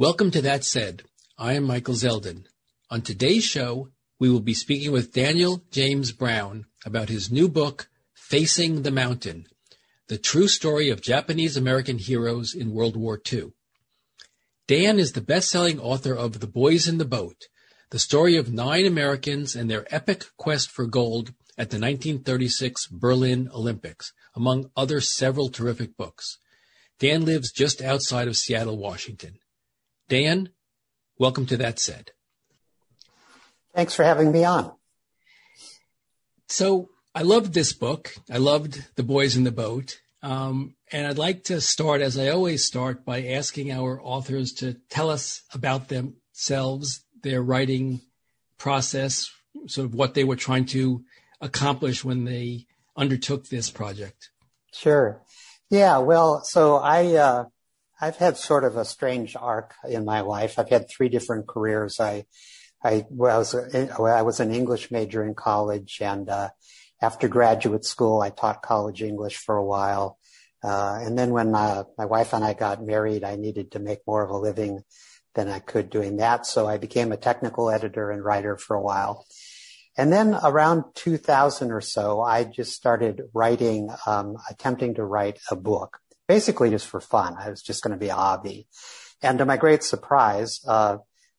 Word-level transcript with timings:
Welcome 0.00 0.30
to 0.30 0.40
That 0.40 0.64
Said. 0.64 1.02
I 1.36 1.52
am 1.52 1.64
Michael 1.64 1.92
Zeldin. 1.92 2.46
On 2.90 3.02
today's 3.02 3.44
show, 3.44 3.90
we 4.18 4.30
will 4.30 4.40
be 4.40 4.54
speaking 4.54 4.92
with 4.92 5.12
Daniel 5.12 5.62
James 5.70 6.10
Brown 6.10 6.64
about 6.86 7.10
his 7.10 7.30
new 7.30 7.50
book, 7.50 7.86
Facing 8.14 8.80
the 8.80 8.90
Mountain, 8.90 9.46
the 10.08 10.16
true 10.16 10.48
story 10.48 10.88
of 10.88 11.02
Japanese 11.02 11.54
American 11.54 11.98
heroes 11.98 12.54
in 12.54 12.72
World 12.72 12.96
War 12.96 13.20
II. 13.30 13.52
Dan 14.66 14.98
is 14.98 15.12
the 15.12 15.20
best-selling 15.20 15.78
author 15.78 16.14
of 16.14 16.40
The 16.40 16.46
Boys 16.46 16.88
in 16.88 16.96
the 16.96 17.04
Boat, 17.04 17.48
the 17.90 17.98
story 17.98 18.38
of 18.38 18.50
nine 18.50 18.86
Americans 18.86 19.54
and 19.54 19.70
their 19.70 19.86
epic 19.94 20.24
quest 20.38 20.70
for 20.70 20.86
gold 20.86 21.34
at 21.58 21.68
the 21.68 21.78
1936 21.78 22.86
Berlin 22.86 23.50
Olympics, 23.52 24.14
among 24.34 24.70
other 24.74 25.02
several 25.02 25.50
terrific 25.50 25.94
books. 25.98 26.38
Dan 26.98 27.26
lives 27.26 27.52
just 27.52 27.82
outside 27.82 28.28
of 28.28 28.38
Seattle, 28.38 28.78
Washington. 28.78 29.39
Dan, 30.10 30.48
welcome 31.18 31.46
to 31.46 31.56
That 31.56 31.78
Said. 31.78 32.10
Thanks 33.76 33.94
for 33.94 34.02
having 34.02 34.32
me 34.32 34.42
on. 34.42 34.72
So 36.48 36.88
I 37.14 37.22
loved 37.22 37.54
this 37.54 37.72
book. 37.72 38.12
I 38.28 38.38
loved 38.38 38.84
The 38.96 39.04
Boys 39.04 39.36
in 39.36 39.44
the 39.44 39.52
Boat. 39.52 40.00
Um, 40.20 40.74
and 40.90 41.06
I'd 41.06 41.16
like 41.16 41.44
to 41.44 41.60
start, 41.60 42.00
as 42.00 42.18
I 42.18 42.26
always 42.30 42.64
start, 42.64 43.04
by 43.04 43.22
asking 43.24 43.70
our 43.70 44.00
authors 44.02 44.52
to 44.54 44.78
tell 44.90 45.10
us 45.10 45.42
about 45.54 45.86
themselves, 45.86 47.04
their 47.22 47.40
writing 47.40 48.00
process, 48.58 49.30
sort 49.68 49.84
of 49.84 49.94
what 49.94 50.14
they 50.14 50.24
were 50.24 50.34
trying 50.34 50.64
to 50.66 51.04
accomplish 51.40 52.04
when 52.04 52.24
they 52.24 52.66
undertook 52.96 53.46
this 53.46 53.70
project. 53.70 54.30
Sure. 54.72 55.22
Yeah. 55.70 55.98
Well, 55.98 56.42
so 56.42 56.78
I, 56.78 57.14
uh, 57.14 57.44
I've 58.00 58.16
had 58.16 58.36
sort 58.36 58.64
of 58.64 58.76
a 58.76 58.84
strange 58.84 59.36
arc 59.36 59.74
in 59.88 60.04
my 60.04 60.20
life. 60.20 60.58
I've 60.58 60.70
had 60.70 60.88
three 60.88 61.08
different 61.08 61.46
careers. 61.46 62.00
I 62.00 62.24
I 62.82 63.04
was 63.10 63.54
I 63.54 64.22
was 64.22 64.40
an 64.40 64.54
English 64.54 64.90
major 64.90 65.22
in 65.22 65.34
college, 65.34 65.98
and 66.00 66.28
uh, 66.28 66.48
after 67.02 67.28
graduate 67.28 67.84
school, 67.84 68.22
I 68.22 68.30
taught 68.30 68.62
college 68.62 69.02
English 69.02 69.36
for 69.36 69.56
a 69.56 69.64
while. 69.64 70.18
Uh, 70.62 70.98
and 71.02 71.18
then 71.18 71.30
when 71.30 71.54
uh, 71.54 71.84
my 71.96 72.04
wife 72.04 72.32
and 72.34 72.44
I 72.44 72.52
got 72.52 72.84
married, 72.84 73.24
I 73.24 73.36
needed 73.36 73.72
to 73.72 73.78
make 73.78 74.00
more 74.06 74.22
of 74.22 74.30
a 74.30 74.36
living 74.36 74.82
than 75.34 75.48
I 75.48 75.58
could 75.58 75.90
doing 75.90 76.18
that. 76.18 76.44
So 76.44 76.66
I 76.66 76.76
became 76.76 77.12
a 77.12 77.16
technical 77.16 77.70
editor 77.70 78.10
and 78.10 78.22
writer 78.22 78.56
for 78.58 78.76
a 78.76 78.82
while. 78.82 79.24
And 79.96 80.12
then 80.12 80.38
around 80.42 80.84
2000 80.94 81.72
or 81.72 81.80
so, 81.80 82.20
I 82.20 82.44
just 82.44 82.72
started 82.72 83.22
writing, 83.32 83.90
um, 84.06 84.36
attempting 84.48 84.94
to 84.94 85.04
write 85.04 85.38
a 85.50 85.56
book, 85.56 85.98
basically 86.30 86.70
just 86.70 86.86
for 86.86 87.00
fun. 87.00 87.34
I 87.36 87.50
was 87.50 87.60
just 87.60 87.82
going 87.82 87.90
to 87.90 87.98
be 87.98 88.08
a 88.08 88.14
hobby. 88.14 88.68
And 89.20 89.38
to 89.38 89.44
my 89.44 89.56
great 89.56 89.82
surprise, 89.82 90.60
uh, 90.64 90.98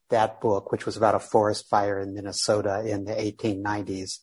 that 0.10 0.42
book, 0.42 0.70
which 0.70 0.86
was 0.86 0.98
about 0.98 1.16
a 1.16 1.20
forest 1.34 1.70
fire 1.70 1.98
in 1.98 2.14
Minnesota 2.14 2.84
in 2.86 3.06
the 3.06 3.14
1890s, 3.14 4.20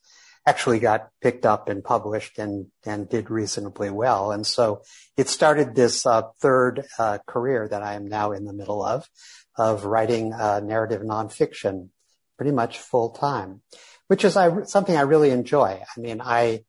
actually 0.47 0.79
got 0.79 1.09
picked 1.23 1.47
up 1.47 1.71
and 1.71 1.83
published 1.83 2.39
and, 2.39 2.67
and 2.85 3.09
did 3.09 3.31
reasonably 3.31 3.89
well. 3.89 4.31
And 4.31 4.47
so 4.47 4.83
it 5.17 5.31
started 5.31 5.75
this 5.75 6.05
uh, 6.05 6.25
third 6.39 6.85
uh, 6.99 7.17
career 7.27 7.67
that 7.67 7.83
I 7.83 7.95
am 7.95 8.07
now 8.07 8.33
in 8.33 8.45
the 8.45 8.53
middle 8.53 8.85
of, 8.85 9.09
of 9.57 9.87
writing 9.87 10.35
uh, 10.35 10.61
narrative 10.61 11.01
nonfiction 11.01 11.89
pretty 12.37 12.53
much 12.53 12.77
full 12.79 13.09
time, 13.13 13.63
which 14.09 14.23
is 14.23 14.37
I, 14.37 14.65
something 14.65 14.99
I 14.99 15.13
really 15.13 15.31
enjoy. 15.31 15.81
I 15.81 15.99
mean, 15.99 16.21
I, 16.23 16.65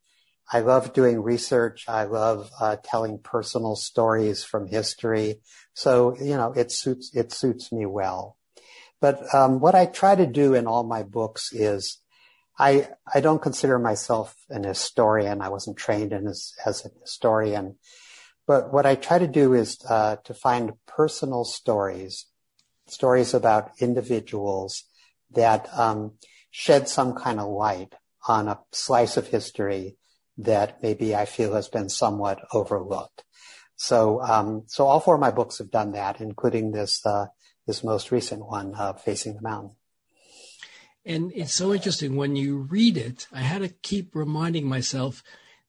I 0.51 0.61
love 0.61 0.93
doing 0.93 1.21
research. 1.21 1.85
I 1.87 2.05
love 2.05 2.49
uh, 2.59 2.77
telling 2.83 3.19
personal 3.19 3.75
stories 3.75 4.43
from 4.43 4.67
history. 4.67 5.41
So, 5.73 6.15
you 6.17 6.35
know, 6.35 6.53
it 6.53 6.71
suits, 6.71 7.11
it 7.13 7.31
suits 7.31 7.71
me 7.71 7.85
well. 7.85 8.35
But 8.99 9.33
um, 9.33 9.59
what 9.59 9.75
I 9.75 9.85
try 9.85 10.15
to 10.15 10.25
do 10.25 10.55
in 10.55 10.67
all 10.67 10.83
my 10.83 11.03
books 11.03 11.53
is 11.53 11.99
I 12.57 12.89
I 13.13 13.21
don't 13.21 13.41
consider 13.41 13.79
myself 13.79 14.35
an 14.49 14.63
historian. 14.63 15.41
I 15.41 15.49
wasn't 15.49 15.77
trained 15.77 16.11
in 16.11 16.27
as, 16.27 16.53
as 16.65 16.85
a 16.85 16.89
historian. 17.01 17.77
But 18.45 18.73
what 18.73 18.85
I 18.85 18.95
try 18.95 19.19
to 19.19 19.27
do 19.27 19.53
is 19.53 19.77
uh, 19.87 20.17
to 20.25 20.33
find 20.33 20.73
personal 20.87 21.45
stories, 21.45 22.25
stories 22.87 23.33
about 23.33 23.71
individuals 23.79 24.83
that 25.31 25.69
um, 25.77 26.13
shed 26.49 26.89
some 26.89 27.13
kind 27.13 27.39
of 27.39 27.47
light 27.47 27.93
on 28.27 28.47
a 28.47 28.59
slice 28.71 29.15
of 29.15 29.27
history 29.27 29.98
that 30.39 30.81
maybe 30.81 31.15
I 31.15 31.25
feel 31.25 31.53
has 31.53 31.67
been 31.67 31.89
somewhat 31.89 32.39
overlooked. 32.53 33.23
So, 33.75 34.21
um, 34.21 34.63
so 34.67 34.85
all 34.85 34.99
four 34.99 35.15
of 35.15 35.21
my 35.21 35.31
books 35.31 35.59
have 35.59 35.71
done 35.71 35.93
that, 35.93 36.19
including 36.19 36.71
this 36.71 37.05
uh, 37.05 37.27
this 37.65 37.83
most 37.83 38.11
recent 38.11 38.45
one, 38.45 38.73
uh, 38.75 38.93
Facing 38.93 39.35
the 39.35 39.41
Mountain. 39.41 39.75
And 41.05 41.31
it's 41.35 41.53
so 41.53 41.73
interesting 41.73 42.15
when 42.15 42.35
you 42.35 42.57
read 42.57 42.97
it, 42.97 43.27
I 43.31 43.41
had 43.41 43.61
to 43.61 43.69
keep 43.69 44.15
reminding 44.15 44.67
myself 44.67 45.23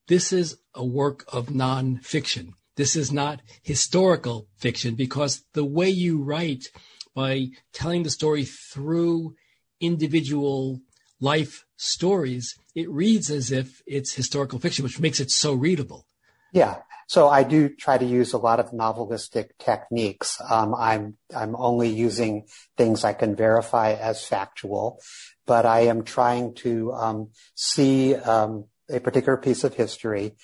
this 0.08 0.32
is 0.32 0.58
a 0.74 0.84
work 0.84 1.24
of 1.32 1.48
nonfiction. 1.48 2.54
This 2.76 2.96
is 2.96 3.12
not 3.12 3.42
historical 3.62 4.48
fiction 4.56 4.94
because 4.94 5.44
the 5.52 5.64
way 5.64 5.88
you 5.88 6.22
write 6.22 6.68
by 7.14 7.48
telling 7.72 8.02
the 8.02 8.10
story 8.10 8.44
through 8.44 9.34
individual 9.80 10.80
life 11.20 11.64
stories, 11.76 12.56
it 12.74 12.90
reads 12.90 13.30
as 13.30 13.52
if 13.52 13.82
it's 13.86 14.14
historical 14.14 14.58
fiction, 14.58 14.82
which 14.82 15.00
makes 15.00 15.20
it 15.20 15.30
so 15.30 15.52
readable. 15.52 16.06
Yeah. 16.52 16.78
So 17.06 17.28
I 17.28 17.42
do 17.42 17.68
try 17.68 17.98
to 17.98 18.04
use 18.04 18.32
a 18.32 18.38
lot 18.38 18.60
of 18.60 18.70
novelistic 18.70 19.50
techniques. 19.58 20.40
Um, 20.48 20.74
I'm 20.76 21.16
I'm 21.34 21.56
only 21.56 21.88
using 21.88 22.46
things 22.76 23.04
I 23.04 23.14
can 23.14 23.34
verify 23.34 23.94
as 23.94 24.24
factual, 24.24 25.00
but 25.44 25.66
I 25.66 25.80
am 25.80 26.04
trying 26.04 26.54
to 26.62 26.92
um, 26.92 27.30
see 27.56 28.14
um, 28.14 28.66
a 28.88 29.00
particular 29.00 29.36
piece 29.36 29.64
of 29.64 29.74
history 29.74 30.36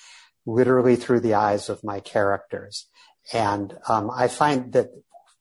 literally 0.44 0.96
through 0.96 1.20
the 1.20 1.34
eyes 1.34 1.68
of 1.68 1.84
my 1.84 2.00
characters, 2.00 2.88
and 3.32 3.78
um, 3.88 4.10
I 4.10 4.26
find 4.26 4.72
that 4.72 4.88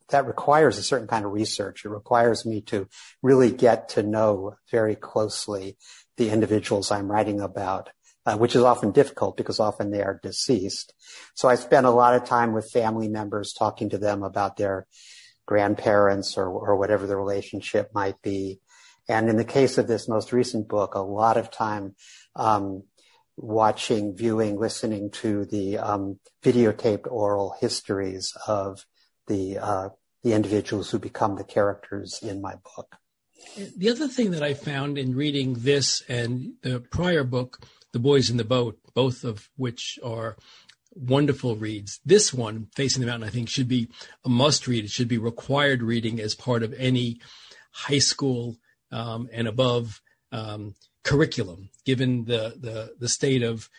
that 0.10 0.28
requires 0.28 0.78
a 0.78 0.84
certain 0.84 1.08
kind 1.08 1.26
of 1.26 1.32
research. 1.32 1.86
It 1.86 1.90
requires 1.90 2.46
me 2.46 2.62
to 2.62 2.88
really 3.22 3.52
get 3.52 3.90
to 3.90 4.04
know 4.04 4.56
very 4.72 4.96
closely 4.96 5.78
the 6.18 6.30
individuals 6.30 6.92
I'm 6.92 7.12
writing 7.12 7.42
about 7.42 7.90
uh, 8.26 8.38
which 8.38 8.56
is 8.56 8.64
often 8.64 8.92
difficult 8.92 9.38
because 9.38 9.60
often 9.60 9.92
they 9.92 10.02
are 10.02 10.20
deceased. 10.24 10.94
So 11.36 11.48
I 11.48 11.56
spend 11.56 11.86
a 11.86 11.92
lot 11.92 12.16
of 12.16 12.26
time 12.26 12.54
with 12.54 12.72
family 12.72 13.08
members 13.08 13.54
talking 13.54 13.90
to 13.90 13.98
them 13.98 14.24
about 14.24 14.58
their 14.58 14.88
grandparents 15.46 16.38
or, 16.38 16.48
or 16.48 16.76
whatever 16.76 17.06
the 17.06 17.16
relationship 17.16 17.92
might 17.94 18.20
be. 18.22 18.60
And 19.08 19.30
in 19.30 19.38
the 19.38 19.46
case 19.46 19.78
of 19.78 19.88
this 19.88 20.10
most 20.10 20.34
recent 20.34 20.68
book, 20.68 20.96
a 20.96 21.00
lot 21.00 21.38
of 21.38 21.52
time 21.52 21.96
um, 22.36 22.84
watching, 23.38 24.16
viewing, 24.16 24.58
listening 24.58 25.12
to 25.12 25.46
the 25.46 25.78
um, 25.78 26.20
videotaped 26.44 27.06
oral 27.08 27.56
histories 27.60 28.34
of 28.48 28.84
the 29.28 29.58
uh, 29.58 29.90
the 30.24 30.34
individuals 30.34 30.90
who 30.90 31.00
become 31.00 31.36
the 31.36 31.44
characters 31.44 32.20
in 32.22 32.42
my 32.42 32.56
book. 32.76 32.98
The 33.78 33.90
other 33.90 34.08
thing 34.08 34.32
that 34.32 34.42
I 34.42 34.54
found 34.54 34.98
in 34.98 35.16
reading 35.16 35.56
this 35.60 36.02
and 36.10 36.54
the 36.64 36.80
prior 36.80 37.24
book 37.24 37.60
the 37.96 38.00
Boys 38.00 38.30
in 38.30 38.36
the 38.36 38.44
Boat, 38.44 38.78
both 38.94 39.24
of 39.24 39.50
which 39.56 39.98
are 40.04 40.36
wonderful 40.96 41.56
reads. 41.56 42.02
This 42.06 42.34
one, 42.34 42.68
Facing 42.76 43.00
the 43.00 43.08
Mountain, 43.08 43.30
I 43.30 43.32
think 43.32 43.48
should 43.48 43.70
be 43.70 43.88
a 44.26 44.30
must 44.30 44.68
read. 44.68 44.84
It 44.84 44.92
should 44.92 45.08
be 45.08 45.18
required 45.18 45.82
reading 45.82 46.20
as 46.20 46.36
part 46.36 46.62
of 46.62 46.74
any 46.74 47.22
high 47.72 48.00
school 48.00 48.58
um, 48.92 49.30
and 49.32 49.48
above 49.48 50.02
um, 50.34 50.76
curriculum, 51.04 51.70
given 51.86 52.26
the, 52.26 52.56
the, 52.60 52.96
the 53.00 53.08
state 53.08 53.44
of 53.44 53.70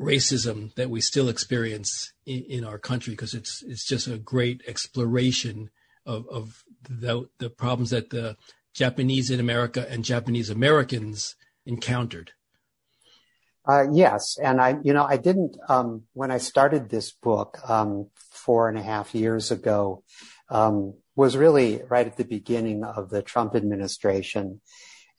racism 0.00 0.74
that 0.76 0.88
we 0.88 1.00
still 1.00 1.28
experience 1.28 2.12
in, 2.24 2.42
in 2.48 2.64
our 2.64 2.78
country, 2.78 3.12
because 3.12 3.34
it's 3.34 3.62
it's 3.62 3.86
just 3.86 4.08
a 4.08 4.18
great 4.18 4.62
exploration 4.66 5.70
of, 6.06 6.26
of 6.28 6.64
the, 6.88 7.28
the 7.38 7.50
problems 7.50 7.90
that 7.90 8.10
the 8.10 8.36
Japanese 8.72 9.30
in 9.30 9.40
America 9.40 9.86
and 9.90 10.04
Japanese 10.04 10.48
Americans 10.48 11.36
encountered. 11.66 12.32
Uh, 13.68 13.84
yes, 13.92 14.38
and 14.42 14.60
I, 14.60 14.78
you 14.82 14.94
know, 14.94 15.04
I 15.04 15.18
didn't 15.18 15.56
um, 15.68 16.04
when 16.14 16.30
I 16.30 16.38
started 16.38 16.88
this 16.88 17.12
book 17.12 17.58
um, 17.68 18.08
four 18.30 18.68
and 18.68 18.78
a 18.78 18.82
half 18.82 19.14
years 19.14 19.50
ago. 19.50 20.02
Um, 20.48 20.94
was 21.14 21.36
really 21.36 21.82
right 21.88 22.06
at 22.06 22.16
the 22.16 22.24
beginning 22.24 22.82
of 22.82 23.10
the 23.10 23.22
Trump 23.22 23.54
administration, 23.54 24.60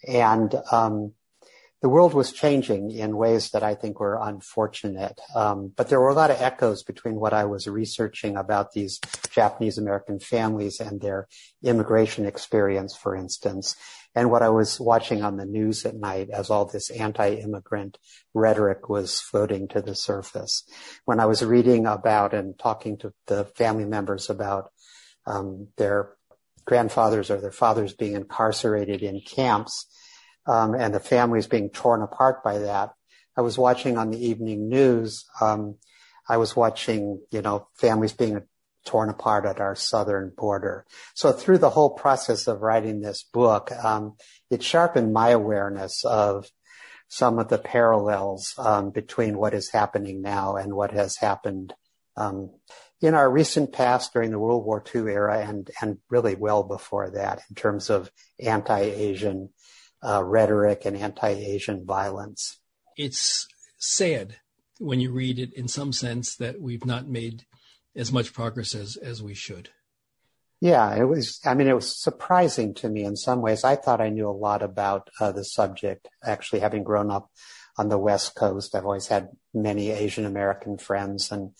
and 0.07 0.53
um, 0.71 1.13
the 1.81 1.89
world 1.89 2.13
was 2.13 2.31
changing 2.31 2.91
in 2.91 3.17
ways 3.17 3.49
that 3.51 3.63
I 3.63 3.73
think 3.73 3.99
were 3.99 4.19
unfortunate. 4.21 5.19
Um, 5.35 5.73
but 5.75 5.89
there 5.89 5.99
were 5.99 6.09
a 6.09 6.13
lot 6.15 6.29
of 6.29 6.39
echoes 6.39 6.83
between 6.83 7.15
what 7.15 7.33
I 7.33 7.45
was 7.45 7.67
researching 7.67 8.37
about 8.37 8.73
these 8.73 8.99
Japanese 9.31 9.79
American 9.79 10.19
families 10.19 10.79
and 10.79 11.01
their 11.01 11.27
immigration 11.63 12.27
experience, 12.27 12.95
for 12.95 13.15
instance, 13.15 13.75
and 14.13 14.29
what 14.29 14.43
I 14.43 14.49
was 14.49 14.79
watching 14.79 15.23
on 15.23 15.37
the 15.37 15.45
news 15.45 15.85
at 15.85 15.95
night 15.95 16.29
as 16.29 16.51
all 16.51 16.65
this 16.65 16.91
anti-immigrant 16.91 17.97
rhetoric 18.33 18.87
was 18.87 19.19
floating 19.19 19.67
to 19.69 19.81
the 19.81 19.95
surface. 19.95 20.63
When 21.05 21.19
I 21.19 21.25
was 21.25 21.43
reading 21.43 21.87
about 21.87 22.33
and 22.33 22.59
talking 22.59 22.97
to 22.99 23.13
the 23.25 23.45
family 23.45 23.85
members 23.85 24.29
about 24.29 24.69
um, 25.25 25.69
their 25.77 26.11
grandfathers 26.65 27.31
or 27.31 27.41
their 27.41 27.51
fathers 27.51 27.93
being 27.93 28.13
incarcerated 28.13 29.01
in 29.01 29.21
camps 29.21 29.87
um, 30.47 30.73
and 30.73 30.93
the 30.93 30.99
families 30.99 31.47
being 31.47 31.69
torn 31.69 32.01
apart 32.01 32.43
by 32.43 32.59
that. 32.59 32.93
I 33.38 33.41
was 33.41 33.57
watching 33.57 33.97
on 33.97 34.11
the 34.11 34.25
evening 34.27 34.69
news. 34.69 35.25
Um, 35.39 35.77
I 36.27 36.38
was 36.38 36.55
watching, 36.55 37.21
you 37.31 37.41
know, 37.41 37.67
families 37.75 38.13
being 38.13 38.41
torn 38.85 39.09
apart 39.09 39.45
at 39.45 39.59
our 39.59 39.75
southern 39.75 40.31
border. 40.35 40.85
So 41.13 41.31
through 41.31 41.59
the 41.59 41.69
whole 41.69 41.91
process 41.91 42.47
of 42.47 42.61
writing 42.61 43.01
this 43.01 43.23
book, 43.23 43.71
um, 43.71 44.15
it 44.49 44.63
sharpened 44.63 45.13
my 45.13 45.29
awareness 45.29 46.03
of 46.03 46.49
some 47.07 47.39
of 47.39 47.49
the 47.49 47.57
parallels 47.57 48.53
um, 48.57 48.89
between 48.89 49.38
what 49.38 49.53
is 49.53 49.69
happening 49.69 50.21
now 50.21 50.55
and 50.55 50.73
what 50.73 50.91
has 50.91 51.17
happened 51.17 51.73
um, 52.15 52.49
in 53.01 53.13
our 53.13 53.29
recent 53.29 53.73
past 53.73 54.13
during 54.13 54.31
the 54.31 54.39
World 54.39 54.65
War 54.65 54.83
II 54.95 55.01
era 55.01 55.45
and 55.45 55.69
and 55.81 55.97
really 56.09 56.35
well 56.35 56.63
before 56.63 57.09
that 57.11 57.41
in 57.49 57.55
terms 57.55 57.89
of 57.89 58.11
anti-Asian 58.39 59.49
uh, 60.03 60.24
rhetoric 60.24 60.86
and 60.86 60.98
anti-Asian 60.98 61.86
violence. 61.86 62.59
It's 62.98 63.48
sad 63.77 64.38
when 64.80 65.00
you 65.00 65.12
read 65.12 65.39
it 65.39 65.53
in 65.53 65.68
some 65.68 65.94
sense 65.94 66.36
that 66.36 66.59
we've 66.59 66.86
not 66.86 67.07
made 67.07 67.45
as 67.95 68.12
much 68.12 68.33
progress 68.33 68.74
as, 68.74 68.98
as 68.98 69.21
we 69.21 69.33
should. 69.33 69.69
Yeah, 70.59 70.95
it 70.95 71.06
was, 71.06 71.39
I 71.45 71.56
mean, 71.56 71.68
it 71.68 71.75
was 71.75 72.00
surprising 72.00 72.74
to 72.75 72.89
me 72.89 73.03
in 73.03 73.15
some 73.15 73.42
ways. 73.42 73.63
I 73.63 73.75
thought 73.75 74.01
I 74.01 74.09
knew 74.09 74.30
a 74.30 74.31
lot 74.31 74.62
about 74.62 75.09
uh, 75.19 75.31
the 75.31 75.44
subject, 75.44 76.07
actually 76.24 76.59
having 76.59 76.83
grown 76.83 77.09
up 77.09 77.31
on 77.77 77.89
the 77.89 77.98
West 77.98 78.36
Coast. 78.36 78.75
I've 78.75 78.86
always 78.86 79.07
had 79.07 79.30
many 79.53 79.89
Asian 79.89 80.25
American 80.25 80.77
friends 80.77 81.31
and 81.31 81.51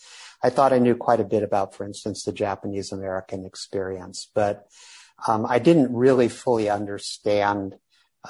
I 0.42 0.50
thought 0.50 0.72
I 0.72 0.78
knew 0.78 0.96
quite 0.96 1.20
a 1.20 1.24
bit 1.24 1.42
about, 1.42 1.74
for 1.74 1.84
instance, 1.84 2.24
the 2.24 2.32
Japanese 2.32 2.92
American 2.92 3.44
experience, 3.44 4.28
but 4.34 4.66
um, 5.26 5.46
I 5.48 5.58
didn't 5.60 5.94
really 5.94 6.28
fully 6.28 6.68
understand 6.68 7.76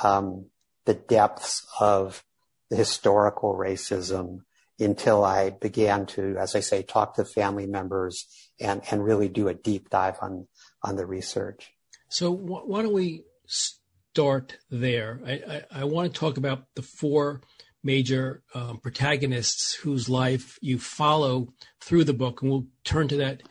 um, 0.02 0.46
the 0.84 0.94
depths 0.94 1.66
of 1.80 2.24
the 2.70 2.76
historical 2.76 3.54
racism 3.54 4.40
until 4.78 5.24
I 5.24 5.50
began 5.50 6.06
to, 6.06 6.36
as 6.38 6.56
I 6.56 6.60
say, 6.60 6.82
talk 6.82 7.14
to 7.14 7.24
family 7.24 7.66
members 7.66 8.26
and, 8.60 8.82
and 8.90 9.04
really 9.04 9.28
do 9.28 9.48
a 9.48 9.54
deep 9.54 9.90
dive 9.90 10.16
on, 10.20 10.48
on 10.82 10.96
the 10.96 11.06
research. 11.06 11.72
So 12.08 12.34
wh- 12.34 12.68
why 12.68 12.82
don't 12.82 12.92
we 12.92 13.24
start 13.46 14.58
there? 14.70 15.20
I, 15.26 15.32
I, 15.32 15.62
I, 15.80 15.84
want 15.84 16.12
to 16.12 16.18
talk 16.18 16.36
about 16.36 16.64
the 16.74 16.82
four 16.82 17.42
major 17.82 18.42
um, 18.54 18.78
protagonists 18.78 19.74
whose 19.74 20.08
life 20.08 20.58
you 20.60 20.78
follow 20.78 21.52
through 21.80 22.04
the 22.04 22.12
book, 22.12 22.42
and 22.42 22.50
we'll 22.50 22.66
turn 22.84 23.08
to 23.08 23.16
that 23.16 23.42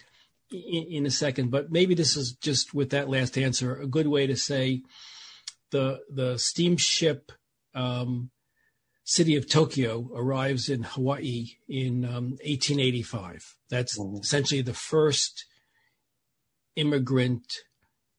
in, 0.51 0.83
in 0.89 1.05
a 1.05 1.11
second. 1.11 1.51
But 1.51 1.71
maybe 1.71 1.95
this 1.95 2.15
is 2.15 2.33
just 2.33 2.73
with 2.73 2.91
that 2.91 3.09
last 3.09 3.37
answer 3.37 3.75
a 3.75 3.87
good 3.87 4.07
way 4.07 4.27
to 4.27 4.35
say 4.35 4.81
the 5.71 6.01
the 6.13 6.37
steamship 6.37 7.31
um, 7.73 8.29
city 9.03 9.35
of 9.35 9.49
Tokyo 9.49 10.09
arrives 10.15 10.69
in 10.69 10.83
Hawaii 10.83 11.47
in 11.67 12.05
um, 12.05 12.37
1885. 12.43 13.57
That's 13.69 13.97
mm-hmm. 13.97 14.17
essentially 14.17 14.61
the 14.61 14.73
first 14.73 15.45
immigrant. 16.75 17.45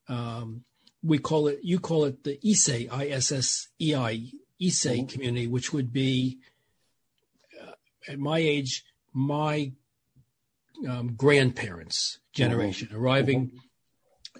Um, 0.09 0.65
we 1.03 1.19
call 1.19 1.49
it, 1.49 1.61
you 1.63 1.81
call 1.81 2.05
it 2.05 2.25
the 2.25 2.39
Issei, 2.45 2.89
I 2.93 3.09
S 3.09 3.33
S 3.33 3.69
E 3.81 3.95
I, 3.95 4.31
Issei 4.61 4.99
mm-hmm. 4.99 5.07
community, 5.07 5.47
which 5.47 5.73
would 5.73 5.93
be, 5.93 6.39
uh, 7.61 7.73
at 8.09 8.19
my 8.19 8.39
age, 8.39 8.85
my 9.13 9.73
um, 10.89 11.15
grandparents' 11.15 12.19
generation, 12.33 12.89
mm-hmm. 12.89 12.97
arriving 12.97 13.53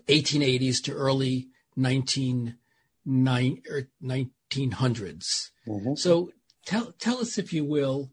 1880s 0.09 0.61
mm-hmm. 0.61 0.93
to 0.93 0.97
early 0.97 1.49
19, 1.77 2.57
nine, 3.05 3.63
er, 3.71 3.89
1900s. 4.03 5.51
Mm-hmm. 5.67 5.95
So 5.95 6.31
tell 6.67 6.93
tell 6.99 7.19
us, 7.19 7.39
if 7.39 7.53
you 7.53 7.65
will, 7.65 8.11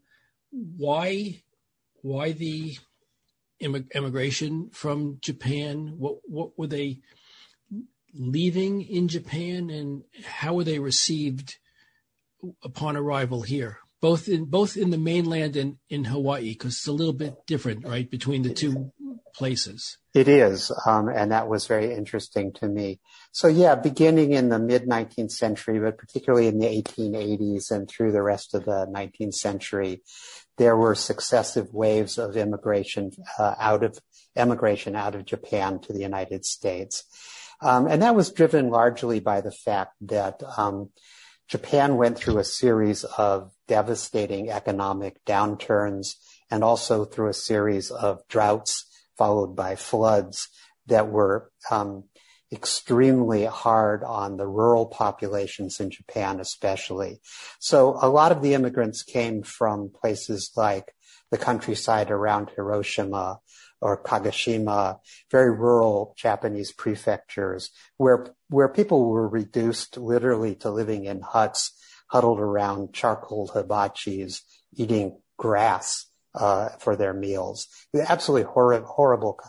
why 0.50 1.42
why 2.02 2.32
the 2.32 2.78
immigration 3.60 4.70
from 4.72 5.18
Japan? 5.20 5.94
What 5.98 6.18
what 6.24 6.58
were 6.58 6.66
they 6.66 7.00
leaving 8.14 8.82
in 8.82 9.08
Japan, 9.08 9.70
and 9.70 10.04
how 10.24 10.54
were 10.54 10.64
they 10.64 10.78
received 10.78 11.58
upon 12.62 12.96
arrival 12.96 13.42
here? 13.42 13.78
Both 14.00 14.28
in 14.28 14.46
both 14.46 14.76
in 14.76 14.90
the 14.90 14.98
mainland 14.98 15.56
and 15.56 15.76
in 15.88 16.04
Hawaii, 16.04 16.50
because 16.50 16.76
it's 16.76 16.86
a 16.86 16.92
little 16.92 17.12
bit 17.12 17.46
different, 17.46 17.86
right, 17.86 18.10
between 18.10 18.42
the 18.42 18.54
two 18.54 18.92
places. 19.34 19.98
It 20.12 20.28
is, 20.28 20.72
um, 20.86 21.08
and 21.08 21.30
that 21.30 21.48
was 21.48 21.66
very 21.66 21.92
interesting 21.94 22.52
to 22.54 22.66
me. 22.66 23.00
So 23.32 23.46
yeah, 23.48 23.74
beginning 23.76 24.32
in 24.32 24.48
the 24.48 24.58
mid 24.58 24.86
19th 24.86 25.30
century, 25.30 25.78
but 25.78 25.98
particularly 25.98 26.48
in 26.48 26.58
the 26.58 26.66
1880s 26.66 27.70
and 27.70 27.88
through 27.88 28.12
the 28.12 28.22
rest 28.22 28.54
of 28.54 28.64
the 28.64 28.86
19th 28.86 29.34
century, 29.34 30.02
there 30.58 30.76
were 30.76 30.94
successive 30.94 31.72
waves 31.72 32.18
of 32.18 32.36
immigration 32.36 33.12
uh, 33.38 33.54
out 33.58 33.84
of 33.84 33.98
emigration 34.36 34.96
out 34.96 35.14
of 35.14 35.24
Japan 35.24 35.78
to 35.80 35.92
the 35.92 36.00
United 36.00 36.44
States, 36.44 37.04
um, 37.62 37.86
and 37.86 38.02
that 38.02 38.16
was 38.16 38.32
driven 38.32 38.70
largely 38.70 39.20
by 39.20 39.40
the 39.40 39.52
fact 39.52 39.94
that 40.00 40.42
um, 40.56 40.90
Japan 41.46 41.96
went 41.96 42.16
through 42.16 42.38
a 42.38 42.44
series 42.44 43.04
of 43.04 43.52
devastating 43.66 44.50
economic 44.50 45.24
downturns 45.24 46.14
and 46.50 46.64
also 46.64 47.04
through 47.04 47.28
a 47.28 47.34
series 47.34 47.90
of 47.90 48.26
droughts 48.28 48.89
followed 49.20 49.54
by 49.54 49.76
floods 49.76 50.48
that 50.86 51.10
were 51.10 51.50
um, 51.70 52.04
extremely 52.50 53.44
hard 53.44 54.02
on 54.02 54.38
the 54.38 54.46
rural 54.46 54.86
populations 54.86 55.78
in 55.78 55.90
Japan, 55.90 56.40
especially. 56.40 57.20
So 57.58 57.98
a 58.00 58.08
lot 58.08 58.32
of 58.32 58.40
the 58.40 58.54
immigrants 58.54 59.02
came 59.02 59.42
from 59.42 59.90
places 60.00 60.50
like 60.56 60.94
the 61.30 61.36
countryside 61.36 62.10
around 62.10 62.50
Hiroshima 62.56 63.40
or 63.82 64.02
Kagoshima, 64.02 65.00
very 65.30 65.50
rural 65.50 66.14
Japanese 66.16 66.72
prefectures 66.72 67.70
where, 67.98 68.34
where 68.48 68.70
people 68.70 69.10
were 69.10 69.28
reduced 69.28 69.98
literally 69.98 70.54
to 70.62 70.70
living 70.70 71.04
in 71.04 71.20
huts 71.20 71.76
huddled 72.08 72.40
around 72.40 72.94
charcoal 72.94 73.48
hibachis, 73.48 74.40
eating 74.74 75.20
grass, 75.36 76.06
uh, 76.34 76.70
for 76.78 76.96
their 76.96 77.12
meals. 77.12 77.66
Absolutely 77.94 78.50
horrible, 78.50 78.86
horrible 78.86 79.40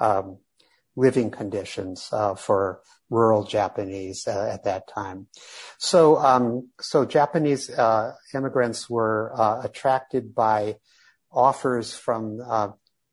um, 0.00 0.38
living 0.96 1.30
conditions 1.30 2.08
uh, 2.12 2.34
for 2.34 2.80
rural 3.10 3.44
Japanese 3.44 4.26
uh, 4.26 4.50
at 4.52 4.64
that 4.64 4.88
time. 4.88 5.28
So, 5.78 6.16
um, 6.16 6.70
so 6.80 7.04
Japanese 7.04 7.70
uh, 7.70 8.14
immigrants 8.34 8.90
were 8.90 9.32
uh, 9.36 9.62
attracted 9.62 10.34
by 10.34 10.76
offers 11.30 11.94
from 11.94 12.40
uh, 12.44 12.68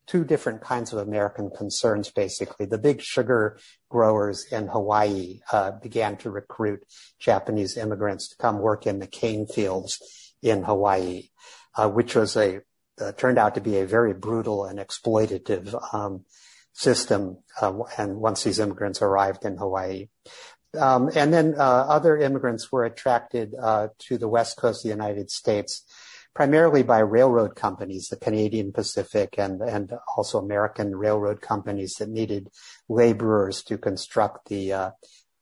two 0.06 0.24
different 0.24 0.62
kinds 0.62 0.92
of 0.92 0.98
American 0.98 1.50
concerns. 1.50 2.10
Basically, 2.10 2.66
the 2.66 2.78
big 2.78 3.00
sugar 3.00 3.58
growers 3.88 4.46
in 4.50 4.66
Hawaii 4.66 5.40
uh, 5.52 5.72
began 5.82 6.16
to 6.18 6.30
recruit 6.30 6.80
Japanese 7.20 7.76
immigrants 7.76 8.28
to 8.30 8.36
come 8.36 8.58
work 8.58 8.86
in 8.86 8.98
the 8.98 9.06
cane 9.06 9.46
fields 9.46 10.00
in 10.42 10.64
Hawaii, 10.64 11.28
which 11.78 12.14
was 12.14 12.36
a 12.36 12.60
turned 13.16 13.38
out 13.38 13.54
to 13.54 13.60
be 13.60 13.78
a 13.78 13.86
very 13.86 14.14
brutal 14.14 14.64
and 14.64 14.78
exploitative 14.78 15.74
um, 15.94 16.24
system 16.72 17.38
uh, 17.60 17.72
and 17.98 18.16
once 18.16 18.42
these 18.44 18.58
immigrants 18.58 19.00
arrived 19.02 19.44
in 19.44 19.56
Hawaii. 19.56 20.08
Um, 20.78 21.10
and 21.14 21.32
then 21.32 21.54
uh, 21.56 21.86
other 21.88 22.16
immigrants 22.16 22.72
were 22.72 22.84
attracted 22.84 23.54
uh, 23.60 23.88
to 24.00 24.18
the 24.18 24.28
west 24.28 24.56
coast 24.56 24.80
of 24.80 24.88
the 24.88 24.94
United 24.94 25.30
States 25.30 25.84
primarily 26.34 26.82
by 26.82 26.98
railroad 26.98 27.54
companies, 27.54 28.08
the 28.08 28.16
Canadian 28.16 28.72
Pacific 28.72 29.38
and, 29.38 29.62
and 29.62 29.92
also 30.16 30.38
American 30.38 30.96
railroad 30.96 31.40
companies 31.40 31.94
that 31.98 32.08
needed 32.08 32.48
laborers 32.88 33.62
to 33.62 33.78
construct 33.78 34.48
the 34.48 34.72
uh, 34.72 34.90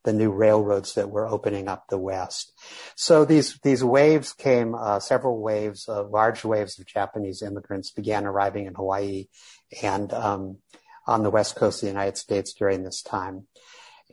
the 0.05 0.13
new 0.13 0.31
railroads 0.31 0.95
that 0.95 1.11
were 1.11 1.27
opening 1.27 1.69
up 1.69 1.87
the 1.89 1.99
West. 1.99 2.53
So 2.97 3.25
these, 3.25 3.59
these 3.63 3.85
waves 3.85 4.33
came, 4.33 4.75
uh, 4.75 5.01
several 5.01 5.41
waves, 5.41 5.89
uh, 5.89 6.05
large 6.05 6.45
waves 6.45 6.79
of 6.79 6.87
Japanese 6.87 7.43
immigrants 7.43 7.91
began 7.91 8.27
arriving 8.27 8.67
in 8.67 8.75
Hawaii 8.75 9.27
and, 9.83 10.13
um, 10.13 10.59
on 11.07 11.23
the 11.23 11.31
west 11.31 11.57
coast 11.57 11.83
of 11.83 11.89
the 11.89 11.93
United 11.93 12.17
States 12.17 12.53
during 12.53 12.85
this 12.85 13.03
time. 13.03 13.47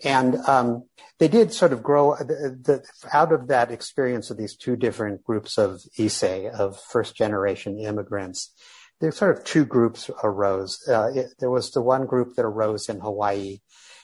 And 0.04 0.36
um, 0.48 0.86
they 1.18 1.28
did 1.28 1.54
sort 1.54 1.74
of 1.74 1.84
grow 1.84 2.16
the, 2.16 2.58
the, 2.62 2.84
out 3.12 3.32
of 3.32 3.48
that 3.48 3.72
experience 3.72 4.30
of 4.30 4.38
these 4.38 4.56
two 4.56 4.76
different 4.76 5.24
groups 5.24 5.58
of 5.58 5.82
Issei, 5.98 6.50
of 6.50 6.80
first 6.80 7.16
generation 7.16 7.78
immigrants. 7.80 8.54
There 9.02 9.12
sort 9.12 9.38
of 9.38 9.44
two 9.46 9.66
groups 9.66 10.10
arose. 10.24 10.80
Uh, 10.88 11.12
it, 11.14 11.28
there 11.40 11.50
was 11.50 11.72
the 11.72 11.82
one 11.82 12.06
group 12.06 12.36
that 12.36 12.46
arose 12.46 12.90
in 12.90 13.00
Hawaii. 13.00 13.60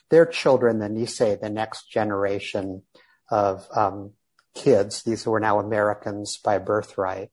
Their 0.09 0.25
children, 0.25 0.79
the 0.79 0.88
Nisei, 0.88 1.39
the 1.39 1.50
next 1.50 1.89
generation 1.89 2.83
of 3.29 3.67
um, 3.75 4.12
kids, 4.53 5.03
these 5.03 5.24
who 5.24 5.31
were 5.31 5.39
now 5.39 5.59
Americans 5.59 6.38
by 6.38 6.57
birthright, 6.59 7.29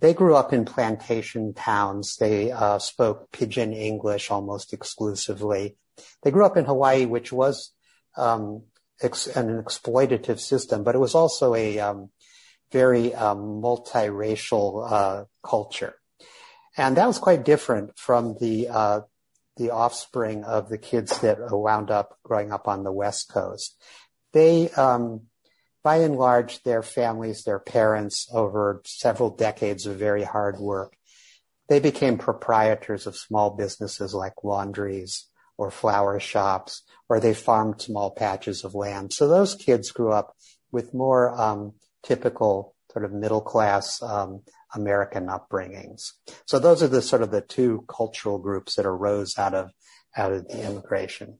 they 0.00 0.14
grew 0.14 0.36
up 0.36 0.52
in 0.52 0.64
plantation 0.64 1.54
towns. 1.54 2.16
They 2.16 2.52
uh, 2.52 2.78
spoke 2.78 3.32
pidgin 3.32 3.72
English 3.72 4.30
almost 4.30 4.72
exclusively. 4.72 5.76
They 6.22 6.30
grew 6.30 6.46
up 6.46 6.56
in 6.56 6.64
Hawaii, 6.64 7.06
which 7.06 7.32
was 7.32 7.72
um, 8.16 8.62
ex- 9.02 9.26
an 9.26 9.62
exploitative 9.62 10.38
system, 10.38 10.84
but 10.84 10.94
it 10.94 10.98
was 10.98 11.14
also 11.14 11.54
a 11.54 11.80
um, 11.80 12.10
very 12.70 13.14
um, 13.14 13.60
multiracial 13.62 14.90
uh, 14.90 15.24
culture, 15.42 15.94
and 16.76 16.96
that 16.96 17.06
was 17.06 17.18
quite 17.18 17.44
different 17.44 17.98
from 17.98 18.36
the 18.40 18.68
uh, 18.68 19.00
the 19.58 19.70
offspring 19.70 20.44
of 20.44 20.68
the 20.68 20.78
kids 20.78 21.20
that 21.20 21.38
wound 21.50 21.90
up 21.90 22.16
growing 22.22 22.52
up 22.52 22.68
on 22.68 22.84
the 22.84 22.92
West 22.92 23.30
Coast. 23.30 23.76
They 24.32 24.70
um, 24.70 25.22
by 25.82 25.96
and 25.98 26.16
large, 26.16 26.62
their 26.64 26.82
families, 26.82 27.44
their 27.44 27.58
parents, 27.58 28.28
over 28.32 28.82
several 28.84 29.30
decades 29.30 29.86
of 29.86 29.96
very 29.96 30.24
hard 30.24 30.58
work, 30.58 30.96
they 31.68 31.80
became 31.80 32.18
proprietors 32.18 33.06
of 33.06 33.16
small 33.16 33.50
businesses 33.50 34.14
like 34.14 34.44
laundries 34.44 35.28
or 35.56 35.70
flower 35.70 36.20
shops, 36.20 36.82
or 37.08 37.20
they 37.20 37.34
farmed 37.34 37.80
small 37.80 38.10
patches 38.10 38.64
of 38.64 38.74
land. 38.74 39.12
So 39.12 39.28
those 39.28 39.54
kids 39.54 39.90
grew 39.90 40.12
up 40.12 40.36
with 40.70 40.94
more 40.94 41.38
um, 41.40 41.74
typical 42.02 42.74
sort 42.92 43.04
of 43.04 43.12
middle 43.12 43.40
class 43.40 44.02
um, 44.02 44.42
American 44.74 45.26
upbringings. 45.26 46.12
So 46.46 46.58
those 46.58 46.82
are 46.82 46.88
the 46.88 47.02
sort 47.02 47.22
of 47.22 47.30
the 47.30 47.40
two 47.40 47.84
cultural 47.88 48.38
groups 48.38 48.74
that 48.76 48.86
arose 48.86 49.38
out 49.38 49.54
of 49.54 49.70
out 50.16 50.32
of 50.32 50.48
the 50.48 50.66
immigration. 50.66 51.38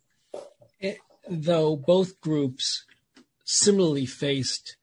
Eh, 0.80 0.94
though 1.28 1.76
both 1.76 2.20
groups 2.20 2.84
similarly 3.44 4.06
faced 4.06 4.76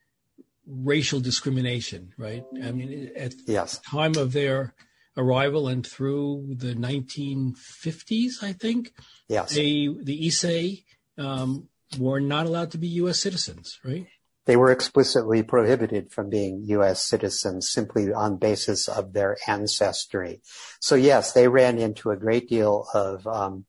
racial 0.66 1.20
discrimination, 1.20 2.12
right? 2.18 2.44
I 2.62 2.72
mean, 2.72 3.12
at 3.16 3.34
yes. 3.46 3.78
the 3.78 3.84
time 3.84 4.16
of 4.16 4.32
their 4.32 4.74
arrival 5.16 5.68
and 5.68 5.86
through 5.86 6.54
the 6.56 6.74
1950s, 6.74 8.42
I 8.42 8.52
think, 8.52 8.92
yes. 9.28 9.54
they, 9.54 9.88
the 10.02 10.26
Issei 10.26 10.84
um, 11.16 11.68
were 11.98 12.20
not 12.20 12.46
allowed 12.46 12.72
to 12.72 12.78
be 12.78 12.88
U.S. 12.88 13.20
citizens, 13.20 13.78
right? 13.84 14.06
They 14.46 14.56
were 14.56 14.70
explicitly 14.70 15.42
prohibited 15.42 16.12
from 16.12 16.30
being 16.30 16.62
U.S. 16.66 17.06
citizens 17.06 17.70
simply 17.70 18.12
on 18.12 18.38
basis 18.38 18.88
of 18.88 19.12
their 19.12 19.36
ancestry. 19.46 20.40
So 20.80 20.94
yes, 20.94 21.32
they 21.32 21.48
ran 21.48 21.78
into 21.78 22.10
a 22.10 22.16
great 22.16 22.48
deal 22.48 22.86
of 22.94 23.26
um, 23.26 23.66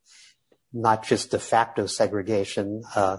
not 0.72 1.04
just 1.04 1.32
de 1.32 1.40
facto 1.40 1.88
segregation, 1.88 2.84
uh, 2.96 3.18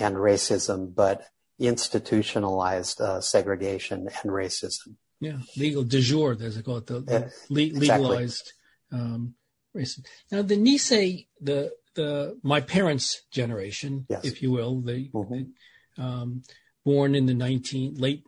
and 0.00 0.16
racism, 0.16 0.94
but 0.94 1.22
institutionalized 1.58 3.00
uh, 3.00 3.20
segregation 3.20 4.08
and 4.22 4.32
racism. 4.32 4.96
Yeah, 5.20 5.38
legal 5.56 5.84
de 5.84 6.00
jure, 6.00 6.36
as 6.40 6.56
they 6.56 6.62
call 6.62 6.78
it, 6.78 6.86
the, 6.86 7.00
the 7.00 7.26
uh, 7.26 7.28
legalized 7.48 8.52
exactly. 8.90 9.14
um, 9.14 9.34
racism. 9.74 10.04
Now, 10.30 10.42
the 10.42 10.56
Nisei, 10.56 11.26
the 11.40 11.72
the 11.94 12.38
my 12.42 12.60
parents' 12.60 13.22
generation, 13.30 14.06
yes. 14.08 14.24
if 14.24 14.42
you 14.42 14.50
will, 14.50 14.80
they, 14.80 15.10
mm-hmm. 15.14 16.02
um, 16.02 16.42
born 16.84 17.14
in 17.14 17.26
the 17.26 17.34
nineteen 17.34 17.94
late 17.94 18.22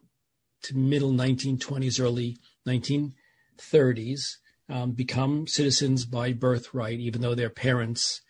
to 0.63 0.77
middle 0.77 1.13
1920s, 1.13 2.01
early 2.01 2.39
1930s, 2.67 4.21
um, 4.69 4.93
become 4.93 5.47
citizens 5.47 6.05
by 6.05 6.33
birthright, 6.33 6.99
even 6.99 7.21
though 7.21 7.35
their 7.35 7.51
parents 7.51 8.21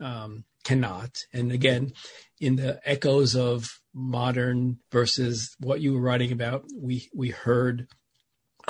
um, 0.00 0.44
cannot. 0.64 1.16
And 1.32 1.50
again, 1.50 1.92
in 2.40 2.56
the 2.56 2.80
echoes 2.84 3.34
of 3.34 3.68
modern 3.92 4.78
versus 4.92 5.56
what 5.58 5.80
you 5.80 5.94
were 5.94 6.00
writing 6.00 6.32
about, 6.32 6.64
we 6.76 7.08
we 7.14 7.30
heard 7.30 7.88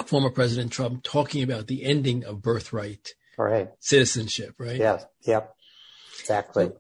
former 0.07 0.31
President 0.31 0.73
Trump 0.73 1.03
talking 1.03 1.43
about 1.43 1.67
the 1.67 1.85
ending 1.85 2.25
of 2.25 2.43
birthright 2.43 3.15
right. 3.37 3.69
citizenship, 3.81 4.55
right? 4.59 4.77
Yeah, 4.77 5.01
yep, 5.23 5.55
exactly. 6.19 6.67
So, 6.67 6.79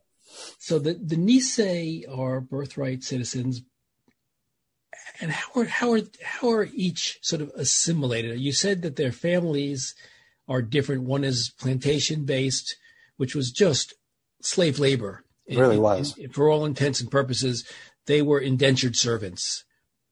so 0.58 0.78
the 0.78 0.94
the 0.94 1.16
Nisei 1.16 2.04
are 2.08 2.40
birthright 2.40 3.02
citizens, 3.02 3.62
and 5.20 5.30
how 5.30 5.60
are 5.60 5.64
how 5.64 5.92
are 5.92 6.00
how 6.22 6.50
are 6.50 6.68
each 6.74 7.18
sort 7.22 7.42
of 7.42 7.50
assimilated? 7.54 8.38
You 8.40 8.52
said 8.52 8.82
that 8.82 8.96
their 8.96 9.12
families 9.12 9.94
are 10.48 10.62
different. 10.62 11.04
One 11.04 11.24
is 11.24 11.52
plantation 11.58 12.24
based, 12.24 12.76
which 13.16 13.34
was 13.34 13.50
just 13.50 13.94
slave 14.42 14.78
labor. 14.78 15.24
It 15.46 15.58
really 15.58 15.78
was. 15.78 16.18
For 16.32 16.48
all 16.48 16.64
intents 16.64 17.00
and 17.00 17.10
purposes, 17.10 17.64
they 18.06 18.22
were 18.22 18.38
indentured 18.38 18.96
servants. 18.96 19.64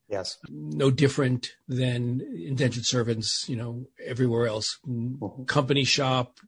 Yes. 0.09 0.38
No 0.49 0.91
different 0.91 1.53
than 1.69 2.23
indentured 2.35 2.87
servants, 2.87 3.45
you 3.49 3.57
know, 3.57 3.87
everywhere 4.05 4.47
else. 4.47 4.79
Mm-hmm. 4.87 5.45
Company 5.45 5.85
shop, 5.85 6.38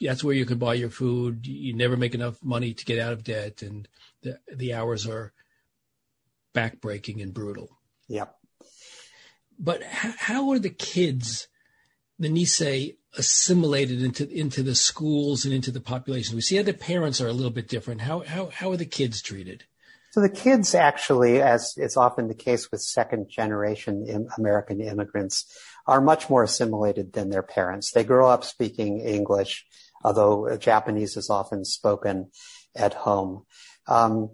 that's 0.00 0.24
where 0.24 0.34
you 0.34 0.44
can 0.44 0.58
buy 0.58 0.74
your 0.74 0.90
food. 0.90 1.46
You 1.46 1.74
never 1.74 1.96
make 1.96 2.14
enough 2.14 2.42
money 2.42 2.74
to 2.74 2.84
get 2.84 2.98
out 2.98 3.12
of 3.12 3.24
debt, 3.24 3.62
and 3.62 3.88
the, 4.22 4.38
the 4.54 4.74
hours 4.74 5.06
are 5.06 5.32
backbreaking 6.54 7.22
and 7.22 7.32
brutal. 7.32 7.77
Yep. 8.08 8.34
But 9.58 9.82
how, 9.82 10.14
how 10.18 10.50
are 10.50 10.58
the 10.58 10.70
kids, 10.70 11.48
the 12.18 12.28
Nisei, 12.28 12.96
assimilated 13.16 14.02
into 14.02 14.28
into 14.30 14.62
the 14.62 14.74
schools 14.74 15.44
and 15.44 15.52
into 15.52 15.70
the 15.70 15.80
population? 15.80 16.36
We 16.36 16.42
see 16.42 16.56
how 16.56 16.62
the 16.62 16.74
parents 16.74 17.20
are 17.20 17.28
a 17.28 17.32
little 17.32 17.50
bit 17.50 17.68
different. 17.68 18.02
How 18.02 18.20
how 18.20 18.46
how 18.46 18.70
are 18.70 18.76
the 18.76 18.86
kids 18.86 19.20
treated? 19.20 19.64
So 20.12 20.22
the 20.22 20.28
kids 20.30 20.74
actually, 20.74 21.42
as 21.42 21.74
is 21.76 21.96
often 21.96 22.28
the 22.28 22.34
case 22.34 22.70
with 22.70 22.80
second 22.80 23.28
generation 23.28 24.26
American 24.38 24.80
immigrants, 24.80 25.44
are 25.86 26.00
much 26.00 26.30
more 26.30 26.42
assimilated 26.42 27.12
than 27.12 27.30
their 27.30 27.42
parents. 27.42 27.92
They 27.92 28.04
grow 28.04 28.28
up 28.28 28.44
speaking 28.44 29.00
English, 29.00 29.66
although 30.02 30.56
Japanese 30.56 31.16
is 31.16 31.28
often 31.30 31.64
spoken 31.64 32.30
at 32.74 32.94
home. 32.94 33.44
Um, 33.86 34.30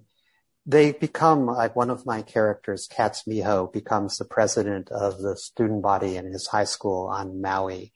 they 0.66 0.92
become 0.92 1.47
like 1.47 1.76
one 1.76 1.90
of 1.90 2.06
my 2.06 2.23
characters, 2.23 2.87
Kats 2.87 3.25
Miho, 3.28 3.71
becomes 3.73 4.16
the 4.16 4.25
president 4.25 4.90
of 4.90 5.18
the 5.18 5.37
student 5.37 5.83
body 5.83 6.16
in 6.16 6.26
his 6.26 6.47
high 6.47 6.64
school 6.64 7.09
on 7.09 7.40
Maui. 7.40 7.92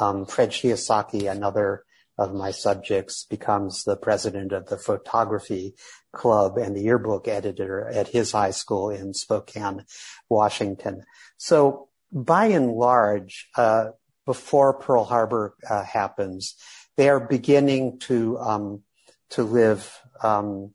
Um, 0.00 0.26
Fred 0.26 0.50
Shiosaki, 0.50 1.30
another 1.30 1.84
of 2.18 2.34
my 2.34 2.50
subjects, 2.50 3.24
becomes 3.24 3.84
the 3.84 3.96
president 3.96 4.52
of 4.52 4.66
the 4.66 4.78
photography 4.78 5.74
club 6.12 6.58
and 6.58 6.74
the 6.74 6.82
yearbook 6.82 7.28
editor 7.28 7.88
at 7.88 8.08
his 8.08 8.32
high 8.32 8.50
school 8.50 8.90
in 8.90 9.14
Spokane, 9.14 9.84
Washington. 10.28 11.04
So 11.36 11.88
by 12.10 12.46
and 12.46 12.72
large, 12.72 13.48
uh, 13.56 13.90
before 14.26 14.74
Pearl 14.74 15.04
Harbor 15.04 15.54
uh, 15.68 15.84
happens, 15.84 16.56
they 16.96 17.08
are 17.08 17.20
beginning 17.20 18.00
to 18.00 18.38
um, 18.38 18.82
to 19.30 19.44
live 19.44 20.00
um, 20.22 20.74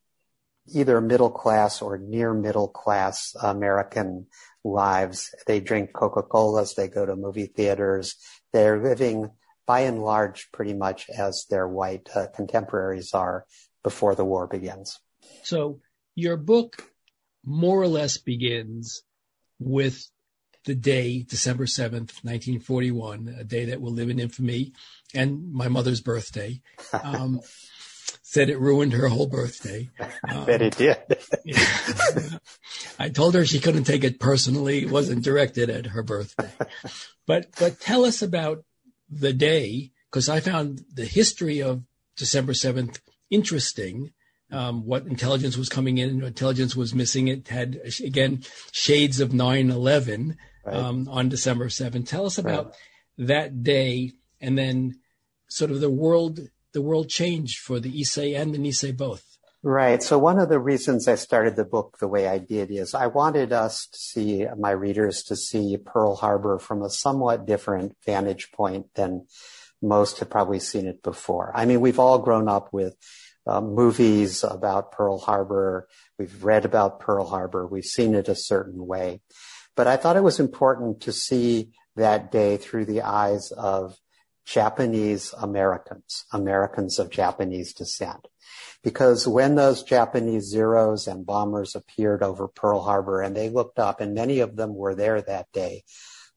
either 0.68 1.02
middle 1.02 1.30
class 1.30 1.82
or 1.82 1.98
near 1.98 2.34
middle 2.34 2.68
class 2.68 3.36
American 3.42 4.28
lives. 4.64 5.34
They 5.46 5.60
drink 5.60 5.94
Coca 5.94 6.24
Colas, 6.24 6.74
they 6.74 6.88
go 6.88 7.06
to 7.06 7.16
movie 7.16 7.48
theaters, 7.48 8.16
they're 8.52 8.82
living 8.82 9.32
by 9.66 9.82
and 9.82 10.02
large 10.02 10.52
pretty 10.52 10.74
much 10.74 11.10
as 11.10 11.46
their 11.50 11.68
white 11.68 12.10
uh, 12.16 12.28
contemporaries 12.36 13.14
are 13.14 13.46
before 13.84 14.16
the 14.16 14.26
war 14.26 14.48
begins. 14.48 15.00
So 15.44 15.80
your 16.16 16.38
book 16.38 16.92
more 17.46 17.82
or 17.82 17.88
less 17.88 18.18
begins 18.18 19.04
with 19.60 20.10
the 20.66 20.76
day, 20.76 21.24
December 21.24 21.66
7th, 21.66 22.24
1941, 22.24 23.36
a 23.38 23.44
day 23.44 23.66
that 23.66 23.82
will 23.82 23.92
live 23.92 24.10
in 24.10 24.20
infamy 24.20 24.74
and 25.14 25.52
my 25.52 25.68
mother's 25.68 26.02
birthday. 26.02 26.62
Um, 27.04 27.42
said 28.34 28.50
it 28.50 28.60
ruined 28.60 28.94
her 28.94 29.08
whole 29.10 29.28
birthday. 29.28 29.88
I 30.28 30.34
um, 30.34 30.46
bet 30.46 30.64
it 30.64 30.76
did. 30.76 30.98
I 33.00 33.10
told 33.10 33.36
her 33.36 33.46
she 33.46 33.60
couldn't 33.60 33.84
take 33.84 34.04
it 34.04 34.20
personally. 34.20 34.82
It 34.82 34.90
wasn't 34.90 35.24
directed 35.24 35.70
at 35.70 35.86
her 35.86 36.02
birthday. 36.02 36.50
But, 37.28 37.50
but 37.60 37.80
tell 37.80 38.06
us 38.06 38.24
about 38.24 38.66
the 39.08 39.34
day, 39.34 39.92
because 40.10 40.30
I 40.30 40.40
found 40.40 40.82
the 40.92 41.06
history 41.06 41.62
of 41.62 41.84
December 42.18 42.54
7th 42.54 43.02
interesting. 43.30 44.14
Um, 44.52 44.84
what 44.84 45.06
intelligence 45.06 45.56
was 45.56 45.70
coming 45.70 46.00
in, 46.00 46.24
intelligence 46.24 46.76
was 46.76 46.96
missing. 46.96 47.28
It 47.28 47.50
had, 47.50 47.82
again, 48.04 48.44
shades 48.72 49.20
of 49.20 49.32
9 49.32 49.70
11 49.70 50.38
right. 50.66 50.76
um, 50.76 51.08
on 51.08 51.30
December 51.30 51.68
7th. 51.68 52.08
Tell 52.08 52.26
us 52.26 52.40
about 52.40 52.66
right. 52.66 53.28
that 53.28 53.64
day 53.64 54.14
and 54.42 54.58
then 54.58 54.96
sort 55.50 55.70
of 55.70 55.82
the 55.82 55.92
world 55.92 56.40
the 56.74 56.82
world 56.82 57.10
changed 57.10 57.60
for 57.60 57.80
the 57.80 58.02
Issei 58.02 58.40
and 58.40 58.54
the 58.54 58.58
Nisei 58.58 58.96
both. 58.96 59.24
Right. 59.66 60.04
So 60.04 60.20
one 60.20 60.40
of 60.40 60.50
the 60.50 60.60
reasons 60.60 61.08
I 61.08 61.16
started 61.16 61.56
the 61.56 61.64
book 61.64 61.98
the 62.00 62.08
way 62.08 62.28
I 62.28 62.38
did 62.38 62.70
is 62.70 62.94
I 62.94 63.08
wanted 63.08 63.54
us 63.54 63.88
to 63.88 63.98
see 63.98 64.46
my 64.60 64.72
readers 64.72 65.24
to 65.24 65.38
see 65.38 65.78
Pearl 65.78 66.18
Harbor 66.18 66.60
from 66.60 66.82
a 66.82 66.90
somewhat 66.90 67.46
different 67.46 67.96
vantage 68.06 68.52
point 68.52 68.88
than 68.96 69.26
most 69.82 70.20
have 70.20 70.30
probably 70.30 70.60
seen 70.60 70.86
it 70.86 71.02
before. 71.02 71.54
I 71.56 71.66
mean, 71.66 71.80
we've 71.80 72.00
all 72.00 72.20
grown 72.20 72.50
up 72.50 72.74
with 72.74 72.98
uh, 73.48 73.62
movies 73.62 74.44
about 74.44 74.92
Pearl 74.92 75.18
Harbor. 75.18 75.88
We've 76.20 76.44
read 76.44 76.66
about 76.66 77.00
Pearl 77.00 77.26
Harbor. 77.26 77.66
We've 77.66 77.86
seen 77.86 78.16
it 78.16 78.28
a 78.28 78.36
certain 78.36 78.86
way. 78.86 79.22
But 79.76 79.88
I 79.88 79.96
thought 79.96 80.18
it 80.18 80.24
was 80.24 80.42
important 80.42 81.02
to 81.02 81.14
see 81.14 81.72
that 81.96 82.32
day 82.32 82.58
through 82.58 82.86
the 82.86 83.02
eyes 83.02 83.52
of 83.52 83.98
Japanese 84.46 85.34
Americans, 85.40 86.26
Americans 86.32 87.00
of 87.00 87.10
Japanese 87.10 87.74
descent. 87.74 88.28
Because 88.84 89.28
when 89.28 89.56
those 89.56 89.84
Japanese 89.84 90.46
Zeros 90.46 91.08
and 91.08 91.26
bombers 91.26 91.76
appeared 91.76 92.22
over 92.22 92.48
Pearl 92.48 92.82
Harbor 92.82 93.22
and 93.22 93.36
they 93.36 93.50
looked 93.50 93.80
up, 93.80 94.02
and 94.02 94.14
many 94.14 94.40
of 94.40 94.56
them 94.58 94.76
were 94.76 94.96
there 94.96 95.22
that 95.22 95.52
day, 95.54 95.84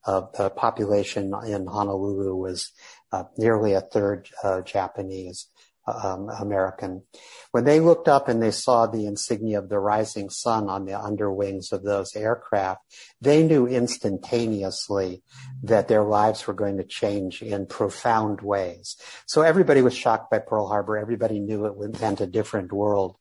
uh, 0.05 0.21
the 0.37 0.49
population 0.49 1.33
in 1.45 1.67
Honolulu 1.67 2.33
was 2.35 2.71
uh, 3.11 3.23
nearly 3.37 3.73
a 3.73 3.81
third 3.81 4.29
uh, 4.41 4.61
Japanese 4.61 5.47
um, 5.87 6.29
American. 6.29 7.03
When 7.51 7.63
they 7.63 7.79
looked 7.79 8.07
up 8.07 8.27
and 8.27 8.41
they 8.41 8.51
saw 8.51 8.85
the 8.85 9.05
insignia 9.05 9.59
of 9.59 9.69
the 9.69 9.79
rising 9.79 10.29
sun 10.29 10.69
on 10.69 10.85
the 10.85 10.99
underwings 10.99 11.71
of 11.71 11.83
those 11.83 12.15
aircraft, 12.15 12.81
they 13.21 13.43
knew 13.43 13.67
instantaneously 13.67 15.23
that 15.63 15.87
their 15.87 16.03
lives 16.03 16.45
were 16.45 16.53
going 16.53 16.77
to 16.77 16.83
change 16.83 17.41
in 17.41 17.65
profound 17.65 18.41
ways. 18.41 18.97
So 19.25 19.41
everybody 19.41 19.81
was 19.81 19.95
shocked 19.95 20.29
by 20.29 20.39
Pearl 20.39 20.67
Harbor. 20.67 20.97
Everybody 20.97 21.39
knew 21.39 21.65
it 21.65 22.01
meant 22.01 22.21
a 22.21 22.27
different 22.27 22.71
world. 22.73 23.15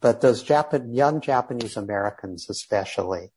But 0.00 0.20
those 0.20 0.48
young 0.48 1.20
Japanese 1.20 1.76
Americans, 1.76 2.48
especially, 2.50 3.32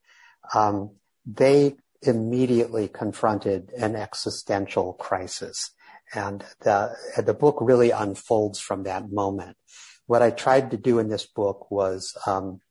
um, 0.54 0.92
they 1.26 1.76
immediately 2.02 2.88
confronted 2.88 3.72
an 3.78 3.96
existential 3.96 4.94
crisis. 4.94 5.72
And 6.14 6.44
the, 6.62 6.96
the 7.18 7.34
book 7.34 7.58
really 7.60 7.92
unfolds 7.92 8.60
from 8.60 8.84
that 8.84 9.12
moment. 9.12 9.58
What 10.06 10.22
I 10.22 10.30
tried 10.32 10.72
to 10.72 10.78
do 10.78 11.00
in 11.00 11.10
this 11.10 11.26
book 11.26 11.70
was 11.70 12.16
um, 12.26 12.62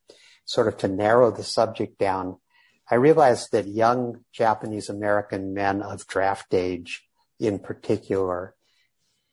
sort 0.45 0.69
of 0.69 0.79
to 0.79 0.89
narrow 0.89 1.31
the 1.31 1.45
subject 1.45 1.99
down. 1.99 2.39
I 2.91 2.95
realized 2.95 3.53
that 3.53 3.67
young 3.67 4.25
Japanese 4.33 4.89
American 4.89 5.53
men 5.53 5.83
of 5.83 6.07
draft 6.07 6.55
age 6.55 7.03
in 7.39 7.59
particular, 7.59 8.55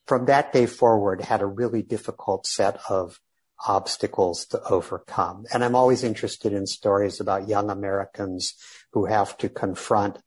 from 0.05 0.25
that 0.25 0.51
day 0.51 0.65
forward, 0.65 1.22
had 1.22 1.41
a 1.41 1.45
really 1.45 1.81
difficult 1.81 2.45
set 2.45 2.79
of 2.89 3.19
obstacles 3.65 4.45
to 4.48 4.62
overcome. 4.63 5.45
And 5.53 5.63
I'm 5.63 5.75
always 5.75 6.03
interested 6.03 6.51
in 6.51 6.65
stories 6.67 7.22
about 7.22 7.48
young 7.48 7.69
Americans 7.69 8.55
who 8.91 9.05
have 9.05 9.38
to 9.38 9.48
confront 9.48 10.17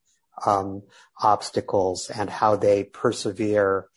um, 0.44 0.82
obstacles 1.22 2.10
and 2.10 2.28
how 2.28 2.56
they 2.56 2.84
persevere 2.84 3.88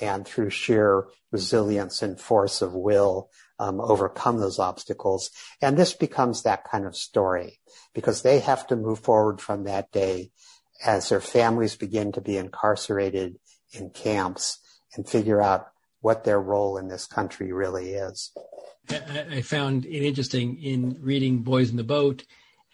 and 0.00 0.26
through 0.26 0.50
sheer 0.50 1.06
resilience 1.32 2.02
and 2.02 2.20
force 2.20 2.62
of 2.62 2.74
will 2.74 3.30
um, 3.58 3.80
overcome 3.80 4.38
those 4.38 4.58
obstacles. 4.58 5.30
And 5.60 5.76
this 5.76 5.94
becomes 5.94 6.42
that 6.42 6.64
kind 6.64 6.86
of 6.86 6.96
story 6.96 7.60
because 7.94 8.22
they 8.22 8.40
have 8.40 8.66
to 8.68 8.76
move 8.76 9.00
forward 9.00 9.40
from 9.40 9.64
that 9.64 9.90
day 9.90 10.30
as 10.84 11.08
their 11.08 11.20
families 11.20 11.74
begin 11.74 12.12
to 12.12 12.20
be 12.20 12.36
incarcerated 12.36 13.38
in 13.72 13.90
camps 13.90 14.58
and 14.94 15.08
figure 15.08 15.42
out 15.42 15.68
what 16.00 16.24
their 16.24 16.40
role 16.40 16.78
in 16.78 16.88
this 16.88 17.06
country 17.06 17.52
really 17.52 17.92
is. 17.94 18.30
I 18.90 19.42
found 19.42 19.84
it 19.84 20.06
interesting 20.06 20.62
in 20.62 20.98
reading 21.00 21.38
Boys 21.42 21.70
in 21.70 21.76
the 21.76 21.84
Boat 21.84 22.24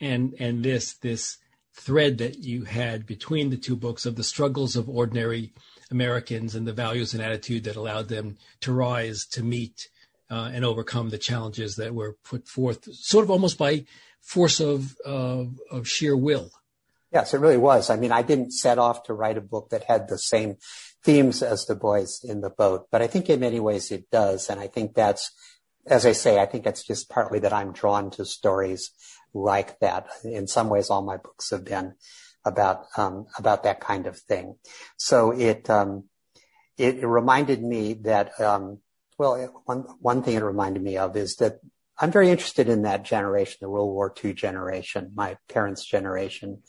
and 0.01 0.35
and 0.39 0.65
this 0.65 0.95
this 0.95 1.39
thread 1.75 2.19
that 2.19 2.39
you 2.39 2.65
had 2.65 3.05
between 3.07 3.51
the 3.51 3.57
two 3.57 3.77
books 3.77 4.07
of 4.07 4.17
the 4.17 4.23
struggles 4.23 4.77
of 4.77 4.89
ordinary 4.89 5.53
Americans 5.91 6.55
and 6.55 6.67
the 6.67 6.73
values 6.73 7.13
and 7.13 7.23
attitude 7.23 7.65
that 7.65 7.77
allowed 7.77 8.09
them 8.09 8.37
to 8.61 8.73
rise 8.73 9.27
to 9.27 9.43
meet 9.43 9.89
uh, 10.31 10.51
and 10.53 10.65
overcome 10.65 11.11
the 11.11 11.19
challenges 11.19 11.77
that 11.77 11.95
were 11.95 12.17
put 12.25 12.49
forth, 12.49 12.93
sort 12.95 13.25
of 13.25 13.31
almost 13.31 13.59
by 13.59 13.85
force 14.21 14.61
of, 14.61 14.97
of 15.05 15.87
sheer 15.87 16.17
will. 16.17 16.51
Yes, 17.13 17.35
it 17.35 17.39
really 17.39 17.59
was. 17.59 17.91
I 17.91 17.97
mean, 17.97 18.11
I 18.11 18.23
didn't 18.23 18.53
set 18.53 18.79
off 18.79 19.05
to 19.05 19.15
write 19.15 19.37
a 19.37 19.43
book 19.43 19.69
that 19.71 19.85
had 19.85 20.09
the 20.09 20.19
same 20.19 20.57
themes 21.05 21.43
as 21.43 21.67
the 21.67 21.77
boys 21.77 22.21
in 22.25 22.41
the 22.41 22.51
boat, 22.51 22.89
but 22.91 23.03
I 23.03 23.07
think 23.07 23.29
in 23.31 23.39
many 23.41 23.61
ways 23.61 23.93
it 23.93 24.11
does. 24.11 24.49
And 24.49 24.59
I 24.59 24.67
think 24.67 24.95
that's, 24.95 25.31
as 25.87 26.07
I 26.07 26.13
say, 26.13 26.41
I 26.41 26.47
think 26.47 26.67
it's 26.67 26.85
just 26.85 27.09
partly 27.09 27.39
that 27.41 27.53
I'm 27.53 27.73
drawn 27.73 28.11
to 28.13 28.25
stories 28.25 28.91
like 29.35 29.79
that. 29.81 30.07
In 30.25 30.47
some 30.47 30.69
ways, 30.69 30.91
all 30.91 31.03
my 31.03 31.17
books 31.17 31.51
have 31.51 31.65
been 31.65 31.95
about 32.45 32.87
um, 32.97 33.27
about 33.39 33.65
that 33.65 33.81
kind 33.81 34.07
of 34.07 34.19
thing. 34.19 34.57
So 34.97 35.33
it 35.33 35.69
um, 35.69 36.05
it, 36.79 36.99
it, 36.99 37.07
reminded 37.07 37.63
me 37.63 37.95
that 38.05 38.39
um, 38.41 38.79
well, 39.19 39.63
one 39.65 39.81
one 40.01 40.23
thing 40.23 40.37
it 40.37 40.43
reminded 40.43 40.83
me 40.83 40.97
of 40.97 41.17
is 41.17 41.37
that 41.37 41.59
I'm 41.99 42.11
very 42.11 42.31
interested 42.31 42.69
in 42.69 42.83
that 42.83 43.05
generation, 43.05 43.59
the 43.61 43.71
World 43.71 43.93
War 43.93 44.13
II 44.23 44.35
generation, 44.35 45.13
my 45.15 45.37
parents' 45.49 45.85
generation, 45.85 46.63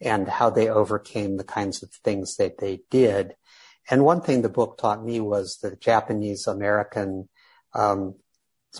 and 0.00 0.28
how 0.28 0.50
they 0.50 0.68
overcame 0.68 1.36
the 1.36 1.44
kinds 1.44 1.82
of 1.82 1.90
things 2.04 2.36
that 2.36 2.58
they 2.58 2.80
did. 2.90 3.34
And 3.88 4.04
one 4.04 4.20
thing 4.20 4.42
the 4.42 4.48
book 4.48 4.78
taught 4.78 5.04
me 5.04 5.20
was 5.20 5.58
the 5.58 5.76
Japanese 5.76 6.48
American 6.48 7.28
um, 7.72 8.16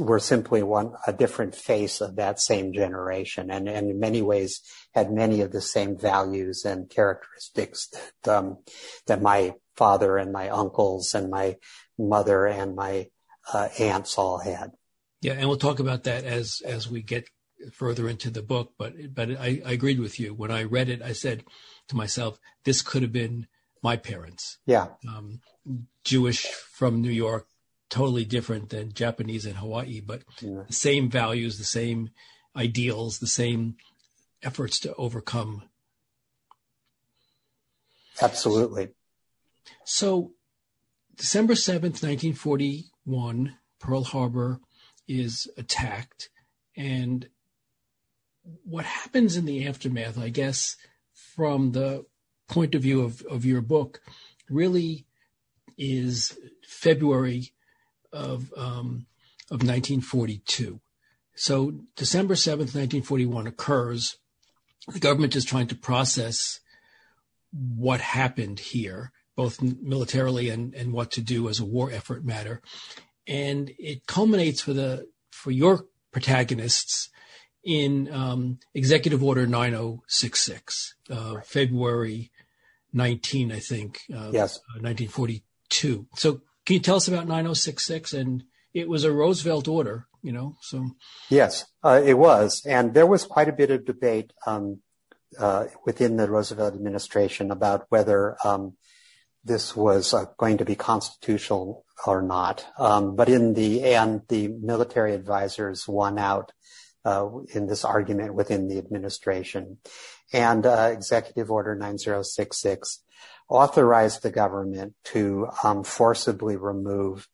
were 0.01 0.19
simply 0.19 0.63
one 0.63 0.93
a 1.07 1.13
different 1.13 1.55
face 1.55 2.01
of 2.01 2.17
that 2.17 2.41
same 2.41 2.73
generation, 2.73 3.51
and, 3.51 3.69
and 3.69 3.91
in 3.91 4.01
many 4.01 4.23
ways 4.23 4.61
had 4.95 5.11
many 5.11 5.41
of 5.41 5.53
the 5.53 5.61
same 5.61 5.99
values 5.99 6.65
and 6.65 6.91
characteristics 6.91 7.89
that 8.23 8.39
um, 8.39 8.59
that 9.07 9.23
my 9.23 9.55
father 9.77 10.17
and 10.17 10.33
my 10.33 10.49
uncles 10.49 11.15
and 11.15 11.31
my 11.31 11.57
mother 11.99 12.47
and 12.47 12.75
my 12.75 13.09
uh, 13.53 13.69
aunts 13.79 14.19
all 14.19 14.39
had. 14.39 14.71
Yeah, 15.21 15.35
and 15.35 15.49
we'll 15.49 15.59
talk 15.59 15.81
about 15.81 16.05
that 16.05 16.25
as 16.25 16.63
as 16.65 16.91
we 16.91 17.03
get 17.03 17.29
further 17.73 18.09
into 18.09 18.31
the 18.31 18.43
book. 18.43 18.75
But 18.79 19.15
but 19.15 19.31
I, 19.31 19.63
I 19.65 19.73
agreed 19.73 20.01
with 20.01 20.21
you 20.21 20.35
when 20.35 20.51
I 20.51 20.65
read 20.65 20.89
it. 20.89 21.03
I 21.03 21.13
said 21.13 21.45
to 21.89 21.97
myself, 21.97 22.39
this 22.65 22.83
could 22.83 23.03
have 23.03 23.13
been 23.13 23.47
my 23.83 23.97
parents. 23.97 24.59
Yeah. 24.67 24.89
Um, 25.09 25.41
Jewish 26.05 26.47
from 26.47 27.03
New 27.03 27.11
York, 27.11 27.47
totally 27.97 28.27
different 28.27 28.69
than 28.69 28.93
Japanese 28.93 29.47
and 29.47 29.57
Hawaii, 29.57 30.03
but 30.05 30.23
yeah. 30.43 30.65
the 30.67 30.73
same 30.75 31.09
values, 31.09 31.57
the 31.57 31.65
same 31.65 32.11
ideals, 32.55 33.21
the 33.21 33.27
same 33.27 33.77
efforts 34.43 34.79
to 34.81 34.95
overcome. 34.97 35.63
Absolutely. 38.21 38.91
So, 39.87 40.33
December 41.17 41.55
7th, 41.55 42.03
1941, 42.05 43.57
Pearl 43.79 44.05
Harbor 44.05 44.61
is 45.09 45.49
attacked. 45.57 46.29
And 46.77 47.27
what 48.63 48.85
happens 48.85 49.39
in 49.39 49.47
the 49.47 49.67
aftermath, 49.67 50.19
I 50.19 50.29
guess, 50.29 50.77
from 51.35 51.73
the 51.73 52.05
point 52.47 52.75
of 52.75 52.83
view 52.83 53.01
of, 53.01 53.23
of 53.23 53.47
your 53.47 53.63
book, 53.63 54.03
really 54.51 55.07
is 55.79 56.39
February 56.63 57.55
of 58.17 58.53
um, 58.57 59.07
of 59.51 59.63
1942. 59.63 60.81
So 61.37 61.73
December 61.95 62.35
7th, 62.35 62.75
1941 62.75 63.47
occurs. 63.47 64.17
The 64.89 64.99
government 64.99 65.37
is 65.37 65.45
trying 65.45 65.67
to 65.69 65.75
process 65.75 66.61
what 67.53 68.01
happened 68.01 68.59
here, 68.59 69.13
both 69.37 69.61
militarily 69.61 70.49
and, 70.49 70.75
and 70.75 70.93
what 70.93 71.11
to 71.13 71.21
do 71.21 71.49
as 71.49 71.61
a 71.61 71.65
war 71.65 71.91
effort 71.91 72.25
matter. 72.25 72.63
And 73.27 73.73
it 73.79 74.07
culminates 74.07 74.61
for 74.61 74.73
the 74.73 75.09
for 75.31 75.51
your 75.51 75.85
protagonists 76.13 77.11
in 77.63 78.11
um, 78.13 78.59
Executive 78.75 79.23
Order 79.23 79.47
9066, 79.47 80.95
uh, 81.11 81.41
February 81.45 82.31
19, 82.93 83.51
I 83.53 83.59
think, 83.59 84.03
uh, 84.13 84.31
yes, 84.33 84.59
uh, 84.59 84.81
1942. 84.81 86.07
So 86.15 86.41
can 86.67 86.75
you 86.75 86.81
tell 86.81 86.97
us 86.97 87.09
about 87.09 87.29
9066? 87.29 88.13
And 88.13 88.45
it 88.75 88.89
was 88.89 89.05
a 89.05 89.13
Roosevelt 89.13 89.69
order, 89.69 90.07
you 90.23 90.33
know, 90.33 90.57
so. 90.61 90.91
Yes, 91.31 91.65
uh, 91.83 92.03
it 92.05 92.15
was. 92.15 92.63
And 92.67 92.93
there 92.93 93.07
was 93.07 93.25
quite 93.25 93.49
a 93.49 93.53
bit 93.53 93.71
of 93.71 93.87
debate 93.87 94.33
um, 94.47 94.81
uh, 95.39 95.67
within 95.85 96.17
the 96.17 96.29
Roosevelt 96.29 96.75
administration 96.75 97.51
about 97.51 97.87
whether 97.89 98.37
um, 98.45 98.75
this 99.45 99.77
was 99.77 100.13
uh, 100.13 100.27
going 100.37 100.59
to 100.59 100.65
be 100.65 100.75
constitutional 100.75 101.85
or 102.07 102.21
not. 102.21 102.67
Um, 102.79 103.17
but 103.17 103.29
in 103.29 103.55
the 103.55 103.85
end, 103.85 104.23
the 104.29 104.49
military 104.49 105.15
advisors 105.15 105.87
won 105.87 106.19
out 106.19 106.53
uh, 107.05 107.29
in 107.55 107.69
this 107.69 107.85
argument 107.85 108.35
within 108.35 108.69
the 108.69 108.79
administration. 108.79 109.79
And 110.33 110.67
uh, 110.67 110.91
Executive 110.93 111.51
Order 111.51 111.77
9066 111.77 113.05
authorized 113.49 114.23
the 114.23 114.31
government 114.31 114.95
to 115.05 115.49
um, 115.63 115.85
forcibly 115.85 116.57
remove 116.57 117.29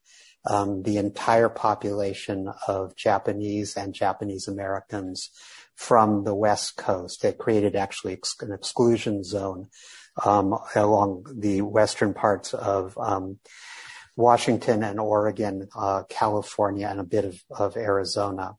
um, 0.45 0.83
the 0.83 0.97
entire 0.97 1.49
population 1.49 2.53
of 2.67 2.97
Japanese 2.97 3.77
and 3.77 3.95
Japanese 3.95 4.49
Americans 4.49 5.31
from 5.77 6.25
the 6.25 6.35
West 6.35 6.77
Coast. 6.77 7.25
It 7.25 7.39
created 7.39 7.77
actually 7.77 8.15
ex- 8.15 8.37
an 8.41 8.53
exclusion 8.53 9.25
zone 9.25 9.69
um, 10.25 10.59
along 10.75 11.25
the 11.39 11.63
western 11.63 12.13
parts 12.13 12.55
of 12.55 12.99
um, 12.99 13.39
Washington 14.17 14.83
and 14.83 15.01
Oregon, 15.01 15.69
uh, 15.75 16.03
California, 16.09 16.87
and 16.89 17.01
a 17.01 17.05
bit 17.05 17.25
of, 17.25 17.43
of 17.51 17.77
Arizona. 17.77 18.57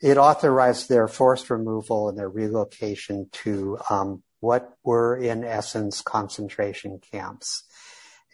It 0.00 0.16
authorized 0.16 0.88
their 0.88 1.06
forced 1.06 1.50
removal 1.50 2.08
and 2.08 2.18
their 2.18 2.28
relocation 2.28 3.28
to 3.44 3.78
um, 3.88 4.22
what 4.40 4.72
were 4.82 5.16
in 5.16 5.44
essence 5.44 6.02
concentration 6.02 7.00
camps. 7.12 7.64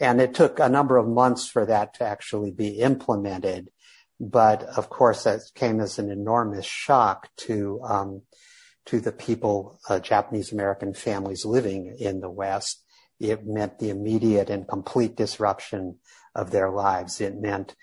And 0.00 0.20
it 0.20 0.34
took 0.34 0.58
a 0.58 0.68
number 0.68 0.96
of 0.96 1.08
months 1.08 1.48
for 1.48 1.66
that 1.66 1.94
to 1.94 2.04
actually 2.04 2.50
be 2.50 2.80
implemented. 2.80 3.70
But 4.18 4.62
of 4.62 4.88
course, 4.88 5.24
that 5.24 5.40
came 5.54 5.80
as 5.80 5.98
an 5.98 6.10
enormous 6.10 6.66
shock 6.66 7.28
to 7.38 7.80
um, 7.82 8.22
to 8.86 9.00
the 9.00 9.12
people, 9.12 9.80
uh, 9.88 9.98
Japanese 9.98 10.52
American 10.52 10.94
families 10.94 11.44
living 11.44 11.96
in 11.98 12.20
the 12.20 12.30
West. 12.30 12.84
It 13.18 13.46
meant 13.46 13.78
the 13.78 13.90
immediate 13.90 14.48
and 14.48 14.68
complete 14.68 15.16
disruption 15.16 15.98
of 16.34 16.50
their 16.50 16.70
lives. 16.70 17.20
It 17.20 17.34
meant 17.34 17.74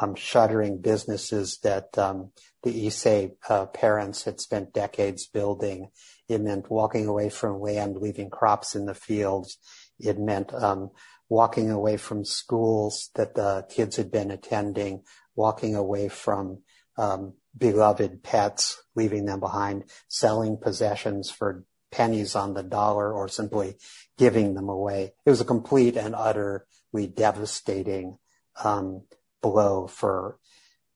um, 0.00 0.14
shuttering 0.14 0.80
businesses 0.80 1.58
that 1.62 1.96
um, 1.96 2.32
the 2.62 2.86
Issei 2.86 3.36
uh, 3.48 3.66
parents 3.66 4.24
had 4.24 4.40
spent 4.40 4.74
decades 4.74 5.26
building. 5.26 5.90
It 6.28 6.40
meant 6.40 6.70
walking 6.70 7.06
away 7.06 7.30
from 7.30 7.60
land, 7.60 7.96
leaving 7.96 8.30
crops 8.30 8.74
in 8.74 8.86
the 8.86 8.94
fields. 8.94 9.58
It 9.98 10.18
meant 10.18 10.52
um, 10.52 10.90
walking 11.28 11.70
away 11.70 11.96
from 11.96 12.24
schools 12.24 13.10
that 13.14 13.34
the 13.34 13.66
kids 13.68 13.96
had 13.96 14.10
been 14.10 14.30
attending, 14.30 15.02
walking 15.34 15.74
away 15.74 16.08
from 16.08 16.62
um, 16.96 17.34
beloved 17.56 18.22
pets, 18.22 18.82
leaving 18.94 19.24
them 19.24 19.40
behind, 19.40 19.84
selling 20.08 20.58
possessions 20.58 21.30
for 21.30 21.64
pennies 21.90 22.34
on 22.34 22.54
the 22.54 22.62
dollar 22.62 23.12
or 23.12 23.28
simply 23.28 23.76
giving 24.18 24.54
them 24.54 24.68
away. 24.68 25.14
It 25.24 25.30
was 25.30 25.40
a 25.40 25.46
complete 25.46 25.96
and 25.96 26.14
utterly 26.14 27.06
devastating 27.14 28.18
um, 28.62 29.02
blow 29.40 29.86
for 29.86 30.38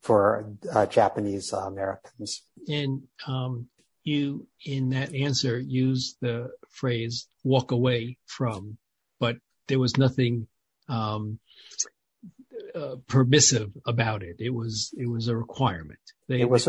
for 0.03 0.53
uh, 0.73 0.85
Japanese 0.87 1.53
Americans. 1.53 2.43
And 2.67 3.03
um, 3.27 3.69
you, 4.05 4.47
in 4.65 4.91
that 4.91 5.15
answer, 5.15 5.59
used 5.59 6.17
the 6.21 6.51
phrase 6.71 7.29
"walk 7.45 7.71
away 7.71 8.19
from," 8.27 8.79
but 9.19 9.37
there 9.69 9.79
was 9.79 9.97
nothing 9.97 10.47
um, 10.89 11.39
uh, 12.75 12.97
permissive 13.07 13.71
about 13.87 14.23
it. 14.23 14.37
It 14.39 14.51
was 14.51 14.95
it 14.97 15.09
was 15.09 15.29
a 15.29 15.37
requirement. 15.37 16.01
It 16.29 16.49
was. 16.49 16.69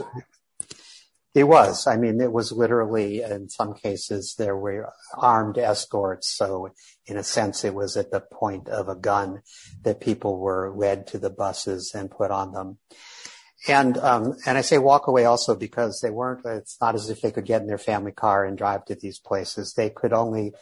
It 1.36 1.46
was. 1.46 1.88
I 1.88 1.98
mean, 1.98 2.22
it 2.22 2.32
was 2.32 2.52
literally, 2.52 3.24
in 3.24 3.50
some 3.50 3.74
cases, 3.74 4.36
there 4.38 4.56
were 4.56 4.93
armed 5.17 5.58
escorts. 5.58 6.30
So, 6.30 6.69
in 7.08 7.17
a 7.17 7.24
sense, 7.24 7.63
it 7.63 7.74
was 7.74 7.98
at 7.98 8.12
the 8.12 8.19
point 8.19 8.69
of 8.69 8.88
a 8.88 8.96
gun 8.96 9.41
that 9.82 10.00
people 10.00 10.38
were 10.38 10.72
led 10.76 11.08
to 11.08 11.17
the 11.17 11.32
buses 11.32 11.91
and 11.96 12.12
put 12.12 12.30
on 12.30 12.52
them. 12.52 12.78
And 13.67 13.97
um, 13.97 14.36
and 14.45 14.58
I 14.58 14.62
say 14.62 14.78
walk 14.78 15.08
away 15.08 15.26
also 15.26 15.56
because 15.56 16.02
they 16.02 16.10
weren't. 16.10 16.45
It's 16.45 16.78
not 16.82 16.95
as 16.95 17.10
if 17.10 17.21
they 17.21 17.32
could 17.32 17.45
get 17.45 17.62
in 17.62 17.67
their 17.67 17.78
family 17.78 18.12
car 18.12 18.43
and 18.43 18.58
drive 18.58 18.84
to 18.86 18.95
these 18.95 19.19
places. 19.19 19.73
They 19.73 19.89
could 19.89 20.12
only 20.12 20.54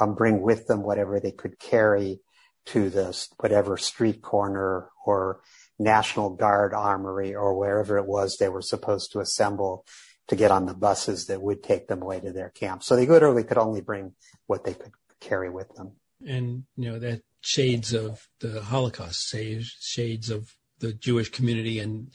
um, 0.00 0.14
bring 0.14 0.40
with 0.40 0.66
them 0.66 0.82
whatever 0.82 1.20
they 1.20 1.30
could 1.30 1.58
carry 1.58 2.20
to 2.66 2.90
the 2.90 3.26
whatever 3.38 3.76
street 3.76 4.20
corner 4.22 4.90
or 5.06 5.40
National 5.78 6.30
Guard 6.30 6.74
armory 6.74 7.34
or 7.34 7.56
wherever 7.56 7.96
it 7.98 8.06
was 8.06 8.36
they 8.36 8.48
were 8.48 8.62
supposed 8.62 9.12
to 9.12 9.20
assemble 9.20 9.84
to 10.28 10.36
get 10.36 10.50
on 10.50 10.66
the 10.66 10.74
buses 10.74 11.26
that 11.26 11.42
would 11.42 11.62
take 11.62 11.88
them 11.88 12.02
away 12.02 12.20
to 12.20 12.32
their 12.32 12.50
camp. 12.50 12.84
So 12.84 12.94
they 12.94 13.06
literally 13.06 13.42
could 13.42 13.58
only 13.58 13.80
bring 13.80 14.12
what 14.46 14.64
they 14.64 14.74
could 14.74 14.92
carry 15.20 15.50
with 15.50 15.74
them. 15.74 15.92
And, 16.24 16.64
you 16.76 16.92
know, 16.92 16.98
that 16.98 17.22
shades 17.40 17.92
of 17.92 18.28
the 18.40 18.62
Holocaust, 18.62 19.34
shades 19.80 20.30
of 20.30 20.54
the 20.78 20.92
Jewish 20.92 21.30
community. 21.30 21.78
And 21.80 22.12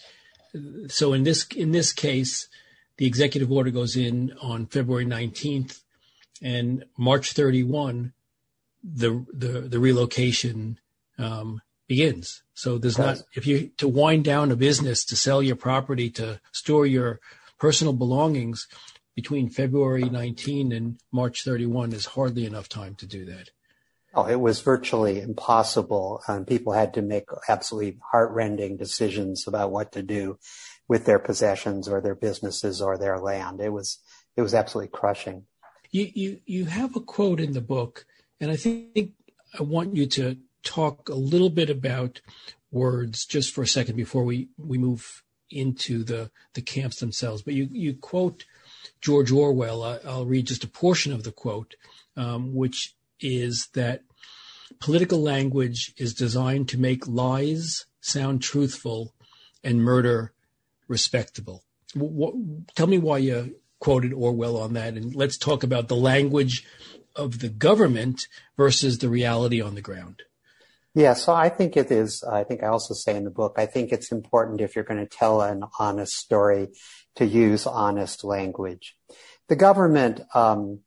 so 0.88 1.14
in 1.14 1.24
this, 1.24 1.46
in 1.56 1.72
this 1.72 1.94
case, 1.94 2.48
the 2.98 3.06
executive 3.06 3.52
order 3.52 3.72
goes 3.72 3.96
in 3.96 4.34
on 4.42 4.68
February 4.68 5.06
19th 5.06 5.82
and 6.42 6.86
March 6.98 7.34
31, 7.34 8.14
the, 8.84 9.26
the, 9.34 9.62
the 9.62 9.80
relocation, 9.80 10.80
um, 11.18 11.62
begins. 11.88 12.44
So 12.54 12.78
there's 12.78 12.98
not, 12.98 13.22
if 13.34 13.46
you, 13.46 13.70
to 13.78 13.88
wind 13.88 14.24
down 14.24 14.52
a 14.52 14.56
business, 14.56 15.06
to 15.06 15.16
sell 15.16 15.44
your 15.44 15.56
property, 15.56 16.10
to 16.12 16.40
store 16.52 16.86
your 16.86 17.20
personal 17.60 17.94
belongings 17.94 18.68
between 19.16 19.50
February 19.50 20.10
19 20.10 20.72
and 20.72 21.00
March 21.12 21.44
31 21.44 21.94
is 21.94 22.06
hardly 22.06 22.46
enough 22.46 22.68
time 22.68 22.96
to 22.96 23.06
do 23.06 23.26
that. 23.26 23.50
Oh, 24.16 24.26
it 24.26 24.40
was 24.40 24.62
virtually 24.62 25.20
impossible. 25.20 26.22
Um, 26.28 26.46
people 26.46 26.72
had 26.72 26.94
to 26.94 27.02
make 27.02 27.26
absolutely 27.50 28.00
heartrending 28.12 28.78
decisions 28.78 29.46
about 29.46 29.72
what 29.72 29.92
to 29.92 30.02
do 30.02 30.40
with 30.88 31.06
their 31.06 31.20
possessions 31.20 31.90
or 31.90 32.00
their 32.00 32.16
businesses 32.16 32.82
or 32.82 32.98
their 32.98 33.20
land. 33.20 33.60
It 33.60 33.74
was, 33.74 34.00
it 34.38 34.42
was 34.42 34.54
absolutely 34.54 34.98
crushing. 34.98 35.44
You, 35.92 36.10
you, 36.14 36.40
you 36.46 36.66
have 36.66 36.96
a 36.96 37.02
quote 37.02 37.42
in 37.42 37.54
the 37.54 37.62
book, 37.62 38.06
and 38.40 38.52
I 38.52 38.56
think 38.56 39.12
I 39.58 39.64
want 39.64 39.96
you 39.96 40.06
to 40.08 40.38
talk 40.64 41.10
a 41.10 41.16
little 41.16 41.50
bit 41.50 41.70
about 41.70 42.22
words 42.72 43.26
just 43.26 43.54
for 43.54 43.64
a 43.64 43.68
second 43.68 43.96
before 43.96 44.24
we, 44.24 44.50
we 44.58 44.78
move 44.78 45.24
into 45.50 46.04
the, 46.04 46.32
the 46.54 46.62
camps 46.62 47.00
themselves. 47.00 47.42
But 47.42 47.54
you, 47.54 47.68
you 47.72 47.94
quote 47.94 48.46
George 49.02 49.32
Orwell. 49.32 49.84
I, 49.84 50.00
will 50.04 50.26
read 50.26 50.48
just 50.48 50.64
a 50.64 50.68
portion 50.68 51.14
of 51.14 51.24
the 51.24 51.32
quote, 51.32 51.76
um, 52.18 52.56
which 52.56 52.95
is 53.20 53.70
that 53.74 54.02
political 54.80 55.22
language 55.22 55.94
is 55.98 56.14
designed 56.14 56.70
to 56.70 56.80
make 56.80 57.08
lies 57.08 57.86
sound 58.02 58.42
truthful 58.42 59.14
and 59.64 59.82
murder 59.82 60.34
respectable. 60.88 61.64
What, 61.94 62.36
tell 62.76 62.88
me 62.88 62.98
why 62.98 63.20
you 63.20 63.56
quoted 63.80 64.14
Orwell 64.14 64.58
on 64.58 64.74
that, 64.74 64.94
and 64.96 65.16
let's 65.16 65.38
talk 65.38 65.64
about 65.64 65.88
the 65.88 65.96
language 65.96 66.66
of 67.16 67.40
the 67.40 67.50
government 67.50 68.28
versus 68.58 69.00
the 69.00 69.10
reality 69.10 69.62
on 69.62 69.76
the 69.76 69.82
ground. 69.82 70.24
Yeah, 70.94 71.14
so 71.14 71.34
I 71.34 71.50
think 71.50 71.76
it 71.76 71.92
is. 71.92 72.24
I 72.24 72.46
think 72.46 72.64
I 72.64 72.68
also 72.68 72.94
say 72.94 73.18
in 73.18 73.26
the 73.26 73.30
book, 73.30 73.56
I 73.58 73.66
think 73.66 73.92
it's 73.92 74.12
important 74.12 74.62
if 74.62 74.76
you're 74.76 74.86
going 74.86 75.06
to 75.06 75.06
tell 75.06 75.42
an 75.42 75.64
honest 75.78 76.14
story 76.14 76.70
to 77.16 77.26
use 77.26 77.68
honest 77.68 78.24
language. 78.24 78.96
The 79.50 79.58
government 79.58 80.22
um, 80.34 80.80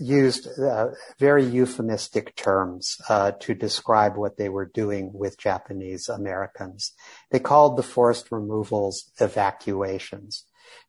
used 0.00 0.58
uh, 0.58 0.88
very 1.18 1.44
euphemistic 1.44 2.34
terms 2.34 3.00
uh, 3.08 3.32
to 3.40 3.54
describe 3.54 4.16
what 4.16 4.36
they 4.36 4.48
were 4.48 4.66
doing 4.66 5.10
with 5.12 5.38
Japanese 5.38 6.08
Americans. 6.08 6.92
They 7.30 7.38
called 7.38 7.76
the 7.76 7.82
forced 7.82 8.32
removals 8.32 9.10
evacuations. 9.20 10.44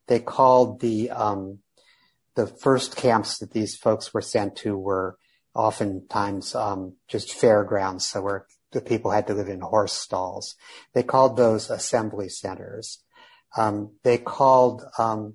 They 0.08 0.18
called 0.20 0.80
the 0.80 1.10
um, 1.10 1.60
the 2.34 2.46
first 2.46 2.96
camps 2.96 3.38
that 3.38 3.52
these 3.52 3.76
folks 3.76 4.14
were 4.14 4.22
sent 4.22 4.56
to 4.56 4.76
were 4.76 5.16
oftentimes 5.54 6.54
um, 6.54 6.94
just 7.08 7.32
fairgrounds, 7.32 8.06
so 8.06 8.22
where 8.22 8.46
the 8.72 8.80
people 8.80 9.10
had 9.10 9.26
to 9.26 9.34
live 9.34 9.48
in 9.48 9.60
horse 9.60 9.92
stalls. 9.92 10.54
They 10.94 11.02
called 11.02 11.36
those 11.36 11.70
assembly 11.70 12.28
centers. 12.28 13.02
Um, 13.56 13.92
they 14.04 14.18
called 14.18 14.84
um, 14.98 15.34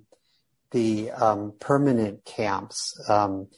the 0.70 1.10
um, 1.12 1.52
permanent 1.58 2.24
camps 2.24 2.98
um, 3.08 3.48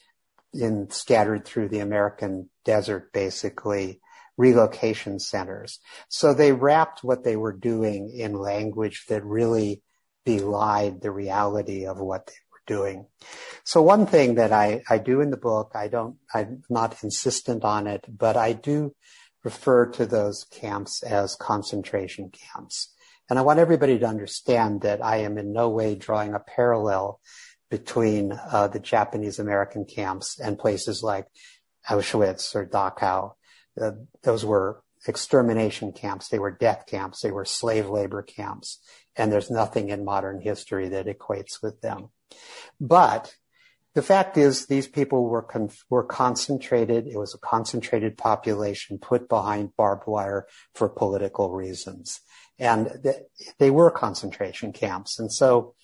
in 0.53 0.90
scattered 0.90 1.44
through 1.44 1.68
the 1.68 1.81
American 1.81 2.51
desert, 2.64 3.12
basically 3.12 4.01
relocation 4.37 5.18
centers. 5.18 5.81
So 6.09 6.33
they 6.33 6.53
wrapped 6.53 7.03
what 7.03 7.25
they 7.25 7.37
were 7.37 7.53
doing 7.53 8.11
in 8.11 8.33
language 8.35 9.05
that 9.09 9.25
really 9.25 9.83
belied 10.25 11.01
the 11.01 11.11
reality 11.11 11.87
of 11.87 11.99
what 11.99 12.27
they 12.27 12.35
were 12.53 12.79
doing. 12.79 13.07
So 13.64 13.83
one 13.83 14.07
thing 14.07 14.37
that 14.37 14.53
I, 14.53 14.83
I 14.88 14.99
do 14.99 15.21
in 15.21 15.31
the 15.31 15.37
book, 15.37 15.73
I 15.75 15.88
don't, 15.88 16.16
I'm 16.33 16.62
not 16.71 17.03
insistent 17.03 17.64
on 17.64 17.87
it, 17.87 18.05
but 18.09 18.37
I 18.37 18.53
do 18.53 18.94
refer 19.44 19.87
to 19.87 20.07
those 20.07 20.44
camps 20.44 21.03
as 21.03 21.35
concentration 21.35 22.31
camps. 22.31 22.94
And 23.29 23.38
I 23.38 23.43
want 23.43 23.59
everybody 23.59 23.99
to 23.99 24.07
understand 24.07 24.83
that 24.83 25.05
I 25.05 25.19
am 25.19 25.38
in 25.38 25.53
no 25.53 25.69
way 25.69 25.95
drawing 25.95 26.35
a 26.35 26.41
parallel 26.41 27.21
between 27.71 28.33
uh, 28.33 28.69
the 28.69 28.81
Japanese 28.81 29.38
American 29.38 29.85
camps 29.85 30.38
and 30.38 30.59
places 30.59 31.03
like 31.03 31.27
Auschwitz 31.88 32.55
or 32.55 32.67
Dachau. 32.67 33.33
Uh, 33.81 33.93
those 34.23 34.45
were 34.45 34.83
extermination 35.07 35.93
camps. 35.93 36.29
They 36.29 36.38
were 36.38 36.51
death 36.51 36.85
camps. 36.87 37.21
They 37.21 37.31
were 37.31 37.45
slave 37.45 37.88
labor 37.88 38.23
camps. 38.23 38.79
And 39.17 39.31
there's 39.31 39.51
nothing 39.51 39.91
in 39.91 40.05
modern 40.05 40.41
history 40.41 40.88
that 40.88 41.07
equates 41.07 41.62
with 41.62 41.81
them. 41.81 42.11
But 42.81 43.35
the 43.95 44.03
fact 44.03 44.37
is 44.37 44.67
these 44.67 44.87
people 44.87 45.29
were 45.29 45.43
con- 45.43 45.71
were 45.91 46.05
concentrated. 46.05 47.07
It 47.07 47.19
was 47.19 47.35
a 47.35 47.38
concentrated 47.38 48.17
population 48.17 48.99
put 48.99 49.29
behind 49.29 49.77
barbed 49.77 50.07
wire 50.07 50.47
for 50.75 50.88
political 50.88 51.51
reasons, 51.51 52.21
and 52.59 52.90
th- 53.03 53.16
they 53.59 53.71
were 53.71 53.90
concentration 53.90 54.73
camps. 54.73 55.18
And 55.18 55.33
so, 55.33 55.75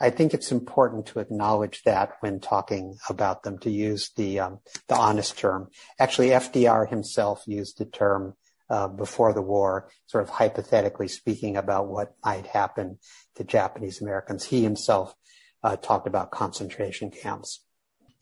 I 0.00 0.10
think 0.10 0.34
it's 0.34 0.50
important 0.50 1.06
to 1.06 1.20
acknowledge 1.20 1.82
that 1.84 2.16
when 2.20 2.40
talking 2.40 2.98
about 3.08 3.44
them, 3.44 3.58
to 3.58 3.70
use 3.70 4.10
the 4.16 4.40
um, 4.40 4.58
the 4.88 4.96
honest 4.96 5.38
term. 5.38 5.68
Actually, 5.98 6.28
FDR 6.28 6.88
himself 6.88 7.44
used 7.46 7.78
the 7.78 7.84
term 7.84 8.34
uh, 8.68 8.88
before 8.88 9.32
the 9.32 9.42
war, 9.42 9.88
sort 10.06 10.24
of 10.24 10.30
hypothetically 10.30 11.08
speaking 11.08 11.56
about 11.56 11.86
what 11.86 12.14
might 12.24 12.46
happen 12.46 12.98
to 13.36 13.44
Japanese 13.44 14.00
Americans. 14.00 14.44
He 14.44 14.62
himself 14.62 15.14
uh, 15.62 15.76
talked 15.76 16.06
about 16.06 16.30
concentration 16.30 17.10
camps. 17.10 17.60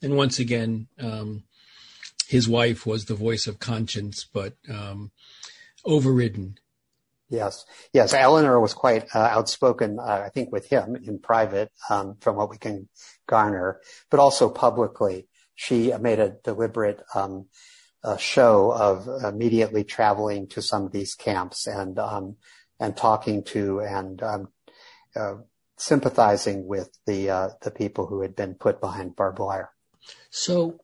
And 0.01 0.15
once 0.15 0.37
again, 0.37 0.87
um, 0.99 1.43
his 2.27 2.47
wife 2.47 2.85
was 2.85 3.05
the 3.05 3.15
voice 3.15 3.47
of 3.47 3.59
conscience, 3.59 4.25
but 4.31 4.53
um, 4.69 5.11
overridden. 5.85 6.57
Yes, 7.33 7.65
yes. 7.91 8.13
Eleanor 8.13 8.59
was 8.59 8.73
quite 8.73 9.07
uh, 9.15 9.19
outspoken, 9.19 9.99
uh, 9.99 10.23
I 10.25 10.29
think, 10.29 10.51
with 10.51 10.67
him 10.67 10.95
in 10.95 11.19
private, 11.19 11.71
um, 11.89 12.15
from 12.21 12.35
what 12.35 12.49
we 12.49 12.57
can 12.57 12.87
garner, 13.27 13.81
but 14.09 14.19
also 14.19 14.49
publicly. 14.49 15.27
She 15.55 15.91
made 15.99 16.19
a 16.19 16.35
deliberate 16.43 17.01
um, 17.13 17.47
show 18.17 18.71
of 18.71 19.07
immediately 19.23 19.83
traveling 19.83 20.47
to 20.49 20.61
some 20.61 20.85
of 20.85 20.91
these 20.91 21.15
camps 21.15 21.67
and 21.67 21.99
um, 21.99 22.37
and 22.79 22.97
talking 22.97 23.43
to 23.43 23.79
and 23.79 24.21
um, 24.21 24.47
uh, 25.15 25.35
sympathizing 25.77 26.67
with 26.67 26.89
the 27.05 27.29
uh, 27.29 27.49
the 27.61 27.71
people 27.71 28.07
who 28.07 28.21
had 28.21 28.35
been 28.35 28.55
put 28.55 28.81
behind 28.81 29.15
barbed 29.15 29.39
wire. 29.39 29.69
So, 30.29 30.79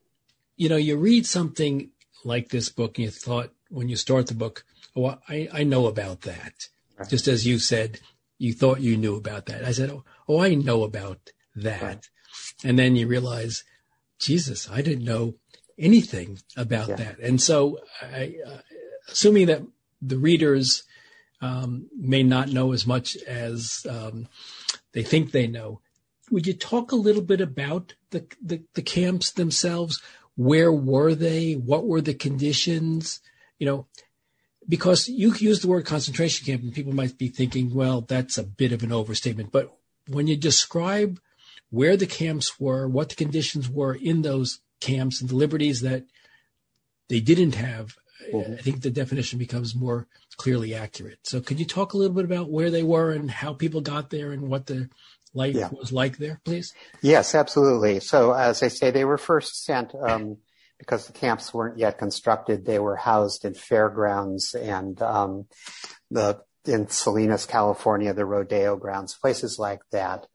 you 0.56 0.68
know, 0.68 0.76
you 0.76 0.96
read 0.96 1.26
something 1.26 1.90
like 2.24 2.48
this 2.48 2.68
book, 2.68 2.98
and 2.98 3.06
you 3.06 3.10
thought 3.10 3.50
when 3.68 3.88
you 3.88 3.96
start 3.96 4.26
the 4.26 4.34
book, 4.34 4.64
"Oh, 5.06 5.18
I, 5.28 5.48
I 5.52 5.64
know 5.64 5.86
about 5.86 6.22
that." 6.22 6.68
Right. 6.98 7.08
Just 7.08 7.28
as 7.28 7.46
you 7.46 7.58
said, 7.58 8.00
you 8.38 8.52
thought 8.52 8.80
you 8.80 8.96
knew 8.96 9.16
about 9.16 9.46
that. 9.46 9.64
I 9.64 9.72
said, 9.72 9.90
"Oh, 9.90 10.04
oh 10.28 10.40
I 10.40 10.54
know 10.54 10.82
about 10.82 11.30
that," 11.56 11.82
right. 11.82 12.08
and 12.64 12.78
then 12.78 12.96
you 12.96 13.06
realize, 13.06 13.64
Jesus, 14.18 14.68
I 14.70 14.82
didn't 14.82 15.04
know 15.04 15.34
anything 15.78 16.38
about 16.56 16.88
yeah. 16.88 16.96
that. 16.96 17.18
And 17.20 17.40
so, 17.40 17.78
I, 18.02 18.34
uh, 18.46 18.58
assuming 19.08 19.46
that 19.46 19.62
the 20.02 20.18
readers 20.18 20.84
um, 21.40 21.88
may 21.96 22.22
not 22.22 22.48
know 22.48 22.72
as 22.72 22.86
much 22.86 23.16
as 23.26 23.86
um, 23.88 24.28
they 24.92 25.02
think 25.02 25.32
they 25.32 25.46
know, 25.46 25.80
would 26.30 26.46
you 26.46 26.54
talk 26.54 26.92
a 26.92 26.96
little 26.96 27.22
bit 27.22 27.40
about 27.40 27.94
the, 28.10 28.26
the, 28.42 28.62
the 28.74 28.82
camps 28.82 29.32
themselves? 29.32 30.00
Where 30.36 30.72
were 30.72 31.14
they? 31.14 31.54
What 31.54 31.86
were 31.86 32.00
the 32.00 32.14
conditions? 32.14 33.20
You 33.58 33.66
know, 33.66 33.86
because 34.68 35.08
you 35.08 35.34
use 35.34 35.60
the 35.60 35.68
word 35.68 35.86
concentration 35.86 36.46
camp 36.46 36.62
and 36.62 36.72
people 36.72 36.94
might 36.94 37.18
be 37.18 37.28
thinking, 37.28 37.74
well, 37.74 38.02
that's 38.02 38.38
a 38.38 38.44
bit 38.44 38.72
of 38.72 38.82
an 38.82 38.92
overstatement. 38.92 39.52
But 39.52 39.72
when 40.06 40.26
you 40.26 40.36
describe 40.36 41.20
where 41.70 41.96
the 41.96 42.06
camps 42.06 42.60
were, 42.60 42.88
what 42.88 43.08
the 43.10 43.14
conditions 43.14 43.68
were 43.68 43.94
in 43.94 44.22
those 44.22 44.60
camps 44.80 45.20
and 45.20 45.30
the 45.30 45.36
liberties 45.36 45.80
that 45.82 46.04
they 47.08 47.20
didn't 47.20 47.54
have, 47.54 47.96
mm-hmm. 48.32 48.54
I 48.54 48.56
think 48.56 48.82
the 48.82 48.90
definition 48.90 49.38
becomes 49.38 49.74
more 49.74 50.06
clearly 50.36 50.74
accurate. 50.74 51.18
So 51.24 51.40
could 51.40 51.58
you 51.58 51.66
talk 51.66 51.92
a 51.92 51.96
little 51.96 52.14
bit 52.14 52.24
about 52.24 52.50
where 52.50 52.70
they 52.70 52.82
were 52.82 53.12
and 53.12 53.30
how 53.30 53.54
people 53.54 53.80
got 53.80 54.10
there 54.10 54.32
and 54.32 54.48
what 54.48 54.66
the 54.66 54.88
life 55.34 55.54
yeah. 55.54 55.70
was 55.72 55.92
like 55.92 56.18
there, 56.18 56.40
please? 56.44 56.72
Yes, 57.02 57.34
absolutely. 57.34 58.00
So 58.00 58.32
as 58.32 58.62
I 58.62 58.68
say, 58.68 58.90
they 58.90 59.04
were 59.04 59.18
first 59.18 59.64
sent 59.64 59.94
um, 59.94 60.38
because 60.80 61.06
the 61.06 61.12
camps 61.12 61.54
weren't 61.54 61.78
yet 61.78 61.98
constructed. 61.98 62.64
They 62.64 62.80
were 62.80 62.96
housed 62.96 63.44
in 63.44 63.54
fairgrounds 63.54 64.54
and 64.54 65.00
um, 65.00 65.46
the 66.10 66.40
in 66.64 66.88
Salinas, 66.88 67.46
California, 67.46 68.12
the 68.12 68.26
rodeo 68.26 68.76
grounds, 68.76 69.14
places 69.14 69.58
like 69.58 69.80
that. 69.92 70.26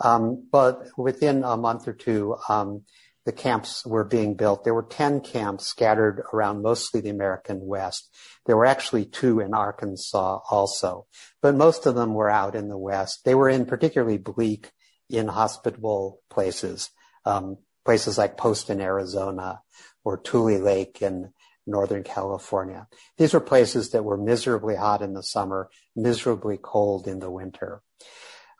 Um, 0.00 0.48
but 0.50 0.88
within 0.96 1.44
a 1.44 1.56
month 1.56 1.86
or 1.86 1.92
two, 1.92 2.36
um, 2.48 2.84
the 3.24 3.32
camps 3.32 3.84
were 3.84 4.04
being 4.04 4.36
built. 4.36 4.64
There 4.64 4.74
were 4.74 4.86
10 4.88 5.20
camps 5.20 5.66
scattered 5.66 6.22
around 6.32 6.62
mostly 6.62 7.00
the 7.00 7.10
American 7.10 7.60
West. 7.60 8.08
There 8.46 8.56
were 8.56 8.64
actually 8.64 9.04
two 9.04 9.40
in 9.40 9.52
Arkansas 9.52 10.40
also, 10.50 11.06
but 11.42 11.54
most 11.54 11.84
of 11.84 11.94
them 11.94 12.14
were 12.14 12.30
out 12.30 12.54
in 12.54 12.68
the 12.68 12.78
West. 12.78 13.24
They 13.24 13.34
were 13.34 13.50
in 13.50 13.66
particularly 13.66 14.18
bleak, 14.18 14.70
inhospitable 15.10 16.20
places, 16.30 16.90
um, 17.26 17.58
places 17.84 18.16
like 18.16 18.38
Poston, 18.38 18.80
Arizona, 18.80 19.60
or 20.08 20.16
Tule 20.16 20.58
Lake 20.58 21.02
in 21.02 21.34
Northern 21.66 22.02
California. 22.02 22.88
These 23.18 23.34
were 23.34 23.40
places 23.40 23.90
that 23.90 24.04
were 24.04 24.16
miserably 24.16 24.74
hot 24.74 25.02
in 25.02 25.12
the 25.12 25.22
summer, 25.22 25.68
miserably 25.94 26.58
cold 26.60 27.06
in 27.06 27.18
the 27.18 27.30
winter. 27.30 27.82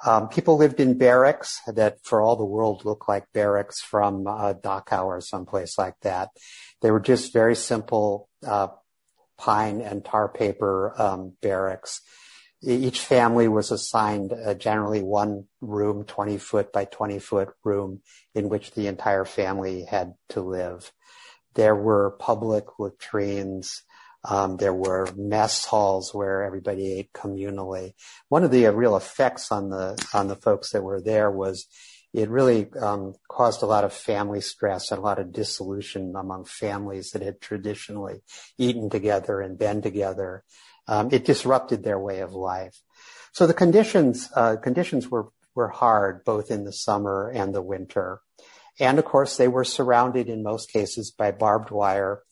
Um, 0.05 0.29
people 0.29 0.59
lived 0.59 0.79
in 0.79 0.99
barracks 0.99 1.59
that 1.67 2.05
for 2.05 2.21
all 2.21 2.37
the 2.37 2.45
world 2.45 2.85
looked 2.85 3.09
like 3.09 3.33
barracks 3.33 3.81
from 3.81 4.27
uh, 4.27 4.53
Dachau 4.63 5.07
or 5.07 5.23
someplace 5.23 5.79
like 5.79 5.95
that. 6.03 6.29
They 6.83 6.91
were 6.91 7.01
just 7.01 7.33
very 7.33 7.57
simple 7.57 8.29
uh, 8.47 8.69
pine 9.39 9.81
and 9.81 10.05
tar 10.05 10.29
paper 10.29 10.93
um, 11.01 11.33
barracks. 11.41 12.03
Each 12.61 13.01
family 13.01 13.49
was 13.49 13.71
assigned 13.71 14.35
uh, 14.35 14.53
generally 14.53 15.03
one 15.03 15.47
room, 15.63 16.05
20 16.05 16.37
foot 16.37 16.75
by 16.75 16.85
20 16.85 17.19
foot 17.21 17.49
room 17.65 18.03
in 18.35 18.51
which 18.51 18.73
the 18.73 18.87
entire 18.87 19.25
family 19.25 19.85
had 19.85 20.13
to 20.29 20.43
live. 20.43 20.93
There 21.59 21.75
were 21.75 22.13
public 22.21 22.79
latrines. 22.79 23.83
Um, 24.23 24.59
there 24.59 24.73
were 24.73 25.09
mess 25.17 25.65
halls 25.65 26.15
where 26.15 26.45
everybody 26.45 26.93
ate 26.93 27.13
communally. 27.13 27.95
One 28.29 28.45
of 28.45 28.53
the 28.53 28.69
uh, 28.69 28.71
real 28.71 28.97
effects 28.97 29.51
on 29.51 29.69
the 29.69 30.01
on 30.15 30.29
the 30.29 30.37
folks 30.37 30.71
that 30.71 30.85
were 30.85 31.01
there 31.01 31.33
was 31.33 31.67
it 32.15 32.31
really 32.31 32.69
um, 32.81 33.15
caused 33.29 33.65
a 33.65 33.67
lot 33.67 33.83
of 33.83 33.93
family 33.93 34.41
stress 34.41 34.93
and 34.93 34.99
a 35.01 35.03
lot 35.03 35.19
of 35.19 35.33
dissolution 35.33 36.15
among 36.15 36.45
families 36.45 37.11
that 37.11 37.23
had 37.23 37.41
traditionally 37.41 38.23
eaten 38.57 38.89
together 38.89 39.41
and 39.41 39.59
been 39.59 39.83
together. 39.83 40.45
Um, 40.87 41.09
it 41.11 41.25
disrupted 41.25 41.83
their 41.83 41.99
way 41.99 42.21
of 42.21 42.33
life. 42.35 42.81
So 43.33 43.49
the 43.49 43.53
conditions 43.65 44.31
uh, 44.37 44.57
conditions 44.63 45.09
were 45.09 45.31
were 45.57 45.71
hard 45.71 46.25
both 46.25 46.53
in 46.53 46.63
the 46.63 46.73
summer 46.73 47.33
and 47.35 47.53
the 47.53 47.63
winter, 47.63 48.21
and 48.81 48.99
of 48.99 49.05
course 49.05 49.37
they 49.37 49.49
were 49.49 49.65
surrounded 49.65 50.29
in 50.29 50.43
most 50.43 50.73
cases 50.73 51.11
by 51.11 51.31
barbed 51.31 51.71
wire 51.71 52.23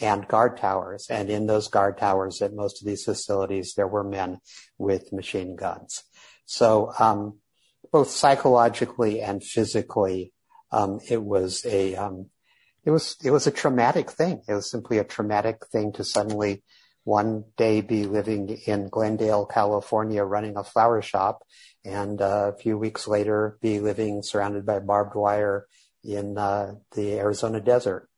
and 0.00 0.28
guard 0.28 0.56
towers. 0.56 1.06
And 1.10 1.30
in 1.30 1.46
those 1.46 1.68
guard 1.68 1.98
towers 1.98 2.42
at 2.42 2.54
most 2.54 2.80
of 2.80 2.86
these 2.86 3.04
facilities, 3.04 3.74
there 3.74 3.88
were 3.88 4.04
men 4.04 4.40
with 4.78 5.12
machine 5.12 5.56
guns. 5.56 6.04
So, 6.44 6.92
um, 6.98 7.38
both 7.92 8.10
psychologically 8.10 9.20
and 9.20 9.42
physically, 9.42 10.32
um, 10.72 11.00
it 11.08 11.22
was 11.22 11.64
a, 11.64 11.94
um, 11.94 12.26
it 12.84 12.90
was, 12.90 13.16
it 13.24 13.30
was 13.30 13.46
a 13.46 13.52
traumatic 13.52 14.10
thing. 14.10 14.42
It 14.48 14.54
was 14.54 14.70
simply 14.70 14.98
a 14.98 15.04
traumatic 15.04 15.66
thing 15.72 15.92
to 15.92 16.04
suddenly 16.04 16.62
one 17.04 17.44
day 17.56 17.80
be 17.80 18.04
living 18.04 18.48
in 18.66 18.88
Glendale, 18.88 19.46
California, 19.46 20.24
running 20.24 20.56
a 20.56 20.64
flower 20.64 21.00
shop, 21.00 21.44
and 21.84 22.20
uh, 22.20 22.52
a 22.52 22.58
few 22.58 22.76
weeks 22.76 23.06
later 23.06 23.58
be 23.62 23.78
living 23.78 24.22
surrounded 24.22 24.66
by 24.66 24.80
barbed 24.80 25.14
wire 25.14 25.66
in 26.06 26.38
uh, 26.38 26.74
the 26.94 27.18
Arizona 27.18 27.60
desert. 27.60 28.08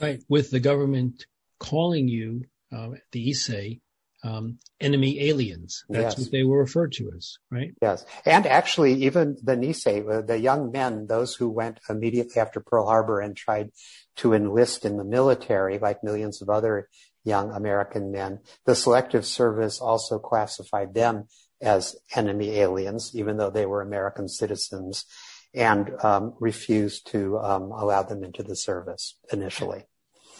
Right, 0.00 0.22
with 0.28 0.50
the 0.50 0.60
government 0.60 1.26
calling 1.58 2.08
you, 2.08 2.44
uh, 2.72 2.90
the 3.12 3.30
Issei, 3.30 3.80
um, 4.24 4.58
enemy 4.80 5.28
aliens. 5.28 5.84
That's 5.88 6.16
yes. 6.16 6.18
what 6.18 6.32
they 6.32 6.44
were 6.44 6.58
referred 6.58 6.92
to 6.92 7.12
as, 7.14 7.36
right? 7.50 7.74
Yes. 7.82 8.04
And 8.24 8.46
actually, 8.46 9.04
even 9.04 9.36
the 9.42 9.54
Nisei, 9.54 10.10
uh, 10.10 10.22
the 10.22 10.38
young 10.38 10.72
men, 10.72 11.06
those 11.06 11.34
who 11.34 11.50
went 11.50 11.78
immediately 11.88 12.40
after 12.40 12.60
Pearl 12.60 12.86
Harbor 12.86 13.20
and 13.20 13.36
tried 13.36 13.70
to 14.16 14.32
enlist 14.32 14.86
in 14.86 14.96
the 14.96 15.04
military, 15.04 15.78
like 15.78 16.02
millions 16.02 16.40
of 16.40 16.48
other 16.48 16.88
young 17.22 17.52
American 17.52 18.10
men, 18.10 18.40
the 18.64 18.74
Selective 18.74 19.26
Service 19.26 19.78
also 19.78 20.18
classified 20.18 20.94
them 20.94 21.28
as 21.60 21.96
enemy 22.14 22.58
aliens, 22.58 23.12
even 23.14 23.36
though 23.36 23.50
they 23.50 23.66
were 23.66 23.82
American 23.82 24.28
citizens 24.28 25.04
and 25.54 25.92
um, 26.02 26.34
refused 26.40 27.06
to 27.12 27.38
um, 27.38 27.70
allow 27.70 28.02
them 28.02 28.24
into 28.24 28.42
the 28.42 28.56
service 28.56 29.16
initially. 29.32 29.84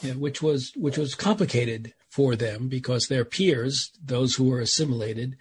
Yeah, 0.03 0.15
which 0.15 0.43
was 0.43 0.73
which 0.77 0.99
was 0.99 1.15
complicated 1.15 1.95
for 2.11 2.37
them 2.37 2.69
because 2.69 3.07
their 3.07 3.25
peers, 3.25 3.91
those 4.05 4.35
who 4.35 4.45
were 4.45 4.61
assimilated, 4.61 5.37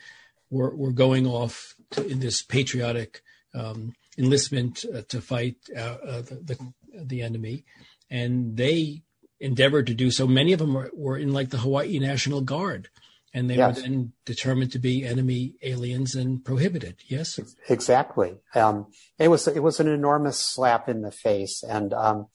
were 0.49 0.75
were 0.75 0.91
going 0.91 1.25
off 1.25 1.75
to, 1.91 2.05
in 2.05 2.19
this 2.19 2.41
patriotic 2.41 3.21
um, 3.53 3.93
enlistment 4.17 4.85
uh, 4.93 5.01
to 5.09 5.21
fight 5.21 5.57
uh, 5.75 5.79
uh, 5.79 6.21
the, 6.21 6.39
the, 6.43 7.05
the 7.05 7.21
enemy, 7.21 7.65
and 8.09 8.55
they 8.55 9.01
endeavored 9.39 9.87
to 9.87 9.93
do 9.93 10.11
so. 10.11 10.27
Many 10.27 10.53
of 10.53 10.59
them 10.59 10.73
were, 10.73 10.91
were 10.93 11.17
in 11.17 11.33
like 11.33 11.49
the 11.49 11.57
Hawaii 11.57 11.99
National 11.99 12.41
Guard, 12.41 12.89
and 13.33 13.49
they 13.49 13.55
yes. 13.55 13.75
were 13.75 13.81
then 13.81 14.13
determined 14.25 14.71
to 14.71 14.79
be 14.79 15.05
enemy 15.05 15.55
aliens 15.63 16.15
and 16.15 16.45
prohibited. 16.45 16.97
Yes, 17.07 17.39
exactly. 17.67 18.37
Um, 18.53 18.87
it 19.17 19.29
was 19.29 19.47
it 19.47 19.63
was 19.63 19.79
an 19.79 19.87
enormous 19.87 20.37
slap 20.37 20.87
in 20.87 21.01
the 21.01 21.11
face, 21.11 21.63
and 21.63 21.93
um, 21.93 22.27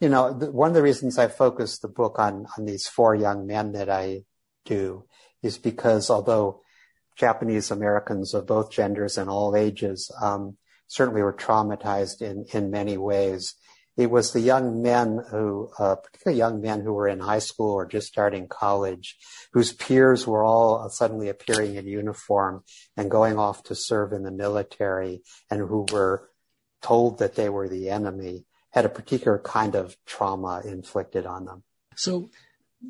you 0.00 0.08
know 0.08 0.32
the, 0.32 0.50
one 0.50 0.68
of 0.68 0.74
the 0.74 0.82
reasons 0.82 1.18
I 1.18 1.28
focused 1.28 1.82
the 1.82 1.88
book 1.88 2.18
on 2.18 2.46
on 2.56 2.64
these 2.64 2.86
four 2.86 3.14
young 3.14 3.46
men 3.46 3.72
that 3.72 3.90
I 3.90 4.24
do 4.64 5.04
is 5.42 5.58
because 5.58 6.10
although 6.10 6.62
Japanese 7.16 7.70
Americans 7.70 8.32
of 8.32 8.46
both 8.46 8.70
genders 8.70 9.18
and 9.18 9.28
all 9.28 9.54
ages 9.54 10.10
um, 10.22 10.56
certainly 10.86 11.22
were 11.22 11.34
traumatized 11.34 12.22
in 12.22 12.46
in 12.52 12.70
many 12.70 12.96
ways 12.96 13.54
it 14.00 14.10
was 14.10 14.32
the 14.32 14.40
young 14.40 14.80
men 14.80 15.22
who, 15.30 15.70
uh, 15.78 15.94
particularly 15.96 16.38
young 16.38 16.62
men 16.62 16.80
who 16.80 16.94
were 16.94 17.06
in 17.06 17.20
high 17.20 17.38
school 17.38 17.70
or 17.74 17.84
just 17.84 18.08
starting 18.08 18.48
college, 18.48 19.18
whose 19.52 19.74
peers 19.74 20.26
were 20.26 20.42
all 20.42 20.88
suddenly 20.88 21.28
appearing 21.28 21.74
in 21.74 21.86
uniform 21.86 22.64
and 22.96 23.10
going 23.10 23.38
off 23.38 23.62
to 23.64 23.74
serve 23.74 24.14
in 24.14 24.22
the 24.22 24.30
military 24.30 25.20
and 25.50 25.60
who 25.60 25.84
were 25.92 26.30
told 26.80 27.18
that 27.18 27.34
they 27.34 27.50
were 27.50 27.68
the 27.68 27.90
enemy 27.90 28.46
had 28.70 28.86
a 28.86 28.88
particular 28.88 29.38
kind 29.38 29.74
of 29.74 29.98
trauma 30.06 30.62
inflicted 30.64 31.26
on 31.26 31.44
them. 31.44 31.62
So 31.94 32.30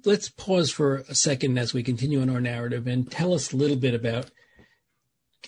let's 0.05 0.29
pause 0.29 0.71
for 0.71 0.99
a 1.09 1.15
second 1.17 1.59
as 1.59 1.75
we 1.75 1.83
continue 1.83 2.23
on 2.23 2.31
our 2.31 2.41
narrative 2.41 2.87
and 2.87 3.11
tell 3.11 3.35
us 3.35 3.53
a 3.53 3.57
little 3.57 3.77
bit 3.77 3.95
about 3.95 4.31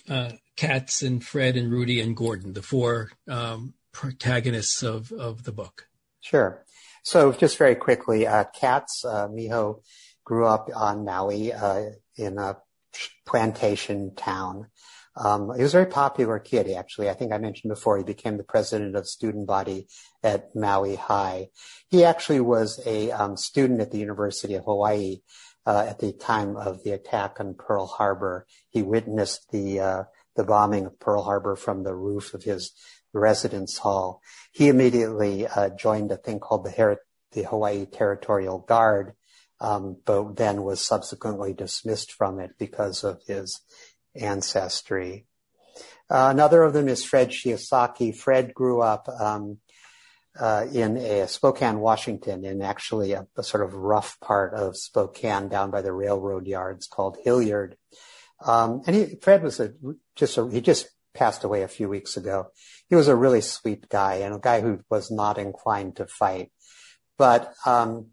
uh, 0.09 0.31
Kats 0.57 1.01
and 1.01 1.23
Fred 1.23 1.55
and 1.55 1.71
Rudy 1.71 2.01
and 2.01 2.17
Gordon, 2.17 2.51
the 2.51 2.61
four 2.61 3.11
um, 3.29 3.75
protagonists 3.93 4.83
of, 4.83 5.11
of 5.11 5.43
the 5.43 5.51
book. 5.51 5.87
Sure. 6.19 6.65
So 7.03 7.31
just 7.31 7.57
very 7.57 7.75
quickly, 7.75 8.27
uh, 8.27 8.45
Kats, 8.53 9.05
uh, 9.05 9.27
Miho 9.27 9.81
grew 10.25 10.45
up 10.45 10.69
on 10.75 11.05
Maui 11.05 11.53
uh, 11.53 11.89
in 12.15 12.37
a 12.37 12.57
plantation 13.25 14.15
town. 14.15 14.67
Um, 15.15 15.53
he 15.55 15.61
was 15.61 15.73
a 15.73 15.79
very 15.79 15.91
popular 15.91 16.39
kid, 16.39 16.69
actually. 16.71 17.09
I 17.09 17.13
think 17.13 17.31
I 17.31 17.37
mentioned 17.37 17.69
before 17.69 17.97
he 17.97 18.03
became 18.03 18.37
the 18.37 18.43
president 18.43 18.95
of 18.95 19.07
student 19.07 19.45
body 19.47 19.87
at 20.23 20.55
Maui 20.55 20.95
High. 20.95 21.49
He 21.89 22.03
actually 22.03 22.39
was 22.39 22.81
a 22.85 23.11
um, 23.11 23.37
student 23.37 23.81
at 23.81 23.91
the 23.91 23.99
University 23.99 24.55
of 24.55 24.65
Hawaii 24.65 25.17
uh, 25.65 25.85
at 25.87 25.99
the 25.99 26.13
time 26.13 26.55
of 26.55 26.83
the 26.83 26.91
attack 26.91 27.39
on 27.39 27.53
Pearl 27.53 27.85
Harbor. 27.85 28.47
He 28.69 28.81
witnessed 28.81 29.51
the 29.51 29.79
uh, 29.79 30.03
the 30.35 30.43
bombing 30.43 30.87
of 30.87 30.99
Pearl 30.99 31.21
Harbor 31.21 31.55
from 31.55 31.83
the 31.83 31.93
roof 31.93 32.33
of 32.33 32.43
his 32.43 32.71
residence 33.13 33.77
hall. 33.77 34.21
He 34.51 34.67
immediately 34.67 35.47
uh, 35.47 35.69
joined 35.69 36.11
a 36.11 36.17
thing 36.17 36.39
called 36.39 36.65
the, 36.65 36.71
Her- 36.71 37.01
the 37.31 37.43
Hawaii 37.43 37.85
Territorial 37.85 38.59
Guard, 38.59 39.13
um, 39.59 39.97
but 40.05 40.35
then 40.35 40.63
was 40.63 40.81
subsequently 40.81 41.53
dismissed 41.53 42.11
from 42.11 42.39
it 42.39 42.51
because 42.57 43.03
of 43.03 43.21
his 43.27 43.61
ancestry. 44.15 45.25
Uh, 46.09 46.29
another 46.31 46.63
of 46.63 46.73
them 46.73 46.87
is 46.87 47.03
Fred 47.03 47.29
Shiosaki. 47.29 48.15
Fred 48.15 48.53
grew 48.53 48.81
up 48.81 49.07
um, 49.07 49.59
uh, 50.39 50.65
in 50.71 50.97
a 50.97 51.27
Spokane, 51.27 51.79
Washington, 51.79 52.43
in 52.43 52.61
actually 52.61 53.13
a, 53.13 53.27
a, 53.37 53.43
sort 53.43 53.63
of 53.63 53.73
rough 53.73 54.19
part 54.19 54.53
of 54.53 54.75
Spokane 54.75 55.47
down 55.47 55.71
by 55.71 55.81
the 55.81 55.93
railroad 55.93 56.47
yards 56.47 56.87
called 56.87 57.17
Hillyard. 57.23 57.75
Um, 58.43 58.81
and 58.85 58.95
he, 58.95 59.15
Fred 59.21 59.43
was 59.43 59.59
a 59.59 59.73
just 60.15 60.37
a, 60.37 60.49
he 60.49 60.59
just 60.59 60.87
passed 61.13 61.43
away 61.43 61.61
a 61.61 61.67
few 61.67 61.87
weeks 61.87 62.17
ago. 62.17 62.47
He 62.93 62.95
was 62.95 63.07
a 63.07 63.15
really 63.15 63.41
sweet 63.41 63.89
guy 63.89 64.17
and 64.17 64.35
a 64.35 64.39
guy 64.39 64.61
who 64.61 64.79
was 64.87 65.09
not 65.09 65.39
inclined 65.39 65.95
to 65.95 66.05
fight, 66.05 66.51
but 67.17 67.51
um, 67.65 68.11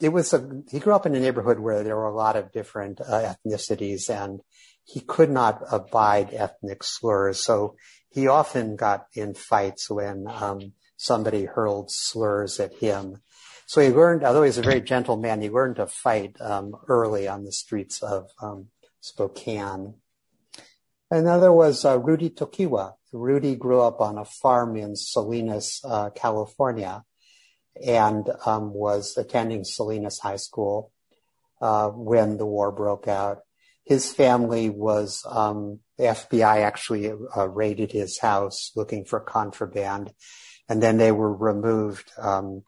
it 0.00 0.08
was 0.08 0.32
a 0.32 0.62
he 0.68 0.80
grew 0.80 0.94
up 0.94 1.06
in 1.06 1.14
a 1.14 1.20
neighborhood 1.20 1.60
where 1.60 1.84
there 1.84 1.94
were 1.94 2.08
a 2.08 2.12
lot 2.12 2.34
of 2.34 2.50
different 2.50 3.00
uh, 3.00 3.32
ethnicities 3.32 4.10
and 4.10 4.40
he 4.82 4.98
could 4.98 5.30
not 5.30 5.62
abide 5.70 6.34
ethnic 6.34 6.82
slurs. 6.82 7.38
So 7.38 7.76
he 8.08 8.26
often 8.26 8.74
got 8.74 9.06
in 9.14 9.34
fights 9.34 9.88
when 9.88 10.26
um, 10.26 10.72
somebody 10.96 11.44
hurled 11.44 11.92
slurs 11.92 12.58
at 12.58 12.74
him. 12.74 13.22
So 13.66 13.80
he 13.80 13.90
learned, 13.90 14.24
although 14.24 14.42
he's 14.42 14.58
a 14.58 14.62
very 14.62 14.80
gentle 14.80 15.18
man, 15.18 15.40
he 15.40 15.50
learned 15.50 15.76
to 15.76 15.86
fight 15.86 16.34
um, 16.40 16.74
early 16.88 17.28
on 17.28 17.44
the 17.44 17.52
streets 17.52 18.02
of 18.02 18.28
um, 18.42 18.70
Spokane. 19.00 19.94
Another 21.12 21.52
was 21.52 21.84
uh, 21.84 21.96
Rudy 21.96 22.30
Tokiwa. 22.30 22.94
Rudy 23.12 23.56
grew 23.56 23.80
up 23.80 24.00
on 24.00 24.18
a 24.18 24.24
farm 24.24 24.76
in 24.76 24.96
Salinas, 24.96 25.80
uh, 25.84 26.10
California, 26.10 27.04
and 27.84 28.28
um, 28.46 28.72
was 28.72 29.16
attending 29.16 29.64
Salinas 29.64 30.18
High 30.18 30.36
School 30.36 30.92
uh, 31.60 31.88
when 31.88 32.36
the 32.36 32.46
war 32.46 32.72
broke 32.72 33.08
out. 33.08 33.40
His 33.84 34.12
family 34.12 34.70
was 34.70 35.24
um, 35.28 35.80
the 35.98 36.04
FBI 36.04 36.62
actually 36.62 37.12
uh, 37.36 37.48
raided 37.48 37.92
his 37.92 38.18
house 38.18 38.70
looking 38.76 39.04
for 39.04 39.20
contraband, 39.20 40.12
and 40.68 40.82
then 40.82 40.96
they 40.96 41.12
were 41.12 41.34
removed 41.34 42.10
um, 42.18 42.62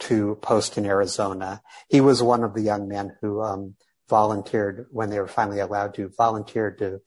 to 0.00 0.38
Poston 0.40 0.86
Arizona. 0.86 1.62
He 1.88 2.00
was 2.00 2.22
one 2.22 2.44
of 2.44 2.54
the 2.54 2.62
young 2.62 2.88
men 2.88 3.16
who 3.20 3.42
um, 3.42 3.74
volunteered 4.08 4.86
when 4.90 5.10
they 5.10 5.18
were 5.18 5.28
finally 5.28 5.60
allowed 5.60 5.94
to 5.94 6.10
volunteer 6.16 6.70
to 6.72 7.00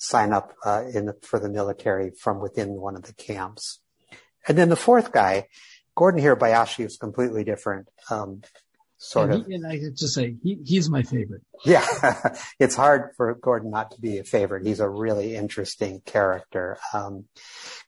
sign 0.00 0.32
up 0.32 0.54
uh, 0.64 0.80
the, 0.82 1.14
for 1.22 1.38
the 1.38 1.48
military 1.48 2.10
from 2.10 2.40
within 2.40 2.70
one 2.70 2.96
of 2.96 3.02
the 3.02 3.12
camps. 3.12 3.80
And 4.48 4.56
then 4.56 4.70
the 4.70 4.76
fourth 4.76 5.12
guy, 5.12 5.48
Gordon 5.94 6.22
Hirabayashi, 6.22 6.86
is 6.86 6.96
completely 6.96 7.44
different. 7.44 7.88
Um, 8.10 8.40
sort 8.96 9.30
and 9.30 9.42
of. 9.42 9.48
And 9.48 9.66
I 9.66 9.78
have 9.78 9.94
to 9.96 10.08
say, 10.08 10.36
he, 10.42 10.58
he's 10.64 10.88
my 10.88 11.02
favorite. 11.02 11.42
Yeah. 11.66 11.84
it's 12.58 12.74
hard 12.74 13.10
for 13.18 13.34
Gordon 13.34 13.70
not 13.70 13.90
to 13.90 14.00
be 14.00 14.18
a 14.18 14.24
favorite. 14.24 14.66
He's 14.66 14.80
a 14.80 14.88
really 14.88 15.36
interesting 15.36 16.00
character. 16.06 16.78
Um, 16.94 17.26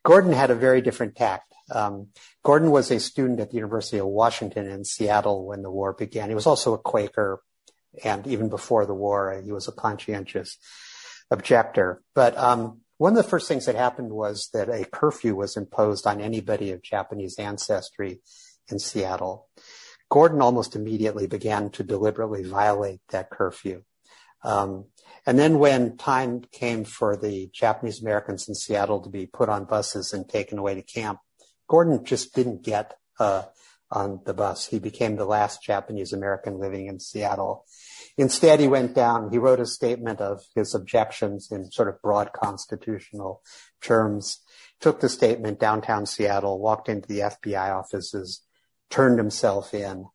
Gordon 0.02 0.34
had 0.34 0.50
a 0.50 0.54
very 0.54 0.82
different 0.82 1.16
tact. 1.16 1.50
Um, 1.74 2.08
Gordon 2.42 2.70
was 2.70 2.90
a 2.90 3.00
student 3.00 3.40
at 3.40 3.50
the 3.50 3.56
University 3.56 3.96
of 3.96 4.06
Washington 4.06 4.68
in 4.68 4.84
Seattle 4.84 5.46
when 5.46 5.62
the 5.62 5.70
war 5.70 5.94
began. 5.94 6.28
He 6.28 6.34
was 6.34 6.46
also 6.46 6.74
a 6.74 6.78
Quaker, 6.78 7.40
and 8.04 8.26
even 8.26 8.50
before 8.50 8.84
the 8.84 8.94
war, 8.94 9.40
he 9.42 9.52
was 9.52 9.66
a 9.66 9.72
conscientious 9.72 10.58
objector. 11.32 12.02
But 12.14 12.36
um, 12.36 12.82
one 12.98 13.12
of 13.12 13.16
the 13.16 13.28
first 13.28 13.48
things 13.48 13.66
that 13.66 13.74
happened 13.74 14.12
was 14.12 14.48
that 14.52 14.68
a 14.68 14.84
curfew 14.84 15.34
was 15.34 15.56
imposed 15.56 16.06
on 16.06 16.20
anybody 16.20 16.70
of 16.70 16.82
Japanese 16.82 17.38
ancestry 17.38 18.20
in 18.70 18.78
Seattle. 18.78 19.48
Gordon 20.10 20.42
almost 20.42 20.76
immediately 20.76 21.26
began 21.26 21.70
to 21.70 21.82
deliberately 21.82 22.44
violate 22.44 23.00
that 23.10 23.30
curfew. 23.30 23.82
Um, 24.44 24.86
and 25.24 25.38
then 25.38 25.58
when 25.58 25.96
time 25.96 26.42
came 26.52 26.84
for 26.84 27.16
the 27.16 27.48
Japanese 27.52 28.02
Americans 28.02 28.48
in 28.48 28.54
Seattle 28.54 29.00
to 29.00 29.08
be 29.08 29.26
put 29.26 29.48
on 29.48 29.64
buses 29.64 30.12
and 30.12 30.28
taken 30.28 30.58
away 30.58 30.74
to 30.74 30.82
camp, 30.82 31.20
Gordon 31.68 32.04
just 32.04 32.34
didn't 32.34 32.62
get 32.62 32.94
uh, 33.18 33.44
on 33.90 34.20
the 34.26 34.34
bus. 34.34 34.66
He 34.66 34.78
became 34.78 35.16
the 35.16 35.24
last 35.24 35.62
Japanese 35.62 36.12
American 36.12 36.58
living 36.58 36.86
in 36.86 37.00
Seattle. 37.00 37.64
Instead, 38.16 38.60
he 38.60 38.68
went 38.68 38.94
down, 38.94 39.30
he 39.30 39.38
wrote 39.38 39.60
a 39.60 39.66
statement 39.66 40.20
of 40.20 40.42
his 40.54 40.74
objections 40.74 41.50
in 41.50 41.70
sort 41.70 41.88
of 41.88 42.00
broad 42.02 42.32
constitutional 42.32 43.42
terms, 43.80 44.40
took 44.80 45.00
the 45.00 45.08
statement 45.08 45.58
downtown 45.58 46.04
Seattle, 46.04 46.58
walked 46.58 46.88
into 46.88 47.08
the 47.08 47.20
FBI 47.20 47.74
offices, 47.74 48.42
turned 48.90 49.18
himself 49.18 49.72
in. 49.72 50.06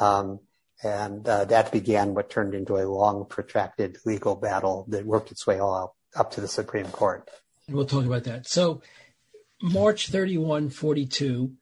Um, 0.00 0.40
and 0.82 1.28
uh, 1.28 1.44
that 1.44 1.70
began 1.70 2.14
what 2.14 2.30
turned 2.30 2.54
into 2.54 2.76
a 2.76 2.88
long, 2.88 3.26
protracted 3.26 3.98
legal 4.04 4.34
battle 4.34 4.86
that 4.88 5.06
worked 5.06 5.30
its 5.30 5.46
way 5.46 5.58
all 5.58 5.96
up 6.16 6.30
to 6.32 6.40
the 6.40 6.48
Supreme 6.48 6.86
Court. 6.86 7.28
And 7.66 7.76
We'll 7.76 7.86
talk 7.86 8.04
about 8.04 8.24
that. 8.24 8.48
So, 8.48 8.82
March 9.60 10.08
31, 10.08 10.70
42 10.70 11.52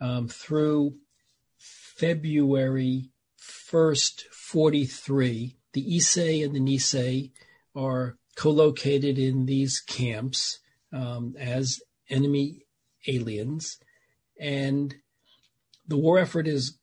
um, 0.00 0.28
through 0.28 0.94
February 1.58 3.10
1st, 3.38 4.22
43, 4.50 5.56
the 5.74 5.96
Issei 5.96 6.44
and 6.44 6.52
the 6.52 6.58
Nisei 6.58 7.30
are 7.76 8.16
co-located 8.34 9.16
in 9.16 9.46
these 9.46 9.78
camps 9.78 10.58
um, 10.92 11.36
as 11.38 11.80
enemy 12.08 12.66
aliens. 13.06 13.78
And 14.40 14.96
the 15.86 15.96
war 15.96 16.18
effort 16.18 16.48
is 16.48 16.78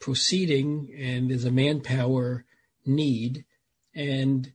proceeding 0.00 0.88
and 0.98 1.28
there's 1.28 1.44
a 1.44 1.50
manpower 1.50 2.46
need. 2.86 3.44
And 3.94 4.50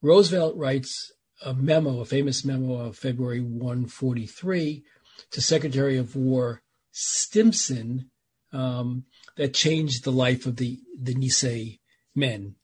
Roosevelt 0.00 0.56
writes 0.56 1.12
a 1.44 1.52
memo, 1.52 2.00
a 2.00 2.06
famous 2.06 2.42
memo 2.42 2.86
of 2.86 2.96
February 2.96 3.40
143 3.40 4.82
to 5.30 5.40
Secretary 5.42 5.98
of 5.98 6.16
War 6.16 6.62
Stimson 6.90 8.10
um, 8.50 9.04
that 9.36 9.52
changed 9.52 10.04
the 10.04 10.12
life 10.12 10.46
of 10.46 10.56
the, 10.56 10.78
the 10.98 11.14
Nisei 11.14 11.77
men. 12.18 12.56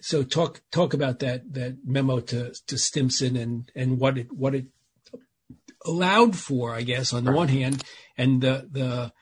So 0.00 0.22
talk 0.22 0.62
talk 0.70 0.94
about 0.94 1.18
that 1.20 1.52
that 1.54 1.78
memo 1.84 2.20
to, 2.20 2.54
to 2.66 2.78
Stimson 2.78 3.36
and, 3.36 3.70
and 3.74 3.98
what 3.98 4.18
it 4.18 4.32
what 4.32 4.54
it 4.54 4.66
allowed 5.84 6.36
for, 6.36 6.74
I 6.74 6.82
guess, 6.82 7.12
on 7.12 7.24
the 7.24 7.32
one 7.32 7.48
hand, 7.48 7.82
and 8.16 8.40
the 8.40 8.68
the 8.70 9.12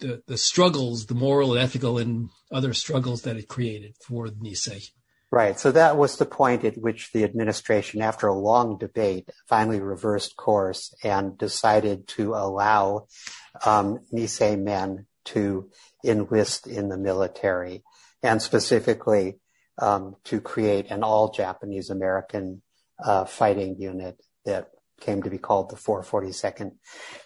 the, 0.00 0.22
the 0.26 0.38
struggles, 0.38 1.06
the 1.06 1.14
moral, 1.14 1.52
and 1.52 1.62
ethical, 1.62 1.98
and 1.98 2.30
other 2.52 2.74
struggles 2.74 3.22
that 3.22 3.36
it 3.36 3.48
created 3.48 3.94
for 4.06 4.26
Nisei. 4.26 4.90
Right. 5.30 5.58
So 5.58 5.72
that 5.72 5.96
was 5.96 6.16
the 6.16 6.26
point 6.26 6.64
at 6.64 6.78
which 6.78 7.10
the 7.12 7.24
administration, 7.24 8.02
after 8.02 8.28
a 8.28 8.38
long 8.38 8.78
debate, 8.78 9.28
finally 9.48 9.80
reversed 9.80 10.36
course 10.36 10.94
and 11.02 11.36
decided 11.36 12.06
to 12.08 12.34
allow 12.34 13.06
um, 13.64 13.98
Nisei 14.12 14.56
men 14.60 15.06
to 15.26 15.70
enlist 16.04 16.66
in 16.66 16.88
the 16.88 16.98
military, 16.98 17.82
and 18.24 18.40
specifically 18.40 19.38
um, 19.78 20.16
to 20.24 20.40
create 20.40 20.90
an 20.90 21.04
all 21.04 21.30
Japanese 21.30 21.90
American 21.90 22.62
uh, 23.04 23.26
fighting 23.26 23.76
unit 23.78 24.20
that 24.46 24.70
came 25.00 25.22
to 25.22 25.30
be 25.30 25.38
called 25.38 25.70
the 25.70 25.76
442nd 25.76 26.72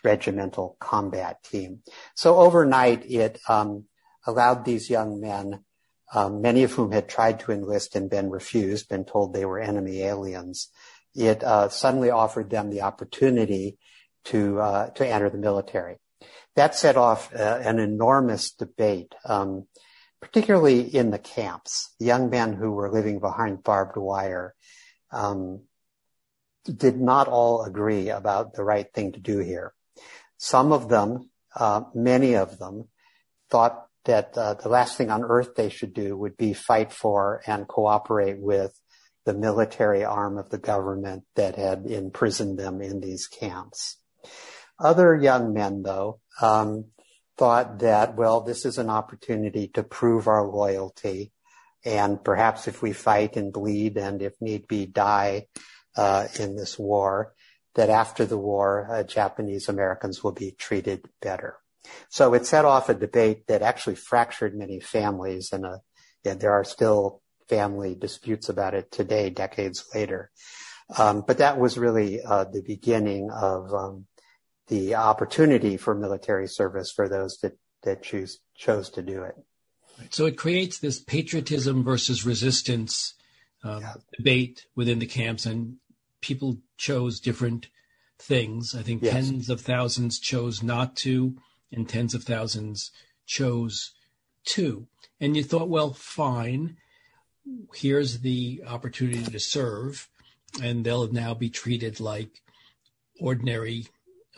Regimental 0.03 0.77
Combat 0.81 1.43
Team. 1.45 1.81
So 2.17 2.37
overnight, 2.37 3.09
it 3.09 3.39
um, 3.49 3.85
allowed 4.27 4.65
these 4.65 4.91
young 4.91 5.21
men, 5.21 5.65
um, 6.13 6.43
many 6.43 6.65
of 6.65 6.73
whom 6.73 6.91
had 6.91 7.09
tried 7.09 7.41
to 7.41 7.53
enlist 7.53 7.95
and 7.95 8.11
been 8.11 8.31
refused, 8.31 8.89
been 8.89 9.05
told 9.05 9.33
they 9.33 9.45
were 9.45 9.61
enemy 9.61 10.03
aliens. 10.03 10.69
It 11.15 11.45
uh, 11.45 11.69
suddenly 11.69 12.11
offered 12.11 12.51
them 12.51 12.71
the 12.71 12.83
opportunity 12.83 13.79
to 14.25 14.61
uh, 14.61 14.91
to 14.91 15.07
enter 15.07 15.31
the 15.31 15.39
military. 15.39 15.97
that 16.57 16.75
set 16.75 16.97
off 16.97 17.33
uh, 17.33 17.61
an 17.63 17.79
enormous 17.79 18.51
debate, 18.51 19.15
um, 19.25 19.67
particularly 20.21 20.81
in 20.81 21.11
the 21.11 21.19
camps. 21.19 21.95
The 21.99 22.07
young 22.07 22.31
men 22.31 22.53
who 22.53 22.73
were 22.73 22.93
living 22.93 23.21
behind 23.21 23.63
barbed 23.63 23.97
wire 23.97 24.55
um, 25.11 25.63
did 26.65 27.01
not 27.01 27.29
all 27.29 27.65
agree 27.65 28.11
about 28.11 28.55
the 28.55 28.65
right 28.65 28.87
thing 28.93 29.13
to 29.13 29.21
do 29.21 29.39
here. 29.39 29.73
Some 30.37 30.73
of 30.73 30.89
them, 30.89 31.31
uh, 31.55 31.83
many 31.95 32.35
of 32.37 32.59
them, 32.59 32.89
thought 33.51 33.87
that 34.05 34.37
uh, 34.37 34.55
the 34.55 34.69
last 34.69 34.97
thing 34.97 35.11
on 35.11 35.25
earth 35.25 35.55
they 35.55 35.69
should 35.69 35.93
do 35.95 36.17
would 36.17 36.37
be 36.37 36.53
fight 36.53 36.93
for 36.93 37.43
and 37.47 37.67
cooperate 37.67 38.39
with 38.39 38.79
the 39.25 39.35
military 39.35 40.05
arm 40.05 40.39
of 40.39 40.49
the 40.51 40.59
government 40.59 41.25
that 41.37 41.57
had 41.57 41.85
imprisoned 41.87 42.59
them 42.59 42.81
in 42.81 43.01
these 43.01 43.27
camps. 43.27 43.99
Other 44.79 45.17
young 45.17 45.53
men, 45.53 45.83
though, 45.83 46.21
um, 46.41 46.87
thought 47.39 47.79
that, 47.79 48.17
well, 48.17 48.41
this 48.41 48.67
is 48.67 48.79
an 48.79 48.91
opportunity 48.91 49.69
to 49.69 49.83
prove 49.83 50.27
our 50.27 50.47
loyalty. 50.47 51.33
And 51.85 52.23
perhaps 52.23 52.69
if 52.69 52.83
we 52.83 52.93
fight 52.93 53.37
and 53.37 53.53
bleed 53.53 53.97
and 53.97 54.21
if 54.21 54.35
need 54.41 54.67
be 54.67 54.85
die 54.87 55.47
uh, 55.97 56.27
in 56.39 56.57
this 56.57 56.79
war, 56.79 57.35
that 57.77 57.89
after 57.89 58.27
the 58.27 58.37
war, 58.37 58.89
uh, 58.91 59.03
Japanese 59.05 59.69
Americans 59.69 60.23
will 60.23 60.33
be 60.33 60.51
treated 60.51 61.09
better. 61.23 61.57
So 62.11 62.35
it 62.35 62.45
set 62.45 62.65
off 62.65 62.89
a 62.89 62.95
debate 62.95 63.47
that 63.47 63.63
actually 63.63 63.95
fractured 63.95 64.55
many 64.55 64.81
families 64.81 65.53
and, 65.53 65.65
uh, 65.65 65.79
there 66.25 66.53
are 66.53 66.65
still 66.65 67.23
family 67.49 67.95
disputes 67.95 68.51
about 68.51 68.75
it 68.75 68.91
today, 68.91 69.31
decades 69.31 69.85
later. 69.95 70.31
Um, 70.99 71.25
but 71.27 71.39
that 71.39 71.59
was 71.59 71.79
really 71.79 72.21
uh, 72.23 72.45
the 72.45 72.61
beginning 72.61 73.31
of 73.31 73.73
um, 73.73 74.07
the 74.69 74.95
opportunity 74.95 75.77
for 75.77 75.95
military 75.95 76.47
service 76.47 76.91
for 76.91 77.09
those 77.09 77.39
that, 77.39 77.59
that 77.83 78.03
choose, 78.03 78.39
chose 78.55 78.91
to 78.91 79.03
do 79.03 79.23
it. 79.23 79.35
So 80.11 80.27
it 80.27 80.37
creates 80.37 80.79
this 80.79 81.01
patriotism 81.01 81.83
versus 81.83 82.25
resistance 82.25 83.15
uh, 83.65 83.81
yeah. 83.81 83.95
debate 84.17 84.67
within 84.77 85.01
the 85.01 85.07
camps, 85.07 85.45
and 85.45 85.77
people 86.21 86.59
chose 86.77 87.19
different 87.19 87.69
things. 88.19 88.75
I 88.75 88.83
think 88.83 89.03
yes. 89.03 89.15
tens 89.15 89.51
of 89.51 89.61
thousands 89.61 90.19
chose 90.19 90.63
not 90.63 90.95
to, 90.97 91.37
and 91.73 91.89
tens 91.89 92.15
of 92.15 92.25
thousands 92.25 92.93
chose 93.27 93.93
to. 94.45 94.87
And 95.21 95.37
you 95.37 95.43
thought, 95.43 95.69
well, 95.69 95.93
fine, 95.93 96.77
here's 97.75 98.21
the 98.21 98.63
opportunity 98.67 99.25
to 99.25 99.41
serve, 99.41 100.09
and 100.63 100.85
they'll 100.85 101.13
now 101.13 101.35
be 101.35 101.51
treated 101.51 101.99
like 101.99 102.41
ordinary 103.21 103.87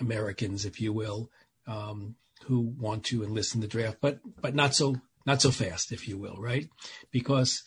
Americans, 0.01 0.65
if 0.65 0.81
you 0.81 0.93
will, 0.93 1.31
um, 1.67 2.17
who 2.45 2.61
want 2.61 3.05
to 3.05 3.25
enlist 3.25 3.55
in 3.55 3.61
the 3.61 3.69
draft, 3.69 3.99
but 4.01 4.19
but 4.41 4.55
not 4.55 4.75
so 4.75 4.97
not 5.27 5.43
so 5.43 5.51
fast, 5.51 5.93
if 5.93 6.09
you 6.09 6.19
will, 6.19 6.37
right? 6.39 6.69
Because 7.11 7.63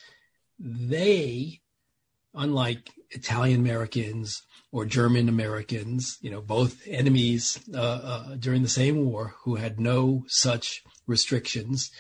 they, 0.59 1.61
unlike 2.33 2.89
Italian 3.11 3.59
Americans 3.59 4.41
or 4.71 4.85
German 4.85 5.29
Americans, 5.29 6.17
you 6.21 6.31
know, 6.31 6.41
both 6.41 6.81
enemies 6.87 7.59
uh, 7.73 7.77
uh, 7.79 8.35
during 8.35 8.63
the 8.63 8.69
same 8.69 9.05
war 9.05 9.35
who 9.43 9.55
had 9.55 9.79
no 9.79 10.23
such 10.27 10.83
restrictions, 11.05 11.91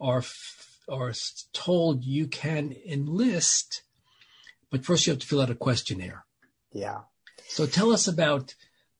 are 0.00 0.22
are 0.88 1.12
told 1.52 2.04
you 2.04 2.26
can 2.26 2.74
enlist, 2.86 3.82
but 4.70 4.84
first 4.84 5.06
you 5.06 5.12
have 5.12 5.20
to 5.20 5.26
fill 5.26 5.40
out 5.40 5.50
a 5.50 5.54
questionnaire. 5.54 6.24
Yeah. 6.72 7.00
So 7.46 7.66
tell 7.66 7.90
us 7.90 8.06
about 8.06 8.54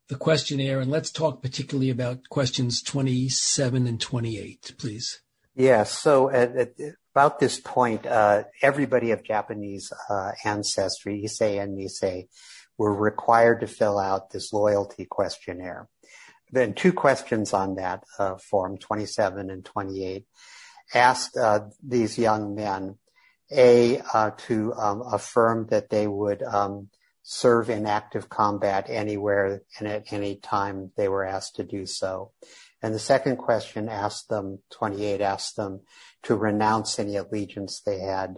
the 0.09 0.16
questionnaire, 0.16 0.80
and 0.80 0.90
let's 0.90 1.11
talk 1.11 1.42
particularly 1.42 1.90
about 1.90 2.28
questions 2.30 2.82
27 2.82 3.86
and 3.86 4.00
28, 4.00 4.74
please. 4.78 5.20
Yeah, 5.54 5.84
so 5.84 6.30
at, 6.30 6.56
at 6.56 6.72
about 7.14 7.40
this 7.40 7.61
point, 7.61 8.06
uh, 8.06 8.44
everybody 8.62 9.11
of 9.11 9.22
Japanese 9.22 9.92
uh, 10.09 10.32
ancestry, 10.44 11.22
Issei 11.24 11.61
and 11.61 11.76
Nisei, 11.76 12.28
were 12.78 12.94
required 12.94 13.61
to 13.61 13.66
fill 13.66 13.98
out 13.98 14.30
this 14.30 14.52
loyalty 14.52 15.04
questionnaire. 15.04 15.88
Then 16.52 16.74
two 16.74 16.92
questions 16.92 17.52
on 17.52 17.74
that 17.74 18.04
uh, 18.18 18.36
form, 18.36 18.78
27 18.78 19.50
and 19.50 19.64
28, 19.64 20.24
asked 20.94 21.36
uh, 21.36 21.61
these 21.86 22.18
young 22.18 22.54
men, 22.54 22.96
A, 23.50 24.00
uh, 24.14 24.30
to 24.46 24.72
um, 24.74 25.02
affirm 25.12 25.66
that 25.66 25.90
they 25.90 26.06
would 26.06 26.42
um, 26.42 26.88
serve 27.30 27.68
in 27.68 27.84
active 27.84 28.30
combat 28.30 28.86
anywhere 28.88 29.60
and 29.78 29.86
at 29.86 30.10
any 30.14 30.34
time 30.36 30.90
they 30.96 31.08
were 31.08 31.26
asked 31.26 31.56
to 31.56 31.62
do 31.62 31.84
so. 31.84 32.32
And 32.80 32.94
the 32.94 32.98
second 32.98 33.36
question 33.36 33.86
asked 33.86 34.30
them, 34.30 34.60
28 34.70 35.20
asked 35.20 35.54
them 35.54 35.82
to 36.22 36.34
renounce 36.34 36.98
any 36.98 37.16
allegiance 37.16 37.82
they 37.84 37.98
had 37.98 38.36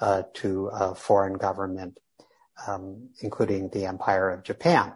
uh, 0.00 0.24
to 0.34 0.66
a 0.72 0.92
foreign 0.92 1.34
government, 1.34 1.98
um, 2.66 3.10
including 3.20 3.68
the 3.68 3.86
Empire 3.86 4.30
of 4.30 4.42
Japan. 4.42 4.94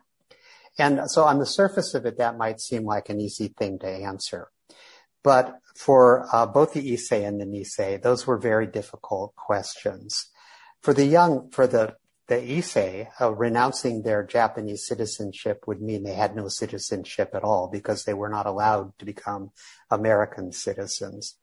And 0.77 1.09
so 1.09 1.23
on 1.23 1.39
the 1.39 1.47
surface 1.47 1.95
of 1.95 2.05
it, 2.05 2.19
that 2.19 2.37
might 2.37 2.61
seem 2.61 2.85
like 2.85 3.11
an 3.11 3.21
easy 3.21 3.47
thing 3.47 3.79
to 3.79 3.87
answer. 3.87 4.49
But 5.23 5.61
for 5.77 6.27
uh, 6.35 6.47
both 6.47 6.73
the 6.73 6.93
Issei 6.93 7.25
and 7.25 7.41
the 7.41 7.45
Nisei, 7.45 8.03
those 8.03 8.27
were 8.27 8.39
very 8.39 8.67
difficult 8.67 9.37
questions. 9.37 10.31
For 10.83 10.93
the 10.93 11.07
young, 11.07 11.49
for 11.51 11.69
the 11.69 11.95
the 12.29 12.37
Issei, 12.37 13.09
uh, 13.21 13.33
renouncing 13.33 14.03
their 14.03 14.25
Japanese 14.25 14.87
citizenship 14.87 15.65
would 15.67 15.81
mean 15.81 16.03
they 16.03 16.15
had 16.15 16.35
no 16.35 16.49
citizenship 16.49 17.31
at 17.35 17.45
all 17.45 17.69
because 17.69 18.05
they 18.05 18.15
were 18.15 18.29
not 18.29 18.47
allowed 18.47 18.99
to 18.99 19.05
become 19.05 19.53
American 19.91 20.51
citizens. 20.53 21.37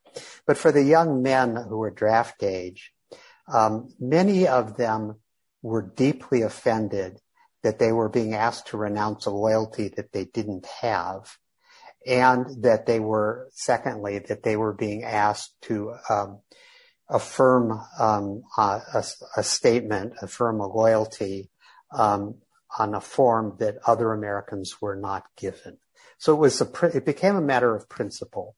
But 0.46 0.58
for 0.58 0.72
the 0.72 0.84
young 0.84 1.24
men 1.24 1.56
who 1.56 1.78
were 1.78 1.90
draft 1.90 2.44
age, 2.44 2.92
um, 3.52 3.94
many 4.00 4.48
of 4.48 4.78
them 4.78 5.20
were 5.62 5.82
deeply 5.82 6.42
offended 6.42 7.20
that 7.64 7.80
they 7.80 7.94
were 7.94 8.10
being 8.10 8.34
asked 8.34 8.68
to 8.68 8.78
renounce 8.78 9.26
a 9.26 9.32
loyalty 9.32 9.88
that 9.96 10.12
they 10.12 10.26
didn't 10.26 10.66
have. 10.82 11.38
And 12.06 12.64
that 12.64 12.86
they 12.86 13.00
were, 13.00 13.48
secondly, 13.54 14.20
that 14.28 14.44
they 14.44 14.58
were 14.58 14.74
being 14.74 15.06
asked 15.06 15.54
to 15.62 15.94
um, 16.10 16.42
affirm 17.14 17.80
um, 18.00 18.44
a, 18.58 18.82
a, 19.38 19.44
statement, 19.44 20.14
a 20.22 20.28
loyalty 20.42 21.50
um, 21.92 22.36
on 22.78 22.96
a 22.96 23.02
form 23.02 23.56
that 23.60 23.78
other 23.86 24.12
Americans 24.12 24.82
were 24.82 24.96
not 24.96 25.24
given. 25.38 25.78
So 26.18 26.34
it 26.34 26.40
was 26.40 26.60
a, 26.60 26.98
it 26.98 27.06
became 27.06 27.36
a 27.36 27.42
matter 27.42 27.76
of 27.76 27.88
principle. 27.88 28.56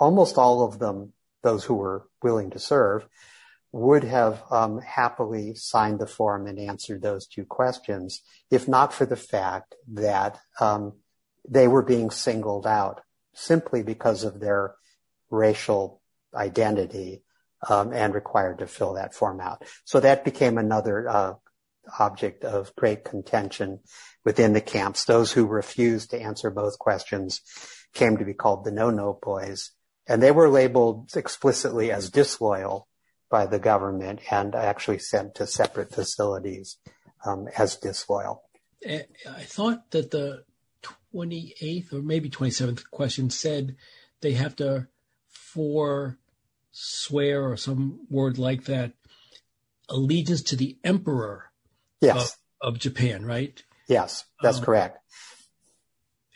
Almost 0.00 0.38
all 0.38 0.64
of 0.64 0.78
them, 0.78 1.12
those 1.42 1.64
who 1.64 1.74
were 1.74 2.08
willing 2.22 2.50
to 2.50 2.58
serve, 2.58 3.06
would 3.70 4.04
have 4.04 4.42
um, 4.50 4.80
happily 4.80 5.54
signed 5.54 5.98
the 5.98 6.06
form 6.06 6.46
and 6.46 6.58
answered 6.58 7.02
those 7.02 7.26
two 7.26 7.44
questions, 7.44 8.22
if 8.50 8.66
not 8.66 8.94
for 8.94 9.04
the 9.04 9.16
fact 9.16 9.74
that 9.92 10.38
um, 10.58 10.92
they 11.46 11.68
were 11.68 11.82
being 11.82 12.10
singled 12.10 12.66
out 12.66 13.02
simply 13.34 13.82
because 13.82 14.24
of 14.24 14.40
their 14.40 14.74
racial 15.28 16.00
identity 16.34 17.23
and 17.68 18.14
required 18.14 18.58
to 18.58 18.66
fill 18.66 18.94
that 18.94 19.14
form 19.14 19.40
out. 19.40 19.64
So 19.84 20.00
that 20.00 20.24
became 20.24 20.58
another 20.58 21.08
uh, 21.08 21.34
object 21.98 22.44
of 22.44 22.74
great 22.76 23.04
contention 23.04 23.80
within 24.24 24.52
the 24.52 24.60
camps. 24.60 25.04
Those 25.04 25.32
who 25.32 25.46
refused 25.46 26.10
to 26.10 26.20
answer 26.20 26.50
both 26.50 26.78
questions 26.78 27.40
came 27.92 28.16
to 28.16 28.24
be 28.24 28.34
called 28.34 28.64
the 28.64 28.72
no-no 28.72 29.18
boys, 29.22 29.70
and 30.06 30.22
they 30.22 30.30
were 30.30 30.48
labeled 30.48 31.10
explicitly 31.14 31.92
as 31.92 32.10
disloyal 32.10 32.88
by 33.30 33.46
the 33.46 33.58
government 33.58 34.20
and 34.30 34.54
actually 34.54 34.98
sent 34.98 35.36
to 35.36 35.46
separate 35.46 35.92
facilities 35.92 36.78
um, 37.24 37.48
as 37.56 37.76
disloyal. 37.76 38.42
I 38.86 39.42
thought 39.42 39.90
that 39.92 40.10
the 40.10 40.44
28th 41.14 41.92
or 41.92 42.02
maybe 42.02 42.28
27th 42.28 42.90
question 42.90 43.30
said 43.30 43.76
they 44.20 44.32
have 44.32 44.56
to 44.56 44.88
for 45.30 46.18
swear 46.74 47.48
or 47.48 47.56
some 47.56 48.00
word 48.10 48.36
like 48.36 48.64
that 48.64 48.92
allegiance 49.88 50.42
to 50.42 50.56
the 50.56 50.76
emperor 50.82 51.50
yes. 52.00 52.36
of, 52.60 52.74
of 52.74 52.78
Japan, 52.80 53.24
right? 53.24 53.62
Yes, 53.88 54.24
that's 54.42 54.58
um, 54.58 54.64
correct. 54.64 54.98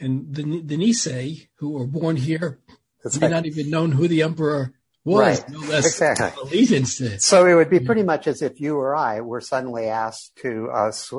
And 0.00 0.32
the 0.32 0.62
the 0.62 0.76
Nisei, 0.76 1.48
who 1.56 1.70
were 1.70 1.86
born 1.86 2.16
here, 2.16 2.60
that's 3.02 3.18
may 3.18 3.26
right. 3.26 3.32
not 3.32 3.46
even 3.46 3.68
known 3.68 3.90
who 3.90 4.06
the 4.06 4.22
emperor 4.22 4.74
was, 5.04 5.40
right. 5.40 5.48
no 5.48 5.58
less 5.60 5.86
exactly. 5.86 6.40
allegiance 6.42 6.98
to. 6.98 7.18
So 7.20 7.46
it 7.46 7.54
would 7.54 7.70
be 7.70 7.80
pretty 7.80 8.04
much 8.04 8.28
as 8.28 8.40
if 8.40 8.60
you 8.60 8.76
or 8.76 8.94
I 8.94 9.22
were 9.22 9.40
suddenly 9.40 9.86
asked 9.86 10.36
to 10.42 10.68
uh, 10.70 10.92
sw- 10.92 11.14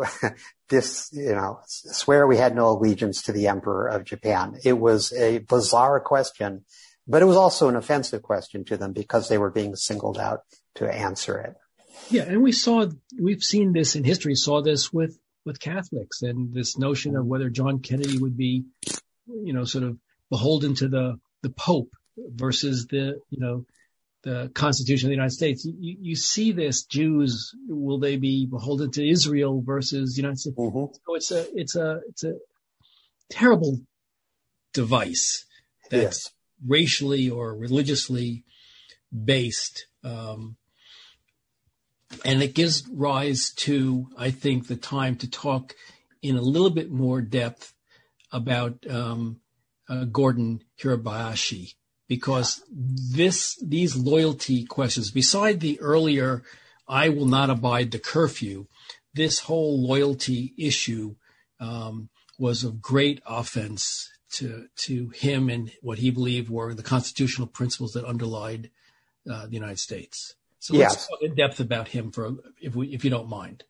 this, 0.70 1.10
you 1.14 1.34
know, 1.34 1.60
swear 1.66 2.26
we 2.26 2.38
had 2.38 2.56
no 2.56 2.70
allegiance 2.70 3.24
to 3.24 3.34
the 3.34 3.48
emperor 3.48 3.88
of 3.88 4.06
Japan. 4.06 4.60
It 4.64 4.74
was 4.74 5.12
a 5.12 5.40
bizarre 5.40 6.00
question 6.00 6.64
but 7.10 7.24
it 7.24 7.26
was 7.26 7.36
also 7.36 7.68
an 7.68 7.76
offensive 7.76 8.22
question 8.22 8.64
to 8.66 8.78
them 8.78 8.94
because 8.94 9.28
they 9.28 9.40
were 9.40 9.50
being 9.50 9.76
singled 9.76 10.20
out 10.20 10.42
to 10.76 10.88
answer 10.88 11.40
it. 11.40 11.56
Yeah, 12.12 12.24
and 12.24 12.42
we 12.42 12.52
saw 12.52 12.86
we've 13.20 13.44
seen 13.44 13.74
this 13.74 13.96
in 13.96 14.04
history. 14.04 14.36
Saw 14.36 14.62
this 14.62 14.94
with 14.94 15.20
with 15.44 15.60
Catholics 15.60 16.22
and 16.22 16.54
this 16.54 16.78
notion 16.78 17.16
of 17.16 17.26
whether 17.26 17.50
John 17.50 17.80
Kennedy 17.80 18.20
would 18.20 18.38
be, 18.38 18.66
you 19.28 19.54
know, 19.54 19.66
sort 19.66 19.84
of 19.84 19.98
beholden 20.30 20.76
to 20.76 20.88
the 20.88 21.20
the 21.42 21.50
Pope 21.50 21.90
versus 22.18 22.86
the 22.88 23.20
you 23.30 23.40
know 23.40 23.66
the 24.24 24.52
Constitution 24.54 25.08
of 25.08 25.10
the 25.10 25.16
United 25.16 25.34
States. 25.34 25.66
You, 25.66 25.98
you 26.00 26.16
see 26.16 26.52
this 26.52 26.84
Jews 26.84 27.54
will 27.68 28.00
they 28.00 28.18
be 28.18 28.46
beholden 28.46 28.92
to 28.92 29.08
Israel 29.08 29.62
versus 29.66 30.14
the 30.14 30.22
United 30.22 30.40
States? 30.40 30.58
Mm-hmm. 30.58 30.94
So 31.06 31.16
it's 31.16 31.32
a 31.32 31.58
it's 31.60 31.76
a 31.76 32.00
it's 32.08 32.24
a 32.24 32.34
terrible 33.32 33.80
device 34.74 35.46
that's 35.90 36.04
yes. 36.04 36.32
Racially 36.66 37.30
or 37.30 37.56
religiously 37.56 38.44
based. 39.12 39.88
Um, 40.04 40.58
and 42.26 42.42
it 42.42 42.56
gives 42.56 42.88
rise 42.88 43.52
to, 43.52 44.08
I 44.18 44.32
think, 44.32 44.68
the 44.68 44.76
time 44.76 45.16
to 45.18 45.30
talk 45.30 45.76
in 46.22 46.36
a 46.36 46.42
little 46.42 46.70
bit 46.70 46.92
more 46.92 47.22
depth 47.22 47.74
about 48.32 48.86
um, 48.90 49.40
uh, 49.88 50.06
Gordon 50.06 50.62
Hirabayashi 50.82 51.74
because 52.08 52.64
this 52.70 53.56
these 53.64 53.96
loyalty 53.96 54.66
questions, 54.66 55.12
beside 55.12 55.60
the 55.60 55.80
earlier 55.80 56.44
"I 56.88 57.10
will 57.10 57.28
not 57.28 57.50
abide 57.50 57.92
the 57.92 58.00
curfew," 58.00 58.66
this 59.14 59.40
whole 59.40 59.82
loyalty 59.82 60.54
issue 60.58 61.16
um, 61.60 62.10
was 62.38 62.64
of 62.64 62.82
great 62.82 63.22
offense 63.26 64.10
to 64.34 64.68
to 64.76 65.10
him 65.10 65.50
and 65.50 65.72
what 65.82 66.00
he 66.00 66.12
believed 66.12 66.50
were 66.50 66.74
the 66.74 66.84
constitutional 66.84 67.48
principles 67.48 67.94
that 67.94 68.06
underlied 68.06 68.70
uh, 69.30 69.46
the 69.46 69.54
United 69.54 69.80
States. 69.80 70.36
So 70.60 70.76
let's 70.76 70.96
yes. 70.96 71.08
talk 71.08 71.22
in 71.22 71.36
depth 71.36 71.60
about 71.60 71.90
him 71.90 72.12
for 72.12 72.36
if 72.62 72.76
we 72.76 72.88
if 72.88 73.04
you 73.04 73.10
don't 73.10 73.30
mind. 73.30 73.64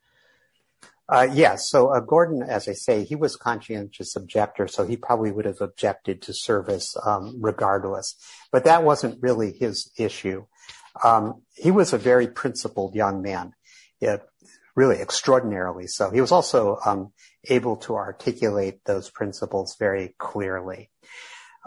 Uh, 1.07 1.23
yes. 1.23 1.37
Yeah, 1.37 1.55
so 1.55 1.87
uh, 1.87 1.99
Gordon, 2.01 2.43
as 2.43 2.67
I 2.67 2.73
say, 2.73 3.03
he 3.03 3.15
was 3.15 3.35
conscientious 3.35 4.15
objector, 4.15 4.67
so 4.67 4.85
he 4.85 4.95
probably 4.95 5.31
would 5.31 5.45
have 5.45 5.59
objected 5.59 6.21
to 6.23 6.33
service 6.33 6.95
um, 7.03 7.37
regardless. 7.39 8.15
But 8.51 8.65
that 8.65 8.83
wasn't 8.83 9.21
really 9.21 9.51
his 9.51 9.91
issue. 9.97 10.45
Um, 11.03 11.41
he 11.55 11.71
was 11.71 11.93
a 11.93 11.97
very 11.97 12.27
principled 12.27 12.93
young 12.93 13.23
man, 13.23 13.53
it, 13.99 14.21
really 14.75 14.97
extraordinarily 14.97 15.87
so. 15.87 16.11
He 16.11 16.21
was 16.21 16.31
also 16.31 16.77
um, 16.85 17.11
able 17.45 17.77
to 17.77 17.95
articulate 17.95 18.83
those 18.85 19.09
principles 19.09 19.75
very 19.79 20.15
clearly. 20.17 20.89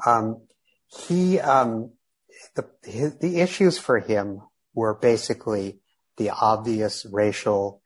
Um, 0.06 0.42
he 0.86 1.40
um, 1.40 1.92
the 2.54 2.68
his, 2.84 3.18
the 3.18 3.40
issues 3.40 3.78
for 3.78 3.98
him 3.98 4.40
were 4.74 4.94
basically 4.94 5.80
the 6.16 6.30
obvious 6.30 7.06
racial 7.10 7.82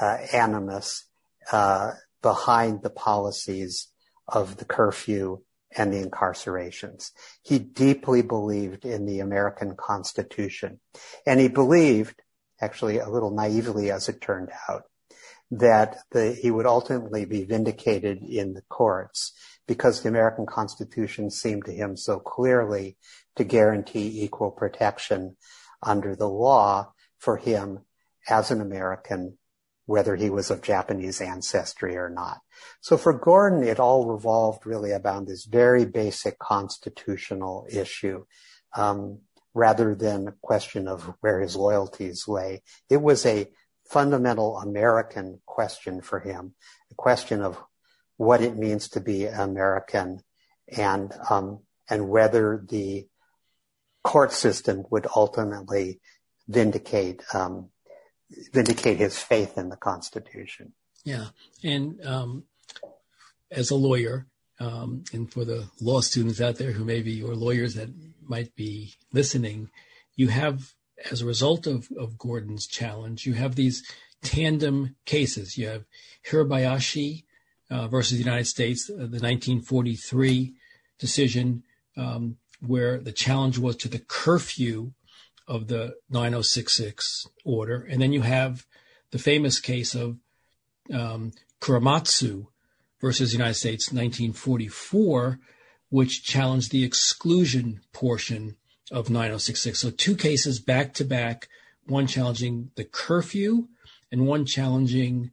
uh, 0.00 0.18
animus 0.32 1.06
uh, 1.50 1.92
behind 2.22 2.82
the 2.82 2.90
policies 2.90 3.88
of 4.28 4.56
the 4.56 4.64
curfew 4.64 5.42
and 5.76 5.92
the 5.92 6.04
incarcerations. 6.04 7.10
He 7.42 7.58
deeply 7.58 8.22
believed 8.22 8.84
in 8.84 9.06
the 9.06 9.20
American 9.20 9.74
Constitution. 9.76 10.80
And 11.26 11.40
he 11.40 11.48
believed, 11.48 12.22
actually 12.60 12.98
a 12.98 13.08
little 13.08 13.30
naively 13.30 13.90
as 13.90 14.08
it 14.08 14.20
turned 14.20 14.50
out, 14.68 14.82
that 15.52 15.98
the, 16.12 16.32
he 16.32 16.50
would 16.50 16.66
ultimately 16.66 17.26
be 17.26 17.44
vindicated 17.44 18.22
in 18.22 18.54
the 18.54 18.62
courts 18.62 19.32
because 19.68 20.00
the 20.00 20.08
American 20.08 20.46
Constitution 20.46 21.30
seemed 21.30 21.66
to 21.66 21.72
him 21.72 21.96
so 21.96 22.18
clearly 22.18 22.96
to 23.36 23.44
guarantee 23.44 24.22
equal 24.24 24.50
protection 24.50 25.36
under 25.82 26.16
the 26.16 26.28
law 26.28 26.92
for 27.18 27.36
him 27.36 27.80
as 28.28 28.50
an 28.50 28.60
American 28.60 29.36
whether 29.84 30.16
he 30.16 30.30
was 30.30 30.50
of 30.50 30.62
Japanese 30.62 31.20
ancestry 31.20 31.96
or 31.96 32.08
not. 32.08 32.38
So 32.80 32.96
for 32.96 33.12
Gordon, 33.12 33.62
it 33.62 33.80
all 33.80 34.06
revolved 34.06 34.64
really 34.64 34.92
about 34.92 35.26
this 35.26 35.44
very 35.44 35.84
basic 35.84 36.38
constitutional 36.38 37.66
issue, 37.68 38.24
um, 38.74 39.18
rather 39.54 39.94
than 39.94 40.28
a 40.28 40.34
question 40.40 40.88
of 40.88 41.12
where 41.20 41.40
his 41.40 41.56
loyalties 41.56 42.26
lay. 42.28 42.62
It 42.88 43.02
was 43.02 43.26
a 43.26 43.50
fundamental 43.92 44.58
American 44.58 45.40
question 45.44 46.00
for 46.00 46.20
him, 46.20 46.54
a 46.90 46.94
question 46.94 47.42
of 47.42 47.62
what 48.16 48.40
it 48.40 48.56
means 48.56 48.88
to 48.88 49.00
be 49.00 49.26
American 49.26 50.20
and, 50.76 51.12
um, 51.28 51.60
and 51.90 52.08
whether 52.08 52.64
the 52.68 53.06
court 54.02 54.32
system 54.32 54.84
would 54.90 55.06
ultimately 55.14 56.00
vindicate 56.48 57.22
um, 57.34 57.68
vindicate 58.52 58.98
his 58.98 59.18
faith 59.18 59.58
in 59.58 59.68
the 59.68 59.76
Constitution. 59.76 60.72
Yeah, 61.04 61.26
and 61.62 62.04
um, 62.04 62.44
as 63.50 63.70
a 63.70 63.76
lawyer, 63.76 64.26
um, 64.58 65.04
and 65.12 65.30
for 65.30 65.44
the 65.44 65.68
law 65.80 66.00
students 66.00 66.40
out 66.40 66.56
there 66.56 66.72
who 66.72 66.84
maybe 66.84 67.22
or 67.22 67.34
lawyers 67.34 67.74
that 67.74 67.90
might 68.22 68.54
be 68.54 68.94
listening, 69.12 69.68
you 70.16 70.28
have 70.28 70.72
as 71.10 71.22
a 71.22 71.26
result 71.26 71.66
of, 71.66 71.88
of 71.98 72.18
Gordon's 72.18 72.66
challenge, 72.66 73.26
you 73.26 73.34
have 73.34 73.54
these 73.54 73.82
tandem 74.22 74.96
cases. 75.04 75.58
You 75.58 75.68
have 75.68 75.84
Hirabayashi 76.28 77.24
uh, 77.70 77.88
versus 77.88 78.18
the 78.18 78.24
United 78.24 78.46
States, 78.46 78.88
uh, 78.88 78.96
the 78.96 79.20
1943 79.20 80.54
decision 80.98 81.64
um, 81.96 82.36
where 82.60 82.98
the 82.98 83.12
challenge 83.12 83.58
was 83.58 83.76
to 83.76 83.88
the 83.88 83.98
curfew 83.98 84.92
of 85.48 85.68
the 85.68 85.96
9066 86.10 87.26
order. 87.44 87.86
And 87.90 88.00
then 88.00 88.12
you 88.12 88.22
have 88.22 88.66
the 89.10 89.18
famous 89.18 89.58
case 89.58 89.94
of 89.94 90.18
um, 90.92 91.32
Korematsu 91.60 92.46
versus 93.00 93.30
the 93.30 93.38
United 93.38 93.54
States, 93.54 93.88
1944, 93.88 95.40
which 95.90 96.24
challenged 96.24 96.70
the 96.70 96.84
exclusion 96.84 97.80
portion 97.92 98.56
of 98.92 99.10
9066. 99.10 99.78
So 99.78 99.90
two 99.90 100.14
cases 100.14 100.60
back 100.60 100.94
to 100.94 101.04
back, 101.04 101.48
one 101.86 102.06
challenging 102.06 102.70
the 102.76 102.84
curfew 102.84 103.68
and 104.10 104.26
one 104.26 104.44
challenging 104.44 105.32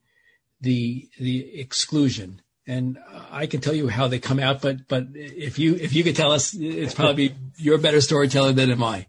the 0.62 1.10
the 1.20 1.60
exclusion. 1.60 2.42
And 2.66 3.00
I 3.32 3.48
can 3.48 3.62
tell 3.62 3.74
you 3.74 3.88
how 3.88 4.08
they 4.08 4.20
come 4.20 4.40
out, 4.40 4.62
but 4.62 4.88
but 4.88 5.08
if 5.14 5.60
you 5.60 5.76
if 5.76 5.94
you 5.94 6.04
could 6.04 6.16
tell 6.16 6.32
us, 6.32 6.54
it's 6.54 6.94
probably 6.94 7.36
you're 7.58 7.76
a 7.76 7.80
better 7.80 8.02
storyteller 8.02 8.54
than 8.54 8.72
am 8.72 8.84
I. 8.84 9.08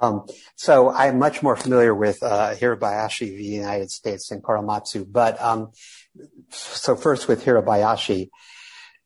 Um, 0.00 0.26
so 0.54 0.90
I'm 0.90 1.18
much 1.18 1.42
more 1.42 1.56
familiar 1.56 1.94
with 1.94 2.22
uh, 2.22 2.54
Hirabayashi 2.54 3.36
v. 3.36 3.56
United 3.56 3.90
States 3.90 4.30
and 4.30 4.42
Korematsu. 4.42 5.10
But 5.10 5.40
um, 5.40 5.72
so 6.50 6.94
first 6.94 7.26
with 7.26 7.44
Hirabayashi, 7.44 8.30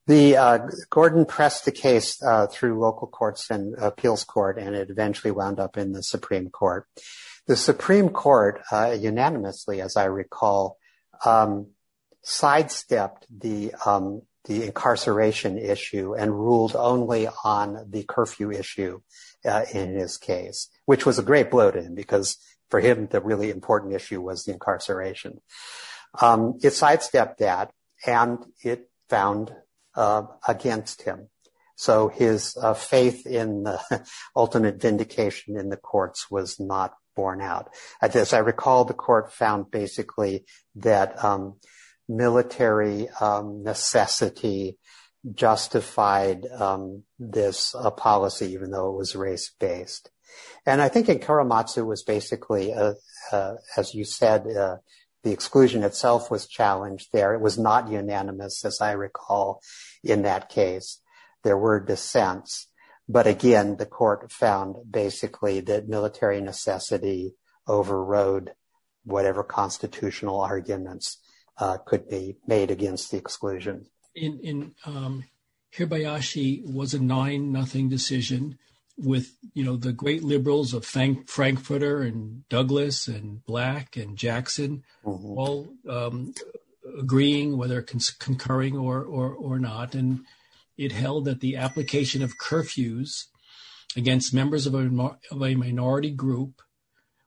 the 0.07 0.37
uh, 0.37 0.59
Gordon 0.91 1.25
pressed 1.25 1.65
the 1.65 1.73
case 1.73 2.21
uh, 2.23 2.47
through 2.49 2.81
local 2.81 3.07
courts 3.07 3.51
and 3.51 3.75
appeals 3.79 4.25
court, 4.25 4.59
and 4.59 4.75
it 4.75 4.91
eventually 4.91 5.31
wound 5.31 5.61
up 5.61 5.77
in 5.77 5.93
the 5.93 6.03
Supreme 6.03 6.51
Court. 6.51 6.87
The 7.47 7.57
Supreme 7.57 8.09
Court, 8.09 8.61
uh, 8.71 8.97
unanimously, 8.99 9.81
as 9.81 9.97
I 9.97 10.05
recall, 10.05 10.79
um, 11.25 11.69
sidestepped 12.23 13.27
the 13.31 13.75
um, 13.87 14.23
the 14.45 14.65
incarceration 14.65 15.57
issue 15.57 16.15
and 16.15 16.35
ruled 16.35 16.75
only 16.75 17.29
on 17.45 17.87
the 17.89 18.03
curfew 18.03 18.51
issue 18.51 19.01
in 19.73 19.95
his 19.95 20.19
case, 20.19 20.69
which 20.85 21.07
was 21.07 21.19
a 21.19 21.23
great 21.23 21.51
blow 21.51 21.71
to 21.71 21.81
him 21.81 21.95
because 21.95 22.39
for 22.69 22.81
him 22.81 23.07
the 23.07 23.21
really 23.21 23.51
important 23.51 23.95
issue 23.95 24.21
was 24.21 24.45
the 24.45 24.53
incarceration. 24.53 25.41
Um, 26.21 26.59
it 26.63 26.73
sidestepped 26.73 27.39
that 27.39 27.71
and 28.05 28.39
it 28.65 28.91
found 29.09 29.55
uh, 29.95 30.25
against 30.47 31.03
him. 31.03 31.29
So 31.77 32.09
his 32.09 32.57
uh, 32.61 32.75
faith 32.75 33.27
in 33.27 33.65
the 33.65 34.07
ultimate 34.37 34.81
vindication 34.81 35.57
in 35.57 35.69
the 35.69 35.77
courts 35.77 36.31
was 36.31 36.61
not 36.61 36.95
borne 37.17 37.41
out. 37.41 37.71
As 38.01 38.33
I 38.33 38.39
recall, 38.39 38.85
the 38.85 38.95
court 38.95 39.33
found 39.33 39.71
basically 39.71 40.45
that 40.77 41.23
um, 41.25 41.57
military 42.09 43.09
um, 43.21 43.63
necessity 43.63 44.79
justified 45.35 46.47
um, 46.47 47.05
this 47.19 47.75
uh, 47.75 47.91
policy, 47.91 48.53
even 48.53 48.71
though 48.71 48.91
it 48.91 48.97
was 48.97 49.15
race 49.15 49.53
based. 49.59 50.11
And 50.67 50.81
I 50.81 50.89
think 50.89 51.09
in 51.09 51.19
Korematsu 51.19 51.87
was 51.87 52.03
basically, 52.03 52.73
uh, 52.73 52.95
uh, 53.31 53.55
as 53.77 53.95
you 53.95 54.05
said, 54.05 54.47
uh, 54.47 54.77
the 55.23 55.33
exclusion 55.33 55.83
itself 55.83 56.31
was 56.31 56.47
challenged 56.47 57.13
there. 57.13 57.35
It 57.35 57.41
was 57.41 57.59
not 57.59 57.89
unanimous, 57.89 58.65
as 58.65 58.81
I 58.81 58.93
recall, 58.93 59.63
in 60.03 60.23
that 60.23 60.49
case. 60.49 61.01
There 61.45 61.59
were 61.59 61.81
dissents. 61.81 62.69
But 63.09 63.27
again, 63.27 63.77
the 63.77 63.87
court 63.87 64.31
found 64.31 64.77
basically 64.91 65.61
that 65.61 65.89
military 65.89 66.41
necessity 66.41 67.35
overrode 67.67 68.53
whatever 69.05 69.43
constitutional 69.43 70.41
arguments 70.41 71.19
uh, 71.59 71.79
could 71.79 72.09
be 72.09 72.37
made 72.47 72.71
against 72.71 73.11
the 73.11 73.19
exclusion. 73.19 73.87
In 74.15 74.41
in 74.41 74.75
um, 74.87 75.25
Hirabayashi 75.75 76.73
was 76.73 76.95
a 76.95 77.03
nine 77.03 77.53
nothing 77.53 77.89
decision 77.89 78.59
with 79.03 79.37
you 79.55 79.65
know 79.65 79.77
the 79.77 79.93
great 79.93 80.23
liberals 80.23 80.73
of 80.73 80.85
Frank, 80.85 81.29
Frankfurter 81.29 82.03
and 82.03 82.49
Douglas 82.49 83.09
and 83.09 83.45
Black 83.45 83.97
and 83.97 84.17
Jackson 84.17 84.85
mm-hmm. 85.05 85.39
all 85.39 85.69
um, 85.89 86.35
agreeing 86.99 87.57
whether 87.59 87.83
con- 87.83 88.01
concurring 88.19 88.77
or, 88.77 89.03
or 89.03 89.35
or 89.35 89.59
not 89.59 89.95
and 89.95 90.21
it 90.77 90.93
held 90.93 91.25
that 91.27 91.41
the 91.41 91.57
application 91.57 92.23
of 92.23 92.39
curfews 92.39 93.27
against 93.97 94.33
members 94.33 94.67
of 94.67 94.75
a, 94.75 95.17
of 95.31 95.43
a 95.43 95.55
minority 95.55 96.11
group 96.11 96.63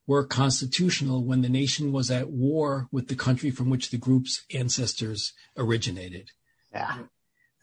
were 0.08 0.26
constitutional 0.26 1.24
when 1.24 1.42
the 1.42 1.50
nation 1.50 1.92
was 1.92 2.12
at 2.12 2.30
war 2.30 2.88
with 2.92 3.08
the 3.08 3.16
country 3.16 3.50
from 3.50 3.70
which 3.70 3.90
the 3.90 3.98
group's 3.98 4.44
ancestors 4.54 5.34
originated. 5.58 6.32
Yeah. 6.72 6.98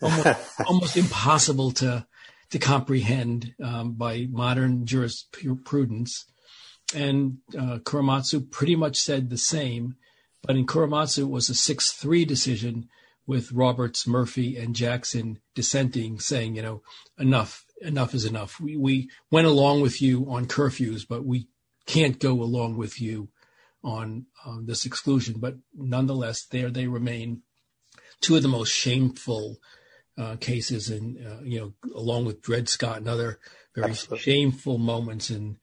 almost, 0.01 0.61
almost 0.67 0.97
impossible 0.97 1.71
to 1.73 2.07
to 2.53 2.59
comprehend 2.59 3.55
um, 3.62 3.92
by 3.94 4.28
modern 4.30 4.84
jurisprudence. 4.84 6.26
And 6.94 7.38
uh, 7.59 7.78
Korematsu 7.78 8.50
pretty 8.50 8.76
much 8.76 8.98
said 8.98 9.30
the 9.30 9.38
same, 9.38 9.96
but 10.42 10.55
in 10.55 10.66
Korematsu 10.66 11.20
it 11.20 11.30
was 11.30 11.48
a 11.48 11.55
6-3 11.55 12.26
decision 12.26 12.88
with 13.26 13.53
Roberts, 13.53 14.07
Murphy, 14.07 14.59
and 14.59 14.76
Jackson 14.76 15.38
dissenting, 15.55 16.20
saying, 16.20 16.55
you 16.55 16.61
know, 16.61 16.82
enough, 17.18 17.64
enough 17.80 18.14
is 18.14 18.26
enough. 18.26 18.61
We, 18.61 18.76
we 18.76 19.09
went 19.30 19.46
along 19.46 19.80
with 19.80 20.03
you 20.03 20.26
on 20.28 20.44
curfews, 20.46 21.07
but 21.09 21.24
we 21.24 21.48
can't 21.86 22.18
go 22.18 22.42
along 22.42 22.76
with 22.76 23.00
you 23.00 23.30
on 23.82 24.26
um, 24.44 24.66
this 24.66 24.84
exclusion. 24.84 25.36
But 25.38 25.57
nonetheless, 25.74 26.44
there 26.44 26.68
they 26.68 26.86
remain 26.86 27.42
two 28.20 28.36
of 28.36 28.42
the 28.42 28.48
most 28.48 28.70
shameful 28.70 29.57
uh, 30.19 30.37
cases, 30.37 30.91
and 30.91 31.19
uh, 31.27 31.41
you 31.43 31.59
know, 31.59 31.73
along 31.95 32.25
with 32.25 32.43
Dred 32.43 32.69
Scott 32.69 32.99
and 32.99 33.09
other 33.09 33.39
very 33.75 33.91
Absolutely. 33.91 34.19
shameful 34.19 34.79
moments 34.79 35.31
in, 35.31 35.59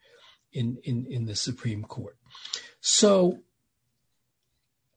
in 0.52 0.78
in 0.84 1.06
in 1.10 1.26
the 1.26 1.36
Supreme 1.36 1.84
Court. 1.84 2.18
So, 2.82 3.40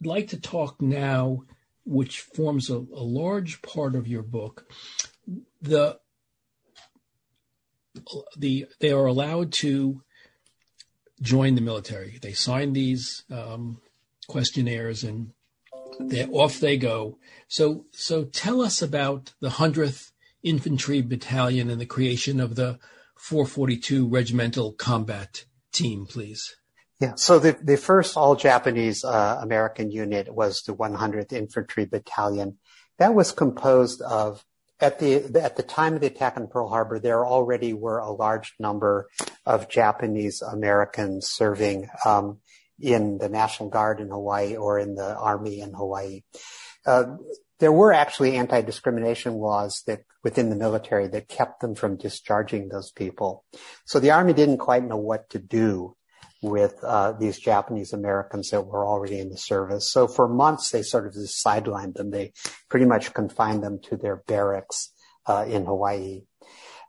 I'd 0.01 0.07
like 0.07 0.29
to 0.29 0.41
talk 0.41 0.81
now, 0.81 1.45
which 1.85 2.21
forms 2.21 2.71
a, 2.71 2.77
a 2.77 3.05
large 3.05 3.63
part 3.63 3.95
of 3.95 4.07
your 4.07 4.23
book. 4.23 4.67
The 5.61 5.99
the 8.37 8.67
they 8.81 8.93
are 8.93 9.07
allowed 9.07 9.53
to 9.53 10.03
join 11.21 11.55
the 11.55 11.61
military. 11.61 12.19
They 12.21 12.33
sign 12.33 12.73
these 12.73 13.25
um, 13.31 13.81
questionnaires 14.27 15.05
and 15.05 15.33
they 16.09 16.27
off 16.27 16.61
they 16.61 16.77
go. 16.77 17.19
So 17.49 17.87
so 17.93 18.25
tell 18.25 18.61
us 18.61 18.83
about 18.83 19.33
the 19.41 19.51
hundredth 19.51 20.13
Infantry 20.43 21.03
Battalion 21.03 21.71
and 21.71 21.81
the 21.81 21.87
creation 21.87 22.41
of 22.41 22.57
the 22.57 22.79
442 23.17 24.09
Regimental 24.09 24.73
Combat 24.73 25.45
Team, 25.73 26.07
please. 26.07 26.57
Yeah, 26.99 27.15
so 27.17 27.39
the, 27.39 27.57
the 27.61 27.77
first 27.77 28.17
all 28.17 28.37
Japanese 28.37 29.05
uh, 29.05 29.39
American 29.41 29.91
unit 29.91 30.33
was 30.33 30.63
the 30.63 30.75
100th 30.75 31.33
Infantry 31.33 31.85
Battalion. 31.85 32.59
That 32.99 33.15
was 33.15 33.33
composed 33.33 34.03
of 34.03 34.45
at 34.83 34.99
the 34.99 35.41
at 35.41 35.57
the 35.57 35.63
time 35.63 35.95
of 35.95 36.01
the 36.01 36.09
attack 36.09 36.37
on 36.37 36.49
Pearl 36.49 36.69
Harbor, 36.69 36.99
there 36.99 37.25
already 37.25 37.73
were 37.73 37.99
a 37.99 38.11
large 38.11 38.55
number 38.59 39.09
of 39.47 39.69
Japanese 39.69 40.43
Americans 40.43 41.29
serving 41.29 41.89
um, 42.05 42.39
in 42.83 43.19
the 43.19 43.29
National 43.29 43.69
Guard 43.71 44.01
in 44.01 44.09
Hawaii 44.09 44.57
or 44.57 44.79
in 44.79 44.95
the 44.97 45.17
Army 45.17 45.61
in 45.61 45.73
Hawaii. 45.73 46.23
Uh, 46.85 47.17
there 47.61 47.73
were 47.73 47.93
actually 47.93 48.37
anti-discrimination 48.37 49.35
laws 49.35 49.83
that 49.87 50.01
within 50.25 50.51
the 50.51 50.57
military 50.57 51.07
that 51.07 51.29
kept 51.29 51.61
them 51.61 51.77
from 51.77 51.97
discharging 51.97 52.69
those 52.69 52.91
people. 52.91 53.45
So 53.85 54.01
the 54.01 54.11
Army 54.11 54.33
didn't 54.33 54.59
quite 54.59 54.85
know 54.85 54.97
what 54.97 55.31
to 55.31 55.39
do 55.39 55.97
with 56.43 56.75
uh, 56.83 57.13
these 57.13 57.39
Japanese 57.39 57.93
Americans 57.93 58.51
that 58.51 58.67
were 58.67 58.85
already 58.85 59.21
in 59.21 59.31
the 59.31 59.37
service. 59.37 59.93
So 59.93 60.09
for 60.09 60.27
months, 60.27 60.71
they 60.71 60.83
sort 60.83 61.07
of 61.07 61.13
just 61.13 61.45
sidelined 61.45 61.95
them. 61.95 62.11
They 62.11 62.33
pretty 62.69 62.87
much 62.87 63.15
confined 63.15 63.63
them 63.63 63.79
to 63.85 63.97
their 63.97 64.17
barracks 64.27 64.93
uh, 65.27 65.45
in 65.49 65.65
Hawaii. 65.65 66.23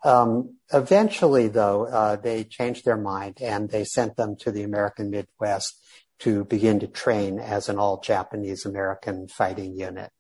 Um, 0.04 0.58
eventually, 0.74 1.48
though, 1.48 1.86
uh, 1.86 2.16
they 2.18 2.44
changed 2.44 2.84
their 2.84 2.98
mind 2.98 3.38
and 3.42 3.70
they 3.70 3.86
sent 3.86 4.18
them 4.18 4.36
to 4.38 4.52
the 4.52 4.64
American 4.64 5.12
Midwest 5.12 5.80
to 6.20 6.46
begin 6.46 6.80
to 6.80 6.88
train 6.88 7.40
as 7.40 7.70
an 7.70 7.78
all 7.78 8.00
Japanese 8.00 8.66
American 8.66 9.28
fighting 9.28 9.78
unit. 9.78 10.12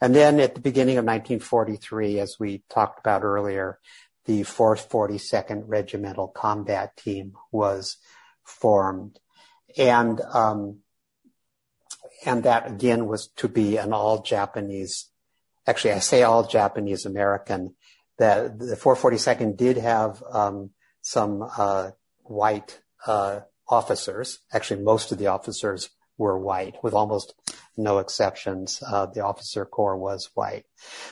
And 0.00 0.14
then 0.14 0.38
at 0.40 0.54
the 0.54 0.60
beginning 0.60 0.98
of 0.98 1.04
1943, 1.04 2.20
as 2.20 2.36
we 2.38 2.62
talked 2.68 3.00
about 3.00 3.24
earlier, 3.24 3.78
the 4.26 4.42
4th 4.42 4.88
42nd 4.88 5.64
Regimental 5.66 6.28
Combat 6.28 6.96
Team 6.96 7.32
was 7.50 7.96
formed. 8.44 9.18
And, 9.76 10.20
um, 10.20 10.78
and 12.24 12.44
that 12.44 12.70
again 12.70 13.06
was 13.06 13.28
to 13.36 13.48
be 13.48 13.76
an 13.76 13.92
all 13.92 14.22
Japanese, 14.22 15.10
actually 15.66 15.92
I 15.92 15.98
say 16.00 16.22
all 16.22 16.46
Japanese 16.46 17.06
American, 17.06 17.74
that 18.18 18.58
the 18.58 18.76
442nd 18.76 19.56
did 19.56 19.76
have, 19.78 20.22
um, 20.30 20.70
some, 21.00 21.42
uh, 21.56 21.90
white, 22.22 22.80
uh, 23.06 23.40
officers. 23.68 24.40
Actually, 24.52 24.82
most 24.82 25.12
of 25.12 25.18
the 25.18 25.26
officers 25.26 25.90
were 26.16 26.38
white, 26.38 26.76
with 26.82 26.94
almost 26.94 27.34
no 27.76 27.98
exceptions. 27.98 28.82
Uh, 28.84 29.06
the 29.06 29.24
officer 29.24 29.64
corps 29.64 29.96
was 29.96 30.30
white. 30.34 30.64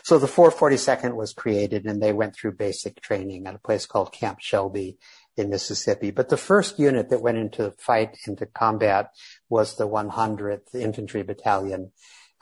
So 0.02 0.18
the 0.18 0.26
442nd 0.26 1.14
was 1.14 1.32
created, 1.32 1.86
and 1.86 2.02
they 2.02 2.12
went 2.12 2.34
through 2.34 2.56
basic 2.56 3.00
training 3.00 3.46
at 3.46 3.54
a 3.54 3.60
place 3.60 3.86
called 3.86 4.12
Camp 4.12 4.40
Shelby 4.40 4.98
in 5.36 5.50
Mississippi. 5.50 6.10
But 6.10 6.28
the 6.28 6.36
first 6.36 6.78
unit 6.78 7.10
that 7.10 7.22
went 7.22 7.38
into 7.38 7.72
fight, 7.78 8.18
into 8.26 8.46
combat, 8.46 9.10
was 9.48 9.76
the 9.76 9.88
100th 9.88 10.74
Infantry 10.74 11.22
Battalion 11.22 11.92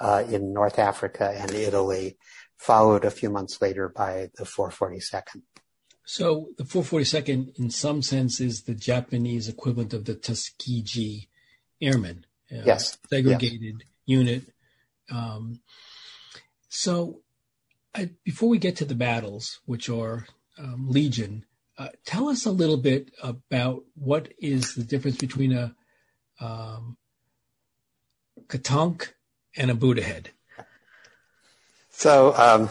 uh, 0.01 0.25
in 0.29 0.53
North 0.53 0.79
Africa 0.79 1.33
and 1.37 1.51
Italy, 1.53 2.17
followed 2.59 3.05
a 3.05 3.11
few 3.11 3.31
months 3.31 3.61
later 3.61 3.89
by 3.89 4.31
the 4.37 4.45
442nd. 4.45 5.43
So 6.05 6.49
the 6.59 6.65
442nd, 6.65 7.59
in 7.59 7.71
some 7.71 8.03
sense, 8.03 8.41
is 8.41 8.63
the 8.63 8.75
Japanese 8.75 9.49
equivalent 9.49 9.95
of 9.95 10.05
the 10.05 10.15
Tuskegee 10.15 11.29
Airmen. 11.81 12.27
Uh, 12.53 12.63
yes. 12.65 12.99
Segregated 13.09 13.63
yes. 13.63 13.89
unit. 14.05 14.43
Um, 15.11 15.61
so 16.69 17.21
I, 17.95 18.11
before 18.25 18.49
we 18.49 18.59
get 18.59 18.77
to 18.77 18.85
the 18.85 18.95
battles, 18.95 19.61
which 19.65 19.89
are 19.89 20.27
um, 20.59 20.89
Legion, 20.89 21.47
uh, 21.79 21.89
tell 22.05 22.29
us 22.29 22.45
a 22.45 22.51
little 22.51 22.77
bit 22.77 23.11
about 23.23 23.85
what 23.95 24.33
is 24.39 24.75
the 24.75 24.85
difference 24.85 25.17
between 25.17 25.53
a 25.53 25.75
um, 26.41 26.97
Kotonk 28.47 29.09
and 29.57 29.71
a 29.71 29.75
Buddha 29.75 30.03
head. 30.03 30.31
So, 31.91 32.35
um, 32.37 32.71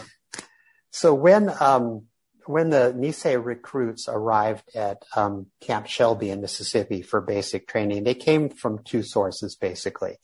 so 0.90 1.14
when 1.14 1.50
um, 1.60 2.06
when 2.46 2.70
the 2.70 2.94
Nisei 2.96 3.42
recruits 3.42 4.08
arrived 4.08 4.74
at 4.74 5.02
um, 5.16 5.46
Camp 5.60 5.86
Shelby 5.86 6.30
in 6.30 6.40
Mississippi 6.40 7.02
for 7.02 7.20
basic 7.20 7.66
training, 7.66 8.04
they 8.04 8.14
came 8.14 8.48
from 8.48 8.82
two 8.84 9.02
sources 9.02 9.56
basically. 9.56 10.18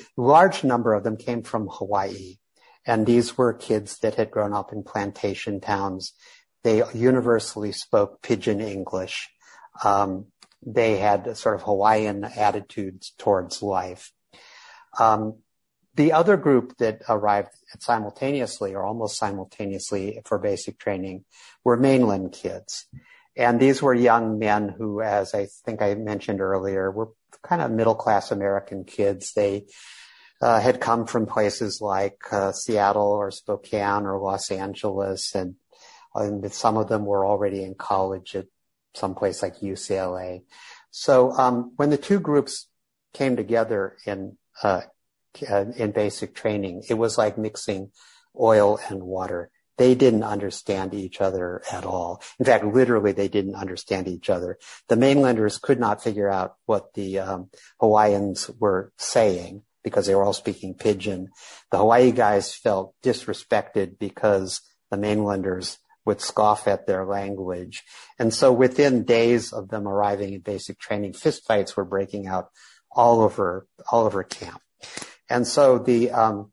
A 0.00 0.20
large 0.20 0.64
number 0.64 0.94
of 0.94 1.04
them 1.04 1.16
came 1.16 1.42
from 1.42 1.68
Hawaii, 1.70 2.36
and 2.86 3.06
these 3.06 3.36
were 3.36 3.52
kids 3.52 3.98
that 3.98 4.16
had 4.16 4.30
grown 4.30 4.52
up 4.52 4.72
in 4.72 4.82
plantation 4.82 5.60
towns 5.60 6.12
they 6.66 6.82
universally 6.94 7.70
spoke 7.70 8.22
pidgin 8.22 8.60
English. 8.60 9.30
Um, 9.84 10.26
they 10.66 10.96
had 10.96 11.36
sort 11.36 11.54
of 11.54 11.62
Hawaiian 11.62 12.24
attitudes 12.24 13.12
towards 13.16 13.62
life. 13.62 14.10
Um, 14.98 15.38
the 15.96 16.12
other 16.12 16.36
group 16.36 16.76
that 16.78 17.02
arrived 17.08 17.48
simultaneously 17.80 18.74
or 18.74 18.84
almost 18.84 19.18
simultaneously 19.18 20.20
for 20.24 20.38
basic 20.38 20.78
training 20.78 21.24
were 21.64 21.76
mainland 21.76 22.32
kids. 22.32 22.86
And 23.36 23.60
these 23.60 23.82
were 23.82 23.94
young 23.94 24.38
men 24.38 24.68
who, 24.68 25.02
as 25.02 25.34
I 25.34 25.48
think 25.64 25.82
I 25.82 25.94
mentioned 25.94 26.40
earlier, 26.40 26.90
were 26.90 27.10
kind 27.42 27.60
of 27.60 27.70
middle 27.70 27.94
class 27.94 28.30
American 28.30 28.84
kids. 28.84 29.32
They 29.34 29.66
uh, 30.40 30.60
had 30.60 30.80
come 30.80 31.06
from 31.06 31.26
places 31.26 31.80
like 31.80 32.18
uh, 32.30 32.52
Seattle 32.52 33.12
or 33.12 33.30
Spokane 33.30 34.06
or 34.06 34.18
Los 34.18 34.50
Angeles 34.50 35.34
and 35.34 35.56
and 36.14 36.50
some 36.50 36.78
of 36.78 36.88
them 36.88 37.04
were 37.04 37.26
already 37.26 37.62
in 37.62 37.74
college 37.74 38.34
at 38.34 38.46
some 38.94 39.14
place 39.14 39.42
like 39.42 39.60
UCLA. 39.60 40.44
So 40.90 41.30
um, 41.32 41.72
when 41.76 41.90
the 41.90 41.98
two 41.98 42.20
groups 42.20 42.68
came 43.12 43.36
together 43.36 43.98
in 44.06 44.38
uh, 44.62 44.80
in 45.42 45.92
basic 45.92 46.34
training, 46.34 46.84
it 46.88 46.94
was 46.94 47.18
like 47.18 47.38
mixing 47.38 47.90
oil 48.38 48.78
and 48.88 49.02
water. 49.02 49.50
They 49.78 49.94
didn't 49.94 50.22
understand 50.22 50.94
each 50.94 51.20
other 51.20 51.62
at 51.70 51.84
all. 51.84 52.22
In 52.38 52.46
fact, 52.46 52.64
literally, 52.64 53.12
they 53.12 53.28
didn't 53.28 53.56
understand 53.56 54.08
each 54.08 54.30
other. 54.30 54.58
The 54.88 54.96
mainlanders 54.96 55.58
could 55.58 55.78
not 55.78 56.02
figure 56.02 56.30
out 56.30 56.54
what 56.64 56.94
the 56.94 57.18
um, 57.18 57.50
Hawaiians 57.78 58.50
were 58.58 58.92
saying 58.96 59.62
because 59.84 60.06
they 60.06 60.14
were 60.14 60.24
all 60.24 60.32
speaking 60.32 60.74
pidgin. 60.74 61.28
The 61.70 61.78
Hawaii 61.78 62.10
guys 62.10 62.54
felt 62.54 62.94
disrespected 63.02 63.98
because 63.98 64.62
the 64.90 64.96
mainlanders 64.96 65.78
would 66.06 66.20
scoff 66.20 66.66
at 66.66 66.86
their 66.86 67.04
language. 67.04 67.84
And 68.18 68.32
so 68.32 68.52
within 68.52 69.04
days 69.04 69.52
of 69.52 69.68
them 69.68 69.86
arriving 69.86 70.32
in 70.32 70.40
basic 70.40 70.78
training, 70.78 71.12
fistfights 71.12 71.76
were 71.76 71.84
breaking 71.84 72.28
out 72.28 72.48
all 72.90 73.20
over, 73.20 73.66
all 73.92 74.06
over 74.06 74.22
camp. 74.22 74.62
And 75.28 75.46
so 75.46 75.78
the, 75.78 76.10
um, 76.12 76.52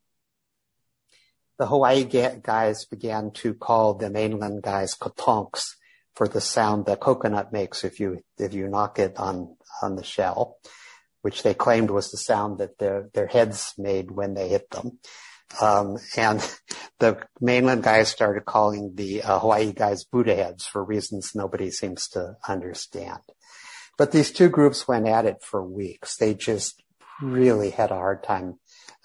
the 1.57 1.67
Hawaii 1.67 2.03
guys 2.03 2.85
began 2.85 3.31
to 3.31 3.53
call 3.53 3.93
the 3.93 4.09
mainland 4.09 4.63
guys 4.63 4.95
kotonks 4.95 5.75
for 6.15 6.27
the 6.27 6.41
sound 6.41 6.85
that 6.85 6.99
coconut 6.99 7.51
makes 7.51 7.83
if 7.83 7.99
you 7.99 8.23
if 8.37 8.53
you 8.53 8.67
knock 8.67 8.99
it 8.99 9.17
on 9.17 9.55
on 9.81 9.95
the 9.95 10.03
shell, 10.03 10.57
which 11.21 11.43
they 11.43 11.53
claimed 11.53 11.89
was 11.89 12.11
the 12.11 12.17
sound 12.17 12.59
that 12.59 12.77
their 12.77 13.09
their 13.13 13.27
heads 13.27 13.73
made 13.77 14.11
when 14.11 14.33
they 14.33 14.49
hit 14.49 14.69
them. 14.71 14.99
Um, 15.61 15.97
and 16.17 16.39
the 16.99 17.25
mainland 17.39 17.83
guys 17.83 18.09
started 18.09 18.45
calling 18.45 18.93
the 18.95 19.23
uh, 19.23 19.39
Hawaii 19.39 19.73
guys 19.73 20.03
Buddha 20.03 20.35
heads 20.35 20.65
for 20.65 20.83
reasons 20.83 21.31
nobody 21.35 21.71
seems 21.71 22.07
to 22.09 22.37
understand. 22.47 23.21
But 23.97 24.11
these 24.11 24.31
two 24.31 24.49
groups 24.49 24.87
went 24.87 25.07
at 25.07 25.25
it 25.25 25.43
for 25.43 25.63
weeks. 25.63 26.17
They 26.17 26.33
just 26.33 26.81
really 27.21 27.69
had 27.69 27.91
a 27.91 27.95
hard 27.95 28.23
time 28.23 28.59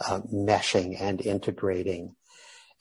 uh, 0.04 0.20
meshing 0.32 0.96
and 1.00 1.20
integrating. 1.20 2.14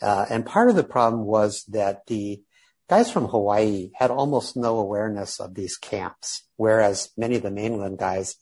Uh, 0.01 0.25
and 0.29 0.45
part 0.45 0.69
of 0.69 0.75
the 0.75 0.83
problem 0.83 1.25
was 1.25 1.63
that 1.69 2.05
the 2.07 2.41
guys 2.89 3.11
from 3.11 3.25
Hawaii 3.25 3.91
had 3.95 4.11
almost 4.11 4.55
no 4.55 4.79
awareness 4.79 5.39
of 5.39 5.55
these 5.55 5.77
camps, 5.77 6.43
whereas 6.55 7.09
many 7.17 7.35
of 7.35 7.43
the 7.43 7.51
mainland 7.51 7.97
guys 7.97 8.35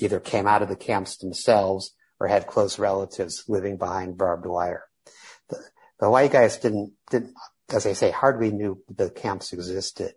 either 0.00 0.20
came 0.20 0.46
out 0.46 0.62
of 0.62 0.68
the 0.68 0.76
camps 0.76 1.16
themselves 1.16 1.94
or 2.20 2.28
had 2.28 2.46
close 2.46 2.78
relatives 2.78 3.44
living 3.48 3.76
behind 3.76 4.18
barbed 4.18 4.46
wire. 4.46 4.84
The, 5.48 5.56
the 5.98 6.06
Hawaii 6.06 6.28
guys 6.28 6.58
didn't, 6.58 6.92
didn't, 7.10 7.34
as 7.70 7.86
I 7.86 7.92
say, 7.92 8.10
hardly 8.10 8.50
knew 8.50 8.82
the 8.88 9.10
camps 9.10 9.52
existed. 9.52 10.14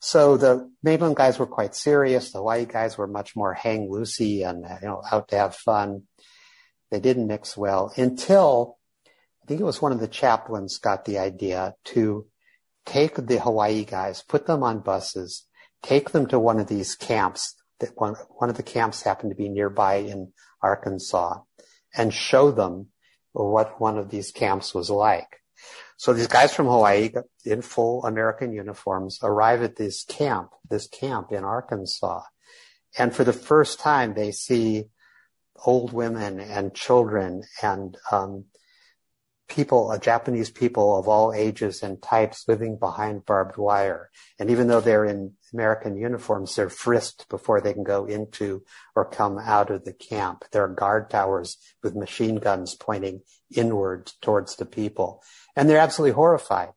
So 0.00 0.36
the 0.36 0.70
mainland 0.82 1.16
guys 1.16 1.38
were 1.38 1.46
quite 1.46 1.74
serious. 1.74 2.30
The 2.30 2.38
Hawaii 2.38 2.66
guys 2.66 2.96
were 2.96 3.08
much 3.08 3.34
more 3.34 3.52
hang 3.52 3.88
loosey 3.88 4.48
and, 4.48 4.64
you 4.80 4.86
know, 4.86 5.02
out 5.10 5.28
to 5.28 5.36
have 5.36 5.56
fun. 5.56 6.04
They 6.90 7.00
didn't 7.00 7.26
mix 7.26 7.56
well 7.56 7.92
until 7.96 8.78
I 9.42 9.46
think 9.46 9.60
it 9.60 9.64
was 9.64 9.82
one 9.82 9.92
of 9.92 10.00
the 10.00 10.08
chaplains 10.08 10.78
got 10.78 11.04
the 11.04 11.18
idea 11.18 11.74
to 11.86 12.26
take 12.86 13.14
the 13.14 13.40
Hawaii 13.40 13.84
guys, 13.84 14.22
put 14.22 14.46
them 14.46 14.62
on 14.62 14.80
buses, 14.80 15.46
take 15.82 16.10
them 16.10 16.26
to 16.28 16.38
one 16.38 16.58
of 16.58 16.66
these 16.66 16.94
camps 16.94 17.54
that 17.80 17.92
one, 17.94 18.14
one 18.30 18.50
of 18.50 18.56
the 18.56 18.62
camps 18.62 19.02
happened 19.02 19.30
to 19.30 19.36
be 19.36 19.48
nearby 19.48 19.96
in 19.96 20.32
Arkansas 20.62 21.40
and 21.94 22.12
show 22.12 22.50
them 22.50 22.88
what 23.32 23.80
one 23.80 23.98
of 23.98 24.10
these 24.10 24.30
camps 24.32 24.74
was 24.74 24.90
like. 24.90 25.40
So 25.96 26.12
these 26.12 26.26
guys 26.28 26.52
from 26.52 26.66
Hawaii 26.66 27.10
in 27.44 27.62
full 27.62 28.04
American 28.04 28.52
uniforms 28.52 29.18
arrive 29.22 29.62
at 29.62 29.76
this 29.76 30.04
camp, 30.04 30.50
this 30.68 30.86
camp 30.86 31.32
in 31.32 31.44
Arkansas. 31.44 32.22
And 32.96 33.14
for 33.14 33.24
the 33.24 33.32
first 33.32 33.80
time, 33.80 34.14
they 34.14 34.30
see 34.30 34.86
old 35.64 35.92
women 35.92 36.40
and 36.40 36.74
children 36.74 37.42
and 37.62 37.96
um, 38.10 38.44
people, 39.48 39.90
uh, 39.90 39.98
Japanese 39.98 40.50
people 40.50 40.96
of 40.96 41.08
all 41.08 41.32
ages 41.32 41.82
and 41.82 42.00
types 42.02 42.44
living 42.46 42.76
behind 42.78 43.24
barbed 43.24 43.56
wire. 43.56 44.10
And 44.38 44.50
even 44.50 44.68
though 44.68 44.80
they're 44.80 45.04
in 45.04 45.34
American 45.52 45.96
uniforms, 45.96 46.54
they're 46.54 46.68
frisked 46.68 47.28
before 47.28 47.60
they 47.60 47.72
can 47.72 47.84
go 47.84 48.04
into 48.04 48.62
or 48.94 49.04
come 49.04 49.38
out 49.38 49.70
of 49.70 49.84
the 49.84 49.92
camp. 49.92 50.44
There 50.52 50.64
are 50.64 50.68
guard 50.68 51.10
towers 51.10 51.56
with 51.82 51.96
machine 51.96 52.36
guns 52.36 52.74
pointing 52.74 53.22
inward 53.54 54.12
towards 54.20 54.56
the 54.56 54.66
people. 54.66 55.22
And 55.56 55.68
they're 55.68 55.78
absolutely 55.78 56.14
horrified. 56.14 56.70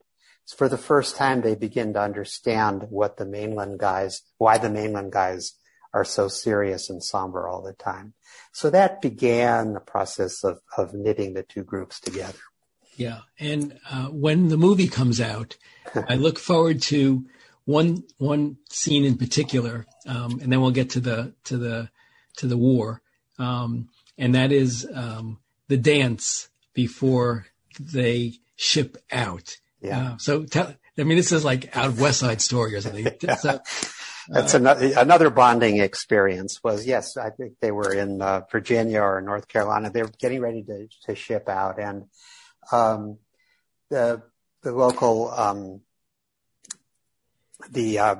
So 0.46 0.56
for 0.56 0.70
the 0.70 0.78
first 0.78 1.16
time, 1.18 1.42
they 1.42 1.56
begin 1.56 1.94
to 1.94 2.02
understand 2.02 2.88
what 2.90 3.18
the 3.18 3.26
mainland 3.26 3.80
guys, 3.80 4.22
why 4.38 4.58
the 4.58 4.70
mainland 4.70 5.12
guys 5.12 5.54
are 5.94 6.06
so 6.06 6.28
serious 6.28 6.90
and 6.90 7.04
somber 7.04 7.48
all 7.48 7.62
the 7.62 7.74
time. 7.74 8.14
So 8.54 8.70
that 8.70 9.02
began 9.02 9.74
the 9.74 9.80
process 9.80 10.44
of, 10.44 10.60
of 10.78 10.94
knitting 10.94 11.34
the 11.34 11.44
two 11.44 11.64
groups 11.64 12.00
together. 12.00 12.38
Yeah. 12.96 13.20
And 13.40 13.80
uh, 13.90 14.08
when 14.08 14.50
the 14.50 14.58
movie 14.58 14.88
comes 14.88 15.22
out, 15.22 15.58
I 16.10 16.16
look 16.16 16.38
forward 16.38 16.82
to 16.84 17.26
one 17.66 18.04
one 18.18 18.58
scene 18.70 19.06
in 19.06 19.18
particular, 19.18 19.86
um, 20.08 20.40
and 20.42 20.52
then 20.52 20.62
we'll 20.62 20.72
get 20.72 20.92
to 20.92 21.00
the 21.00 21.34
to 21.46 21.58
the 21.58 21.90
to 22.38 22.48
the 22.48 22.58
war, 22.58 23.02
um, 23.38 23.90
and 24.18 24.36
that 24.36 24.52
is 24.52 24.88
um, 24.94 25.40
the 25.68 25.78
dance 25.78 26.50
before 26.74 27.46
they 27.80 28.34
ship 28.56 28.98
out. 29.12 29.58
Yeah. 29.82 30.14
Uh, 30.14 30.18
so 30.18 30.44
tell, 30.44 30.76
I 30.98 31.04
mean, 31.04 31.18
this 31.18 31.32
is 31.32 31.46
like 31.46 31.76
out 31.76 31.88
of 31.88 32.02
West 32.02 32.20
Side 32.20 32.42
Story 32.42 32.76
or 32.76 32.82
something. 32.82 33.08
So, 33.40 33.60
That's 34.30 34.54
another, 34.54 34.92
another 34.98 35.30
bonding 35.30 35.80
experience 35.80 36.60
was, 36.64 36.86
yes, 36.86 37.18
I 37.18 37.30
think 37.32 37.54
they 37.60 37.72
were 37.72 37.94
in 37.94 38.22
uh, 38.22 38.42
Virginia 38.52 39.02
or 39.02 39.22
North 39.22 39.48
Carolina. 39.48 39.90
They 39.90 40.04
were 40.04 40.12
getting 40.20 40.42
ready 40.42 40.64
to, 40.64 40.88
to 41.06 41.16
ship 41.16 41.50
out 41.50 41.80
and, 41.80 42.06
um, 42.72 43.18
the, 43.90 44.22
the 44.64 44.72
local, 44.72 45.32
um, 45.32 45.82
the 47.70 48.00
uh, 48.00 48.16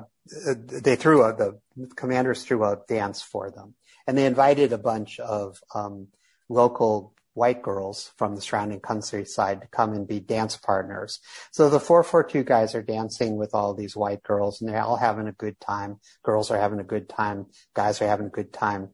they 0.46 0.96
threw 0.96 1.24
a, 1.24 1.34
the 1.36 1.60
commanders 1.96 2.44
threw 2.44 2.64
a 2.64 2.80
dance 2.88 3.22
for 3.22 3.52
them, 3.52 3.76
and 4.08 4.18
they 4.18 4.26
invited 4.26 4.74
a 4.74 4.78
bunch 4.78 5.20
of 5.20 5.60
um, 5.74 6.08
local 6.50 7.14
white 7.34 7.62
girls 7.62 8.12
from 8.18 8.36
the 8.36 8.42
surrounding 8.42 8.80
countryside 8.80 9.62
to 9.62 9.68
come 9.68 9.94
and 9.94 10.08
be 10.08 10.20
dance 10.20 10.58
partners. 10.58 11.20
So 11.52 11.70
the 11.70 11.80
442 11.80 12.44
guys 12.44 12.76
are 12.76 12.82
dancing 12.82 13.38
with 13.38 13.54
all 13.54 13.74
these 13.74 13.96
white 13.96 14.24
girls 14.24 14.62
and 14.62 14.70
they're 14.70 14.82
all 14.82 14.98
having 14.98 15.28
a 15.28 15.34
good 15.34 15.60
time. 15.60 16.00
Girls 16.24 16.52
are 16.52 16.60
having 16.60 16.80
a 16.80 16.84
good 16.84 17.08
time. 17.08 17.48
Guys 17.74 18.02
are 18.02 18.08
having 18.08 18.28
a 18.28 18.30
good 18.30 18.52
time. 18.52 18.90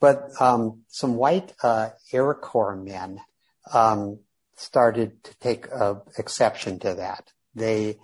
But, 0.00 0.30
um, 0.40 0.82
some 0.88 1.16
white, 1.16 1.52
uh, 1.62 1.90
Corps 2.40 2.76
men, 2.76 3.20
um, 3.72 4.20
started 4.56 5.22
to 5.24 5.38
take 5.38 5.66
uh, 5.72 5.94
exception 6.16 6.78
to 6.80 6.94
that. 6.94 7.32
They 7.54 7.98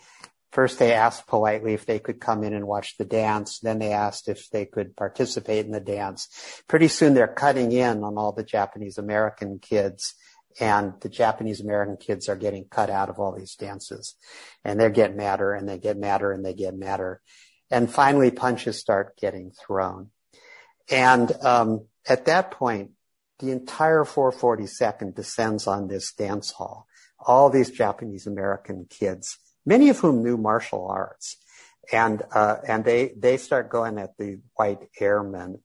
First, 0.55 0.78
they 0.78 0.92
asked 0.92 1.26
politely 1.26 1.74
if 1.74 1.84
they 1.84 1.98
could 1.98 2.20
come 2.20 2.44
in 2.44 2.55
and 2.55 2.64
watch 2.64 2.96
the 2.96 3.05
dance. 3.05 3.59
Then 3.59 3.80
they 3.80 3.90
asked 3.90 4.28
if 4.28 4.48
they 4.50 4.64
could 4.64 4.94
participate 4.94 5.66
in 5.66 5.72
the 5.72 5.80
dance. 5.80 6.28
Pretty 6.68 6.86
soon 6.86 7.12
they're 7.12 7.26
cutting 7.26 7.72
in 7.72 8.05
on 8.05 8.16
all 8.16 8.30
the 8.30 8.44
Japanese 8.44 8.96
American 8.96 9.59
kids 9.59 10.14
and 10.61 10.94
the 11.00 11.09
Japanese 11.09 11.61
American 11.61 11.96
kids 11.96 12.28
are 12.28 12.36
getting 12.36 12.66
cut 12.66 12.88
out 12.88 13.09
of 13.09 13.18
all 13.18 13.36
these 13.36 13.57
dances 13.57 14.14
and 14.64 14.78
they're 14.78 14.90
getting 14.90 15.16
madder 15.16 15.52
and 15.52 15.68
they 15.68 15.76
get 15.76 15.96
madder 15.96 16.30
and 16.30 16.44
they 16.44 16.55
get 16.55 16.76
madder. 16.76 17.20
And 17.68 17.90
finally 17.90 18.30
punches 18.30 18.78
start 18.78 19.16
getting 19.16 19.50
thrown. 19.50 20.11
And, 20.88 21.32
um, 21.42 21.86
at 22.09 22.26
that 22.26 22.52
point, 22.52 22.92
the 23.40 23.50
entire 23.50 24.05
442nd 24.05 25.16
descends 25.16 25.66
on 25.66 25.88
this 25.88 26.12
dance 26.12 26.52
hall. 26.52 26.86
All 27.18 27.50
these 27.50 27.72
Japanese 27.72 28.28
American 28.28 28.86
kids 28.88 29.38
many 29.64 29.88
of 29.88 29.98
whom 29.98 30.22
knew 30.22 30.36
martial 30.36 30.86
arts. 30.86 31.36
And, 31.92 32.22
uh, 32.32 32.56
and 32.66 32.84
they, 32.84 33.12
they 33.16 33.36
start 33.36 33.68
going 33.68 33.98
at 33.98 34.16
the 34.16 34.40
white 34.54 34.88
airmen. 34.98 35.60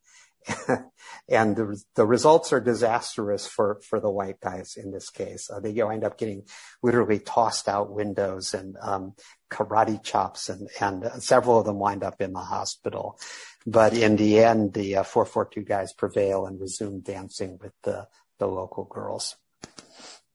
and 1.29 1.55
the, 1.55 1.81
the 1.95 2.05
results 2.05 2.51
are 2.51 2.59
disastrous 2.59 3.47
for, 3.47 3.79
for 3.87 3.99
the 3.99 4.09
white 4.09 4.39
guys 4.39 4.75
in 4.75 4.91
this 4.91 5.09
case. 5.09 5.49
Uh, 5.49 5.59
they 5.59 5.71
wind 5.71 6.03
up 6.03 6.17
getting 6.17 6.43
literally 6.81 7.19
tossed 7.19 7.69
out 7.69 7.91
windows 7.91 8.53
and, 8.53 8.75
um, 8.81 9.13
karate 9.49 10.01
chops 10.03 10.49
and, 10.49 10.69
and 10.79 11.05
several 11.21 11.59
of 11.59 11.65
them 11.65 11.79
wind 11.79 12.03
up 12.03 12.21
in 12.21 12.33
the 12.33 12.39
hospital. 12.39 13.19
But 13.65 13.93
in 13.93 14.15
the 14.15 14.39
end, 14.39 14.73
the 14.73 14.97
uh, 14.97 15.03
442 15.03 15.67
guys 15.67 15.93
prevail 15.93 16.45
and 16.45 16.59
resume 16.59 17.01
dancing 17.01 17.59
with 17.61 17.73
the, 17.83 18.07
the 18.39 18.47
local 18.47 18.85
girls. 18.85 19.35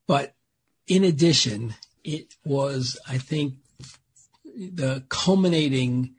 But 0.06 0.34
in 0.86 1.04
addition, 1.04 1.74
it 2.04 2.36
was, 2.44 2.98
I 3.08 3.18
think, 3.18 3.54
the 4.54 5.04
culminating 5.08 6.14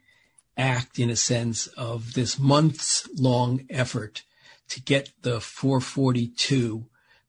act 0.58 0.98
in 0.98 1.08
a 1.10 1.16
sense 1.16 1.66
of 1.68 2.14
this 2.14 2.38
months 2.38 3.08
long 3.16 3.64
effort 3.70 4.24
to 4.68 4.82
get 4.82 5.12
the 5.22 5.40
442, 5.40 6.86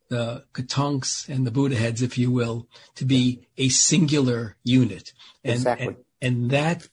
the 0.10 0.44
Kotonks 0.54 1.30
and 1.30 1.46
the 1.46 1.52
Buddha 1.52 1.76
heads, 1.76 2.02
if 2.02 2.18
you 2.18 2.32
will, 2.32 2.68
to 2.96 3.06
be 3.06 3.48
a 3.58 3.70
singular 3.70 4.56
unit. 4.64 5.14
And, 5.44 5.54
exactly. 5.54 5.88
And, 5.88 5.98
and 6.22 6.52
that, 6.52 6.88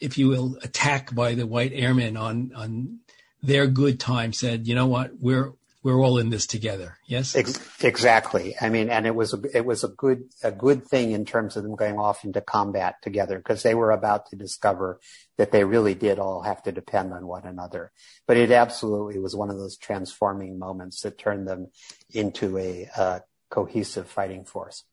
if 0.00 0.18
you 0.18 0.28
will, 0.28 0.58
attack 0.62 1.14
by 1.14 1.34
the 1.34 1.46
white 1.46 1.72
airmen 1.72 2.16
on, 2.16 2.52
on 2.56 2.98
their 3.42 3.66
good 3.66 4.00
time 4.00 4.32
said, 4.32 4.66
you 4.66 4.74
know 4.74 4.86
what, 4.86 5.12
we're, 5.20 5.52
we're 5.84 6.00
all 6.00 6.16
in 6.16 6.30
this 6.30 6.46
together. 6.46 6.96
Yes. 7.06 7.36
Ex- 7.36 7.60
exactly. 7.84 8.56
I 8.58 8.70
mean, 8.70 8.88
and 8.88 9.06
it 9.06 9.14
was 9.14 9.34
a, 9.34 9.56
it 9.56 9.66
was 9.66 9.84
a 9.84 9.88
good 9.88 10.24
a 10.42 10.50
good 10.50 10.86
thing 10.86 11.12
in 11.12 11.26
terms 11.26 11.56
of 11.56 11.62
them 11.62 11.76
going 11.76 11.98
off 11.98 12.24
into 12.24 12.40
combat 12.40 12.96
together 13.02 13.36
because 13.36 13.62
they 13.62 13.74
were 13.74 13.90
about 13.90 14.30
to 14.30 14.36
discover 14.36 14.98
that 15.36 15.52
they 15.52 15.62
really 15.62 15.94
did 15.94 16.18
all 16.18 16.40
have 16.42 16.62
to 16.62 16.72
depend 16.72 17.12
on 17.12 17.26
one 17.26 17.44
another. 17.44 17.92
But 18.26 18.38
it 18.38 18.50
absolutely 18.50 19.18
was 19.18 19.36
one 19.36 19.50
of 19.50 19.58
those 19.58 19.76
transforming 19.76 20.58
moments 20.58 21.02
that 21.02 21.18
turned 21.18 21.46
them 21.46 21.68
into 22.10 22.56
a, 22.56 22.88
a 22.96 23.22
cohesive 23.50 24.08
fighting 24.08 24.46
force. 24.46 24.84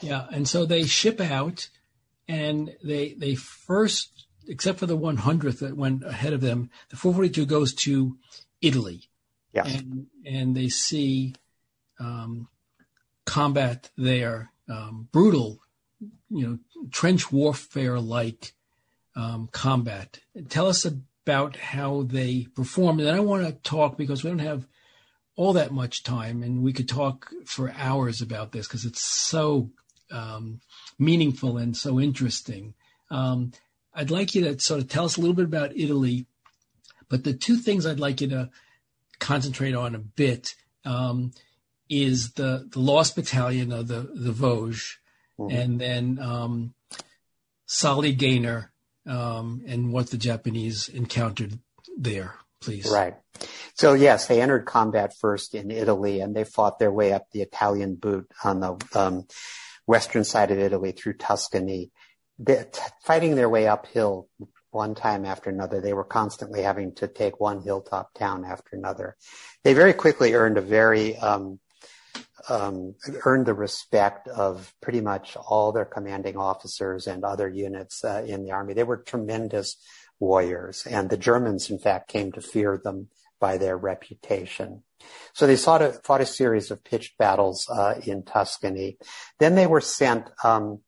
Yeah, 0.00 0.26
and 0.32 0.48
so 0.48 0.66
they 0.66 0.82
ship 0.82 1.20
out, 1.20 1.68
and 2.26 2.74
they 2.82 3.14
they 3.14 3.36
first, 3.36 4.26
except 4.48 4.80
for 4.80 4.86
the 4.86 4.98
100th 4.98 5.60
that 5.60 5.76
went 5.76 6.04
ahead 6.04 6.32
of 6.32 6.40
them, 6.40 6.70
the 6.88 6.96
442 6.96 7.46
goes 7.46 7.72
to 7.74 8.16
Italy 8.60 9.09
yeah. 9.52 9.66
And, 9.66 10.06
and 10.24 10.56
they 10.56 10.68
see 10.68 11.34
um, 11.98 12.48
combat 13.24 13.90
there, 13.96 14.50
um, 14.68 15.08
brutal, 15.12 15.60
you 16.30 16.46
know, 16.46 16.58
trench 16.90 17.30
warfare 17.32 18.00
like 18.00 18.52
um, 19.16 19.48
combat. 19.52 20.20
Tell 20.48 20.68
us 20.68 20.84
about 20.84 21.56
how 21.56 22.02
they 22.02 22.46
perform. 22.54 23.00
And 23.00 23.08
I 23.08 23.20
want 23.20 23.46
to 23.46 23.52
talk 23.52 23.96
because 23.96 24.24
we 24.24 24.30
don't 24.30 24.38
have 24.38 24.66
all 25.36 25.52
that 25.54 25.72
much 25.72 26.02
time, 26.02 26.42
and 26.42 26.62
we 26.62 26.72
could 26.72 26.88
talk 26.88 27.32
for 27.46 27.72
hours 27.76 28.20
about 28.20 28.52
this 28.52 28.66
because 28.66 28.84
it's 28.84 29.02
so 29.02 29.70
um, 30.10 30.60
meaningful 30.98 31.56
and 31.56 31.76
so 31.76 31.98
interesting. 31.98 32.74
Um, 33.10 33.52
I'd 33.94 34.10
like 34.10 34.34
you 34.34 34.42
to 34.44 34.60
sort 34.60 34.80
of 34.80 34.88
tell 34.88 35.04
us 35.04 35.16
a 35.16 35.20
little 35.20 35.34
bit 35.34 35.46
about 35.46 35.76
Italy, 35.76 36.26
but 37.08 37.24
the 37.24 37.32
two 37.32 37.56
things 37.56 37.86
I'd 37.86 38.00
like 38.00 38.20
you 38.20 38.28
to 38.28 38.50
concentrate 39.20 39.74
on 39.74 39.94
a 39.94 39.98
bit 39.98 40.54
um, 40.84 41.32
is 41.88 42.32
the 42.32 42.68
the 42.70 42.80
Lost 42.80 43.14
Battalion 43.14 43.72
of 43.72 43.88
the 43.88 44.10
the 44.14 44.32
Vosges, 44.32 44.96
mm-hmm. 45.38 45.56
and 45.56 45.80
then 45.80 46.18
um, 46.20 46.74
Solly 47.66 48.12
Gaynor 48.12 48.72
um, 49.06 49.62
and 49.66 49.92
what 49.92 50.10
the 50.10 50.16
Japanese 50.16 50.88
encountered 50.88 51.58
there, 51.96 52.34
please. 52.60 52.90
Right. 52.90 53.14
So 53.74 53.94
yes, 53.94 54.26
they 54.26 54.40
entered 54.40 54.66
combat 54.66 55.12
first 55.18 55.54
in 55.54 55.70
Italy, 55.70 56.20
and 56.20 56.34
they 56.34 56.44
fought 56.44 56.78
their 56.78 56.92
way 56.92 57.12
up 57.12 57.30
the 57.30 57.42
Italian 57.42 57.94
boot 57.94 58.30
on 58.44 58.60
the 58.60 58.76
um, 58.94 59.26
western 59.86 60.24
side 60.24 60.50
of 60.50 60.58
Italy 60.58 60.92
through 60.92 61.14
Tuscany, 61.14 61.90
fighting 63.04 63.34
their 63.34 63.48
way 63.48 63.66
uphill 63.66 64.28
one 64.70 64.94
time 64.94 65.24
after 65.24 65.50
another. 65.50 65.80
They 65.80 65.92
were 65.92 66.04
constantly 66.04 66.62
having 66.62 66.94
to 66.96 67.08
take 67.08 67.40
one 67.40 67.62
hilltop 67.62 68.14
town 68.14 68.44
after 68.44 68.76
another. 68.76 69.16
They 69.64 69.74
very 69.74 69.92
quickly 69.92 70.34
earned 70.34 70.58
a 70.58 70.62
very 70.62 71.16
um, 71.16 71.60
um, 72.48 72.94
earned 73.24 73.46
the 73.46 73.54
respect 73.54 74.28
of 74.28 74.74
pretty 74.80 75.00
much 75.00 75.36
all 75.36 75.72
their 75.72 75.84
commanding 75.84 76.36
officers 76.36 77.06
and 77.06 77.24
other 77.24 77.48
units 77.48 78.04
uh, 78.04 78.24
in 78.26 78.44
the 78.44 78.52
army. 78.52 78.74
They 78.74 78.84
were 78.84 78.96
tremendous 78.96 79.76
warriors, 80.18 80.86
and 80.86 81.10
the 81.10 81.16
Germans, 81.16 81.70
in 81.70 81.78
fact, 81.78 82.08
came 82.08 82.32
to 82.32 82.40
fear 82.40 82.80
them 82.82 83.08
by 83.38 83.58
their 83.58 83.76
reputation. 83.76 84.82
So 85.32 85.46
they 85.46 85.56
fought 85.56 85.82
a, 85.82 85.92
fought 86.04 86.20
a 86.20 86.26
series 86.26 86.70
of 86.70 86.84
pitched 86.84 87.16
battles 87.16 87.66
uh, 87.70 87.94
in 88.04 88.22
Tuscany. 88.22 88.98
Then 89.38 89.54
they 89.54 89.66
were 89.66 89.80
sent 89.80 90.28
um, 90.44 90.80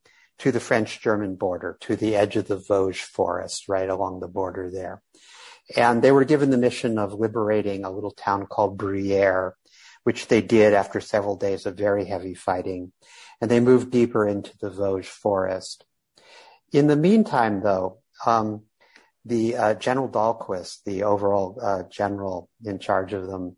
to 0.43 0.51
the 0.51 0.59
French-German 0.59 1.37
border, 1.37 1.77
to 1.81 1.95
the 1.95 2.17
edge 2.17 2.35
of 2.35 2.49
the 2.49 2.59
Vosges 2.59 2.99
forest, 3.01 3.69
right 3.69 3.89
along 3.89 4.19
the 4.19 4.27
border 4.27 4.69
there. 4.73 5.01
And 5.77 6.03
they 6.03 6.11
were 6.11 6.25
given 6.25 6.51
the 6.51 6.57
mission 6.59 6.99
of 6.99 7.15
liberating 7.15 7.85
a 7.85 7.91
little 7.93 8.11
town 8.11 8.47
called 8.47 8.77
Bruyères, 8.77 9.53
which 10.03 10.27
they 10.27 10.43
did 10.43 10.75
after 10.75 11.01
several 11.01 11.37
days 11.37 11.65
of 11.65 11.77
very 11.77 12.07
heavy 12.07 12.35
fighting. 12.35 12.93
And 13.41 13.49
they 13.49 13.61
moved 13.61 13.93
deeper 13.93 14.27
into 14.27 14.51
the 14.61 14.69
Vosges 14.71 15.07
forest. 15.07 15.85
In 16.73 16.89
the 16.89 16.97
meantime, 16.97 17.63
though, 17.63 17.99
um, 18.27 18.63
the 19.25 19.57
uh, 19.57 19.75
General 19.75 20.09
Dahlquist, 20.09 20.83
the 20.85 21.05
overall 21.05 21.57
uh, 21.63 21.85
general 21.89 22.49
in 22.65 22.81
charge 22.81 23.13
of 23.13 23.29
them, 23.29 23.57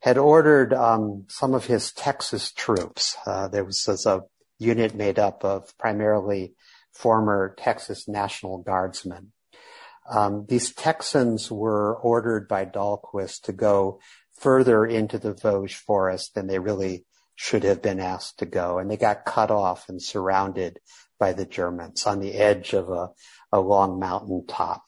had 0.00 0.16
ordered 0.16 0.72
um, 0.72 1.26
some 1.28 1.52
of 1.52 1.66
his 1.66 1.92
Texas 1.92 2.50
troops. 2.50 3.14
Uh, 3.26 3.48
there 3.48 3.64
was, 3.64 3.84
was, 3.86 4.06
a 4.06 4.22
unit 4.58 4.94
made 4.94 5.18
up 5.18 5.44
of 5.44 5.76
primarily 5.78 6.54
former 6.92 7.54
Texas 7.58 8.08
National 8.08 8.58
Guardsmen. 8.58 9.32
Um, 10.10 10.46
these 10.48 10.72
Texans 10.72 11.50
were 11.50 11.96
ordered 11.96 12.46
by 12.46 12.66
Dahlquist 12.66 13.42
to 13.42 13.52
go 13.52 14.00
further 14.38 14.84
into 14.84 15.18
the 15.18 15.34
Vosges 15.34 15.74
forest 15.74 16.34
than 16.34 16.46
they 16.46 16.58
really 16.58 17.04
should 17.36 17.64
have 17.64 17.82
been 17.82 18.00
asked 18.00 18.38
to 18.38 18.46
go, 18.46 18.78
and 18.78 18.90
they 18.90 18.96
got 18.96 19.24
cut 19.24 19.50
off 19.50 19.88
and 19.88 20.00
surrounded 20.00 20.78
by 21.18 21.32
the 21.32 21.46
Germans 21.46 22.06
on 22.06 22.20
the 22.20 22.34
edge 22.34 22.74
of 22.74 22.90
a, 22.90 23.08
a 23.50 23.60
long 23.60 23.98
mountain 23.98 24.46
top 24.46 24.84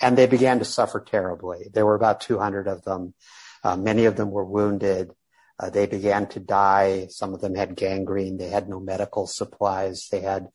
and 0.00 0.16
they 0.16 0.26
began 0.26 0.58
to 0.58 0.64
suffer 0.64 1.00
terribly. 1.00 1.68
There 1.72 1.86
were 1.86 1.94
about 1.94 2.20
200 2.20 2.68
of 2.68 2.82
them. 2.82 3.14
Uh, 3.64 3.76
many 3.76 4.04
of 4.04 4.16
them 4.16 4.30
were 4.30 4.44
wounded. 4.44 5.12
Uh, 5.58 5.70
they 5.70 5.86
began 5.86 6.26
to 6.28 6.40
die. 6.40 7.06
Some 7.08 7.34
of 7.34 7.40
them 7.40 7.54
had 7.54 7.76
gangrene. 7.76 8.36
They 8.36 8.48
had 8.48 8.68
no 8.68 8.80
medical 8.80 9.26
supplies. 9.26 10.08
They 10.10 10.20
had 10.20 10.48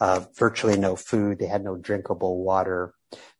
uh, 0.00 0.24
virtually 0.36 0.76
no 0.76 0.96
food. 0.96 1.38
They 1.38 1.46
had 1.46 1.64
no 1.64 1.76
drinkable 1.76 2.42
water. 2.44 2.94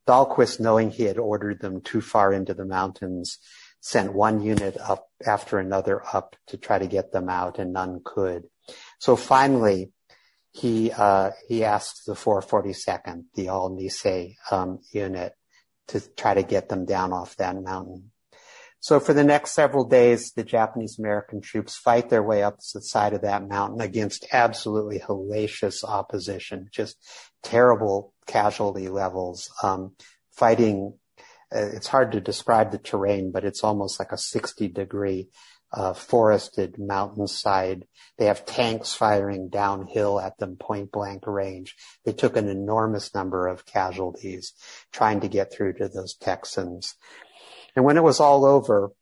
Dahlquist, 0.06 0.58
knowing 0.58 0.90
he 0.90 1.04
had 1.04 1.18
ordered 1.18 1.60
them 1.60 1.80
too 1.80 2.00
far 2.00 2.32
into 2.32 2.54
the 2.54 2.64
mountains, 2.64 3.38
sent 3.80 4.14
one 4.14 4.42
unit 4.42 4.76
up 4.78 5.08
after 5.24 5.58
another 5.58 6.02
up 6.12 6.36
to 6.46 6.56
try 6.56 6.78
to 6.78 6.86
get 6.86 7.12
them 7.12 7.28
out, 7.28 7.58
and 7.58 7.72
none 7.72 8.00
could. 8.04 8.44
So 8.98 9.16
finally, 9.16 9.92
he 10.52 10.92
uh, 10.92 11.30
he 11.48 11.64
asked 11.64 12.06
the 12.06 12.14
442nd, 12.14 13.24
the 13.34 13.48
All 13.48 13.70
Nisei 13.70 14.36
um, 14.50 14.80
unit, 14.92 15.34
to 15.88 16.00
try 16.14 16.34
to 16.34 16.42
get 16.42 16.68
them 16.68 16.84
down 16.84 17.12
off 17.12 17.36
that 17.36 17.60
mountain. 17.60 18.11
So 18.82 18.98
for 18.98 19.14
the 19.14 19.22
next 19.22 19.52
several 19.52 19.84
days, 19.84 20.32
the 20.32 20.42
Japanese 20.42 20.98
American 20.98 21.40
troops 21.40 21.76
fight 21.76 22.10
their 22.10 22.22
way 22.22 22.42
up 22.42 22.58
the 22.74 22.82
side 22.82 23.12
of 23.12 23.22
that 23.22 23.46
mountain 23.46 23.80
against 23.80 24.26
absolutely 24.32 24.98
hellacious 24.98 25.84
opposition, 25.84 26.66
just 26.72 26.96
terrible 27.44 28.12
casualty 28.26 28.88
levels, 28.88 29.48
um, 29.62 29.92
fighting. 30.32 30.94
Uh, 31.54 31.68
it's 31.72 31.86
hard 31.86 32.10
to 32.10 32.20
describe 32.20 32.72
the 32.72 32.78
terrain, 32.78 33.30
but 33.30 33.44
it's 33.44 33.62
almost 33.62 34.00
like 34.00 34.10
a 34.10 34.18
60 34.18 34.66
degree 34.66 35.28
uh, 35.72 35.92
forested 35.92 36.74
mountainside. 36.76 37.86
They 38.18 38.24
have 38.24 38.44
tanks 38.44 38.94
firing 38.94 39.48
downhill 39.48 40.18
at 40.18 40.38
them 40.38 40.56
point 40.56 40.90
blank 40.90 41.28
range. 41.28 41.76
They 42.04 42.12
took 42.12 42.36
an 42.36 42.48
enormous 42.48 43.14
number 43.14 43.46
of 43.46 43.64
casualties 43.64 44.54
trying 44.90 45.20
to 45.20 45.28
get 45.28 45.52
through 45.52 45.74
to 45.74 45.88
those 45.88 46.16
Texans. 46.16 46.96
And 47.74 47.84
when 47.84 47.96
it 47.96 48.02
was 48.02 48.20
all 48.20 48.44
over, 48.44 48.92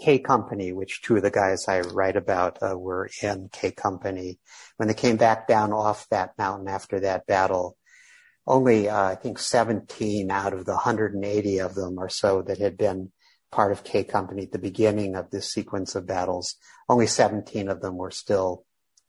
K 0.00 0.18
Company, 0.18 0.72
which 0.72 1.02
two 1.02 1.16
of 1.16 1.22
the 1.22 1.30
guys 1.30 1.66
I 1.68 1.80
write 1.80 2.16
about 2.16 2.58
uh, 2.62 2.76
were 2.78 3.08
in 3.22 3.48
K 3.52 3.70
Company, 3.70 4.38
when 4.76 4.88
they 4.88 4.94
came 4.94 5.16
back 5.16 5.48
down 5.48 5.72
off 5.72 6.08
that 6.10 6.36
mountain 6.36 6.68
after 6.68 7.00
that 7.00 7.26
battle, 7.26 7.76
only 8.46 8.88
uh, 8.88 9.04
I 9.04 9.14
think 9.14 9.38
17 9.38 10.30
out 10.30 10.52
of 10.52 10.64
the 10.64 10.72
180 10.72 11.58
of 11.60 11.74
them 11.74 11.98
or 11.98 12.08
so 12.08 12.42
that 12.42 12.58
had 12.58 12.76
been 12.76 13.10
part 13.50 13.72
of 13.72 13.84
K 13.84 14.04
Company 14.04 14.42
at 14.42 14.52
the 14.52 14.58
beginning 14.58 15.14
of 15.14 15.30
this 15.30 15.50
sequence 15.50 15.94
of 15.94 16.06
battles. 16.06 16.56
Only 16.88 17.06
17 17.06 17.68
of 17.68 17.80
them 17.80 17.96
were 17.96 18.10
still 18.10 18.64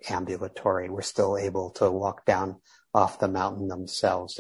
ambulatory, 0.10 0.90
were 0.90 1.02
still 1.02 1.38
able 1.38 1.72
to 1.72 1.92
walk 1.92 2.26
down 2.26 2.58
off 2.94 3.20
the 3.20 3.28
mountain 3.28 3.68
themselves. 3.68 4.40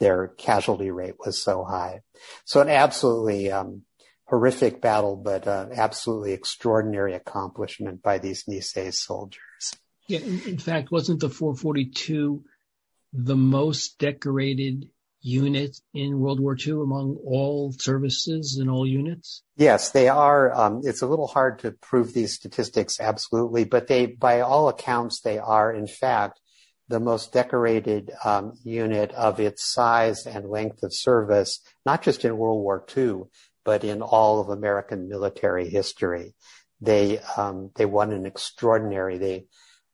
Their 0.00 0.28
casualty 0.28 0.90
rate 0.90 1.14
was 1.24 1.40
so 1.40 1.64
high. 1.64 2.00
So 2.44 2.60
an 2.60 2.68
absolutely 2.68 3.50
um, 3.50 3.82
horrific 4.26 4.80
battle, 4.80 5.16
but 5.16 5.46
uh, 5.46 5.68
absolutely 5.74 6.32
extraordinary 6.32 7.14
accomplishment 7.14 8.02
by 8.02 8.18
these 8.18 8.44
Nisei 8.44 8.92
soldiers. 8.92 9.40
Yeah, 10.08 10.20
in, 10.20 10.40
in 10.46 10.58
fact, 10.58 10.90
wasn't 10.90 11.20
the 11.20 11.30
442 11.30 12.44
the 13.12 13.36
most 13.36 13.98
decorated 13.98 14.88
unit 15.24 15.80
in 15.94 16.18
World 16.20 16.38
War 16.38 16.54
II 16.54 16.72
among 16.72 17.16
all 17.26 17.72
services 17.78 18.58
and 18.60 18.68
all 18.68 18.86
units? 18.86 19.42
Yes, 19.56 19.90
they 19.90 20.08
are. 20.08 20.54
Um, 20.54 20.82
it's 20.84 21.00
a 21.00 21.06
little 21.06 21.26
hard 21.26 21.60
to 21.60 21.72
prove 21.72 22.12
these 22.12 22.34
statistics 22.34 23.00
absolutely, 23.00 23.64
but 23.64 23.86
they, 23.86 24.06
by 24.06 24.40
all 24.40 24.68
accounts, 24.68 25.20
they 25.20 25.38
are 25.38 25.72
in 25.72 25.86
fact 25.86 26.40
the 26.94 27.00
most 27.00 27.32
decorated 27.32 28.10
um, 28.24 28.54
unit 28.64 29.12
of 29.12 29.40
its 29.40 29.64
size 29.64 30.26
and 30.26 30.48
length 30.48 30.82
of 30.82 30.94
service, 30.94 31.60
not 31.84 32.02
just 32.02 32.24
in 32.24 32.36
World 32.36 32.62
War 32.62 32.84
II, 32.96 33.24
but 33.64 33.84
in 33.84 34.00
all 34.00 34.40
of 34.40 34.48
American 34.48 35.08
military 35.08 35.68
history. 35.68 36.34
They 36.80 37.18
um, 37.36 37.70
they 37.76 37.86
won 37.86 38.12
an 38.12 38.26
extraordinary. 38.26 39.18
They 39.18 39.46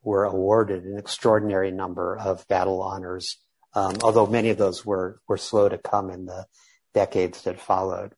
were 0.03 0.25
awarded 0.25 0.85
an 0.85 0.99
extraordinary 0.99 1.71
number 1.71 2.17
of 2.19 2.47
battle 2.49 2.83
honors 2.83 3.39
um, 3.75 3.97
although 4.03 4.27
many 4.27 4.51
of 4.51 4.59
those 4.59 4.85
were 4.85 5.21
were 5.29 5.37
slow 5.37 5.69
to 5.69 5.79
come 5.79 6.11
in 6.11 6.27
the 6.27 6.47
decades 6.95 7.43
that 7.43 7.61
followed. 7.61 8.15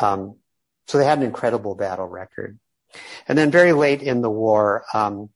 Um, 0.00 0.36
so 0.86 0.98
they 0.98 1.04
had 1.04 1.18
an 1.18 1.24
incredible 1.24 1.74
battle 1.74 2.06
record. 2.06 2.58
And 3.26 3.36
then 3.36 3.50
very 3.50 3.72
late 3.72 4.02
in 4.02 4.20
the 4.20 4.30
war, 4.30 4.84
um, 4.92 5.30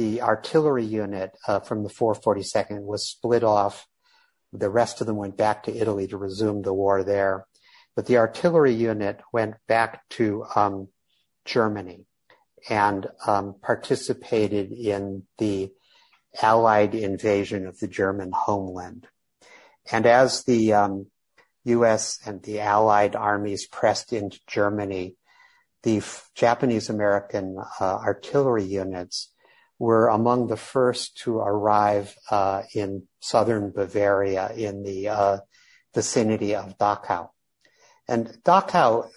the 0.00 0.22
artillery 0.22 0.86
unit 0.86 1.36
uh, 1.46 1.60
from 1.60 1.82
the 1.82 1.90
442nd 1.90 2.84
was 2.84 3.06
split 3.06 3.44
off. 3.44 3.86
The 4.50 4.70
rest 4.70 5.02
of 5.02 5.06
them 5.06 5.16
went 5.16 5.36
back 5.36 5.64
to 5.64 5.76
Italy 5.76 6.06
to 6.06 6.16
resume 6.16 6.62
the 6.62 6.72
war 6.72 7.04
there. 7.04 7.46
But 7.94 8.06
the 8.06 8.16
artillery 8.16 8.72
unit 8.72 9.20
went 9.30 9.56
back 9.68 10.08
to 10.16 10.46
um, 10.56 10.88
Germany 11.44 12.06
and 12.70 13.08
um, 13.26 13.56
participated 13.60 14.72
in 14.72 15.24
the 15.36 15.70
Allied 16.40 16.94
invasion 16.94 17.66
of 17.66 17.78
the 17.78 17.88
German 17.88 18.30
homeland. 18.34 19.06
And 19.92 20.06
as 20.06 20.44
the 20.44 20.72
um, 20.72 21.08
U.S. 21.64 22.20
and 22.24 22.42
the 22.42 22.60
Allied 22.60 23.16
armies 23.16 23.66
pressed 23.66 24.14
into 24.14 24.40
Germany, 24.46 25.16
the 25.82 26.02
Japanese 26.34 26.88
American 26.88 27.58
uh, 27.78 27.96
artillery 27.96 28.64
units 28.64 29.30
were 29.80 30.08
among 30.08 30.46
the 30.46 30.58
first 30.58 31.16
to 31.16 31.38
arrive 31.38 32.14
uh, 32.30 32.62
in 32.74 33.02
southern 33.18 33.70
Bavaria 33.70 34.52
in 34.52 34.82
the 34.82 35.08
uh, 35.08 35.38
vicinity 35.94 36.54
of 36.54 36.76
Dachau. 36.76 37.30
And 38.06 38.26
Dachau, 38.44 39.08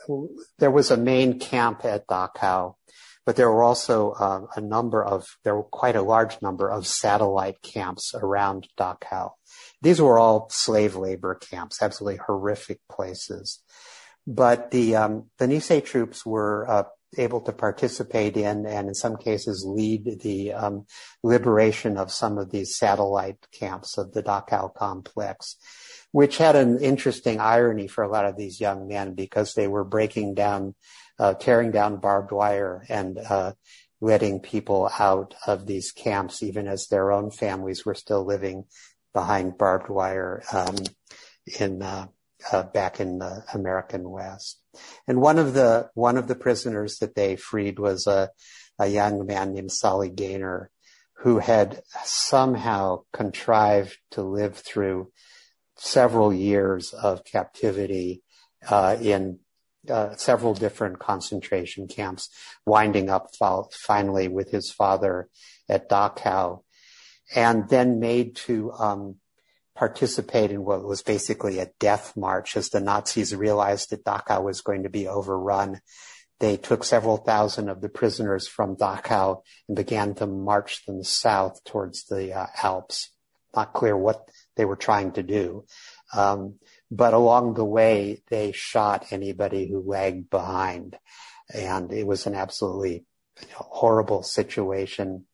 there 0.59 0.71
was 0.71 0.89
a 0.89 0.97
main 0.97 1.37
camp 1.37 1.83
at 1.83 2.07
Dachau, 2.07 2.75
but 3.25 3.35
there 3.35 3.51
were 3.51 3.61
also 3.61 4.11
uh, 4.11 4.45
a 4.55 4.61
number 4.61 5.03
of, 5.03 5.25
there 5.43 5.55
were 5.55 5.63
quite 5.63 5.97
a 5.97 6.01
large 6.01 6.41
number 6.41 6.71
of 6.71 6.87
satellite 6.87 7.61
camps 7.61 8.15
around 8.15 8.69
Dachau. 8.79 9.31
These 9.81 10.01
were 10.01 10.17
all 10.17 10.47
slave 10.49 10.95
labor 10.95 11.35
camps, 11.35 11.81
absolutely 11.81 12.21
horrific 12.25 12.79
places. 12.89 13.61
But 14.25 14.71
the 14.71 14.95
um, 14.95 15.29
the 15.37 15.47
Nisei 15.47 15.83
troops 15.83 16.25
were 16.25 16.65
uh, 16.69 16.83
able 17.17 17.41
to 17.41 17.51
participate 17.51 18.37
in 18.37 18.65
and 18.65 18.87
in 18.87 18.93
some 18.93 19.17
cases 19.17 19.65
lead 19.65 20.21
the 20.21 20.53
um, 20.53 20.85
liberation 21.23 21.97
of 21.97 22.11
some 22.11 22.37
of 22.37 22.51
these 22.51 22.77
satellite 22.77 23.47
camps 23.51 23.97
of 23.97 24.13
the 24.13 24.23
Dachau 24.23 24.73
complex, 24.73 25.57
which 26.11 26.37
had 26.37 26.55
an 26.55 26.79
interesting 26.79 27.39
irony 27.39 27.87
for 27.87 28.03
a 28.03 28.09
lot 28.09 28.25
of 28.25 28.37
these 28.37 28.59
young 28.59 28.87
men 28.87 29.13
because 29.13 29.53
they 29.53 29.67
were 29.67 29.83
breaking 29.83 30.33
down, 30.33 30.75
uh, 31.19 31.33
tearing 31.33 31.71
down 31.71 31.97
barbed 31.97 32.31
wire 32.31 32.85
and 32.89 33.17
uh, 33.17 33.53
letting 34.01 34.39
people 34.39 34.89
out 34.99 35.33
of 35.47 35.65
these 35.65 35.91
camps, 35.91 36.43
even 36.43 36.67
as 36.67 36.87
their 36.87 37.11
own 37.11 37.31
families 37.31 37.85
were 37.85 37.95
still 37.95 38.25
living 38.25 38.65
behind 39.13 39.57
barbed 39.57 39.89
wire 39.89 40.43
um, 40.51 40.75
in 41.59 41.81
uh, 41.81 42.07
uh, 42.51 42.63
back 42.63 42.99
in 42.99 43.19
the 43.19 43.43
American 43.53 44.09
West. 44.09 44.62
And 45.07 45.21
one 45.21 45.39
of 45.39 45.53
the 45.53 45.89
one 45.93 46.17
of 46.17 46.27
the 46.27 46.35
prisoners 46.35 46.97
that 46.97 47.15
they 47.15 47.35
freed 47.35 47.79
was 47.79 48.07
a 48.07 48.29
a 48.79 48.87
young 48.87 49.25
man 49.25 49.53
named 49.53 49.71
Solly 49.71 50.09
Ganor, 50.09 50.67
who 51.17 51.39
had 51.39 51.81
somehow 52.03 53.03
contrived 53.13 53.97
to 54.11 54.23
live 54.23 54.57
through 54.57 55.11
several 55.77 56.33
years 56.33 56.93
of 56.93 57.23
captivity 57.23 58.23
uh, 58.67 58.97
in 58.99 59.39
uh, 59.89 60.15
several 60.15 60.53
different 60.53 60.99
concentration 60.99 61.87
camps, 61.87 62.29
winding 62.65 63.09
up 63.09 63.29
finally 63.71 64.27
with 64.27 64.49
his 64.51 64.71
father 64.71 65.29
at 65.67 65.89
Dachau, 65.89 66.63
and 67.35 67.67
then 67.69 67.99
made 67.99 68.35
to 68.35 68.71
um, 68.73 69.15
participate 69.75 70.51
in 70.51 70.63
what 70.63 70.83
was 70.83 71.01
basically 71.01 71.59
a 71.59 71.71
death 71.79 72.15
march 72.15 72.55
as 72.55 72.69
the 72.69 72.79
Nazis 72.79 73.35
realized 73.35 73.89
that 73.89 74.05
Dachau 74.05 74.43
was 74.43 74.61
going 74.61 74.83
to 74.83 74.89
be 74.89 75.07
overrun. 75.07 75.81
They 76.39 76.57
took 76.57 76.83
several 76.83 77.17
thousand 77.17 77.69
of 77.69 77.81
the 77.81 77.89
prisoners 77.89 78.47
from 78.47 78.75
Dachau 78.75 79.41
and 79.67 79.75
began 79.75 80.13
to 80.15 80.27
march 80.27 80.85
them 80.85 81.03
south 81.03 81.63
towards 81.63 82.05
the 82.05 82.33
uh, 82.33 82.47
Alps. 82.61 83.09
Not 83.55 83.73
clear 83.73 83.95
what 83.95 84.29
they 84.55 84.65
were 84.65 84.75
trying 84.75 85.13
to 85.13 85.23
do. 85.23 85.65
Um, 86.13 86.55
but 86.91 87.13
along 87.13 87.55
the 87.55 87.65
way, 87.65 88.21
they 88.29 88.51
shot 88.51 89.07
anybody 89.11 89.67
who 89.67 89.81
lagged 89.81 90.29
behind. 90.29 90.97
And 91.53 91.91
it 91.91 92.05
was 92.05 92.27
an 92.27 92.35
absolutely 92.35 93.05
horrible 93.53 94.23
situation. 94.23 95.25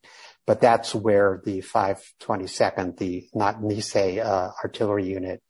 But 0.50 0.60
that's 0.60 0.96
where 0.96 1.40
the 1.44 1.60
522nd, 1.60 2.96
the 2.96 3.28
not 3.32 3.60
Nisei 3.60 4.18
uh, 4.18 4.50
artillery 4.64 5.06
unit, 5.06 5.44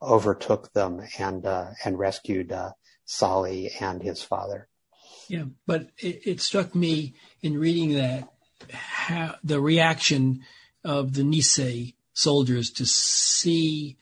overtook 0.00 0.72
them 0.72 1.02
and 1.18 1.44
uh, 1.44 1.72
and 1.84 1.98
rescued 1.98 2.52
uh, 2.52 2.70
Solly 3.04 3.70
and 3.78 4.02
his 4.02 4.22
father. 4.22 4.68
Yeah, 5.28 5.44
but 5.66 5.88
it, 5.98 6.22
it 6.26 6.40
struck 6.40 6.74
me 6.74 7.16
in 7.42 7.58
reading 7.58 7.96
that 7.96 8.32
how, 8.72 9.34
the 9.44 9.60
reaction 9.60 10.40
of 10.82 11.12
the 11.12 11.22
Nisei 11.22 11.92
soldiers 12.14 12.70
to 12.70 12.86
see 12.86 13.98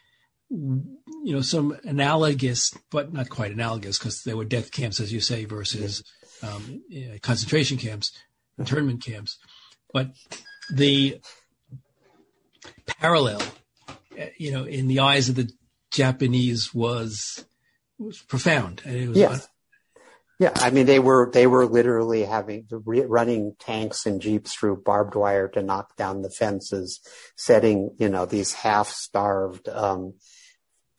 you 0.51 0.87
know 1.35 1.41
some 1.41 1.77
analogous 1.83 2.73
but 2.93 3.13
not 3.13 3.29
quite 3.29 3.51
analogous 3.51 3.99
because 3.99 4.23
they 4.23 4.35
were 4.35 4.45
death 4.45 4.71
camps 4.71 5.01
as 5.01 5.13
you 5.13 5.19
say 5.19 5.47
versus 5.47 6.05
um, 6.45 6.81
concentration 7.23 7.77
camps 7.77 8.13
internment 8.57 9.03
camps 9.03 9.37
but 9.95 10.11
the 10.71 11.21
parallel, 13.01 13.41
you 14.37 14.51
know, 14.51 14.65
in 14.65 14.89
the 14.89 15.01
eyes 15.01 15.31
of 15.31 15.37
the 15.37 15.49
Japanese 15.91 16.75
was 16.75 17.47
was 17.99 18.21
profound. 18.21 18.83
It 18.85 19.09
was 19.09 19.17
yes. 19.17 19.49
Yeah, 20.41 20.51
I 20.57 20.71
mean 20.71 20.87
they 20.87 20.99
were 20.99 21.31
they 21.33 21.47
were 21.47 21.65
literally 21.65 22.25
having 22.25 22.67
running 22.71 23.55
tanks 23.61 24.05
and 24.05 24.21
jeeps 24.21 24.53
through 24.53 24.83
barbed 24.83 25.15
wire 25.15 25.47
to 25.51 25.63
knock 25.63 25.97
down 25.97 26.23
the 26.23 26.31
fences, 26.31 26.99
setting 27.37 27.95
you 27.99 28.09
know 28.09 28.27
these 28.27 28.53
half 28.53 28.89
starved 28.89 29.69
um, 29.69 30.15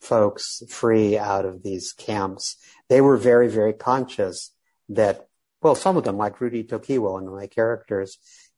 folks 0.00 0.62
free 0.70 1.18
out 1.18 1.44
of 1.44 1.62
these 1.62 1.92
camps. 1.92 2.56
They 2.88 3.02
were 3.02 3.18
very 3.18 3.48
very 3.48 3.74
conscious 3.74 4.52
that 4.88 5.28
well 5.60 5.74
some 5.74 5.98
of 5.98 6.04
them 6.04 6.16
like 6.16 6.40
Rudy 6.40 6.64
Tokiwo, 6.64 7.12
one 7.12 7.26
of 7.26 7.34
my 7.34 7.46
characters, 7.46 8.16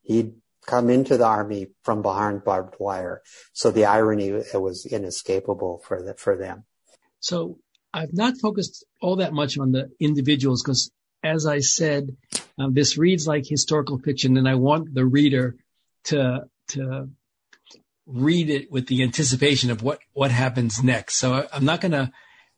he'd 0.08 0.32
come 0.66 0.90
into 0.90 1.16
the 1.16 1.24
army 1.24 1.68
from 1.82 2.02
behind 2.02 2.44
barbed 2.44 2.74
wire. 2.78 3.22
So 3.52 3.70
the 3.70 3.84
irony 3.84 4.32
was 4.54 4.84
inescapable 4.84 5.82
for 5.86 6.02
the, 6.02 6.14
for 6.14 6.36
them. 6.36 6.64
So 7.20 7.58
I've 7.94 8.12
not 8.12 8.34
focused 8.40 8.84
all 9.00 9.16
that 9.16 9.32
much 9.32 9.58
on 9.58 9.72
the 9.72 9.90
individuals 10.00 10.62
because 10.62 10.90
as 11.22 11.46
I 11.46 11.60
said, 11.60 12.16
um, 12.58 12.74
this 12.74 12.98
reads 12.98 13.26
like 13.26 13.44
historical 13.46 13.98
fiction 13.98 14.36
and 14.36 14.48
I 14.48 14.54
want 14.54 14.94
the 14.94 15.04
reader 15.04 15.56
to, 16.04 16.44
to 16.68 17.08
read 18.06 18.50
it 18.50 18.70
with 18.70 18.86
the 18.86 19.02
anticipation 19.02 19.70
of 19.70 19.82
what, 19.82 20.00
what 20.12 20.30
happens 20.30 20.82
next. 20.82 21.16
So 21.16 21.34
I, 21.34 21.46
I'm 21.52 21.64
not 21.64 21.80
going 21.80 21.92
to, 21.92 22.10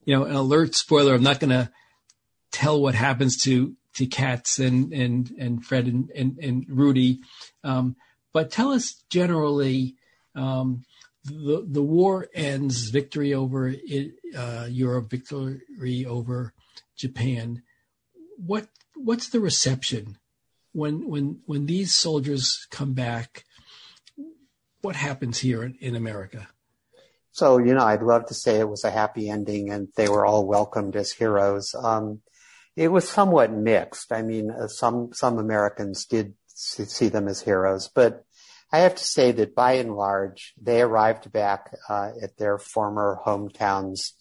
you 0.05 0.17
know, 0.17 0.25
an 0.25 0.35
alert 0.35 0.75
spoiler. 0.75 1.15
I'm 1.15 1.23
not 1.23 1.41
going 1.41 1.51
to 1.51 1.71
tell 2.51 2.81
what 2.81 2.95
happens 2.95 3.43
to 3.45 3.75
to 3.95 4.07
Kats 4.07 4.59
and 4.59 4.93
and 4.93 5.31
and 5.39 5.65
Fred 5.65 5.87
and 5.87 6.11
and, 6.11 6.39
and 6.39 6.67
Rudy. 6.69 7.21
Um, 7.65 7.97
but 8.33 8.51
tell 8.51 8.73
us 8.73 9.03
generally, 9.11 9.97
um, 10.35 10.85
the 11.25 11.67
the 11.69 11.83
war 11.83 12.29
ends, 12.35 12.91
victory 12.91 13.35
over 13.35 13.69
it, 13.69 14.13
uh, 14.37 14.67
Europe, 14.71 15.11
victory 15.11 16.07
over 16.07 16.53
Japan. 16.97 17.63
What 18.37 18.69
what's 18.95 19.29
the 19.29 19.41
reception 19.41 20.19
when 20.73 21.09
when 21.09 21.41
when 21.47 21.67
these 21.67 21.95
soldiers 21.95 22.67
come 22.71 22.95
back? 22.95 23.45
What 24.83 24.97
happens 24.97 25.41
here 25.41 25.63
in, 25.63 25.75
in 25.81 25.95
America? 25.95 26.49
So, 27.33 27.59
you 27.59 27.75
know, 27.75 27.85
I'd 27.85 28.03
love 28.03 28.27
to 28.27 28.35
say 28.35 28.59
it 28.59 28.69
was 28.69 28.85
a 28.85 28.91
happy 28.91 29.31
ending 29.31 29.71
and 29.71 29.89
they 29.97 30.09
were 30.09 30.27
all 30.27 30.47
welcomed 30.47 30.97
as 30.97 31.13
heroes. 31.13 31.75
Um, 31.75 32.23
it 32.77 32.89
was 32.89 33.09
somewhat 33.09 33.53
mixed. 33.53 34.13
I 34.13 34.23
mean, 34.23 34.51
uh, 34.51 34.69
some 34.69 35.11
some 35.13 35.39
Americans 35.39 36.07
did 36.07 36.35
see 36.47 37.09
them 37.09 37.29
as 37.29 37.41
heroes, 37.41 37.89
but 37.95 38.25
I 38.73 38.81
have 38.81 38.95
to 38.95 39.05
say 39.05 39.33
that 39.33 39.55
by 39.55 39.73
and 39.75 39.97
large, 39.97 40.55
they 40.61 40.81
arrived 40.81 41.33
back 41.33 41.75
uh, 41.89 42.11
at 42.23 42.37
their 42.37 42.59
former 42.59 43.19
hometowns, 43.27 44.13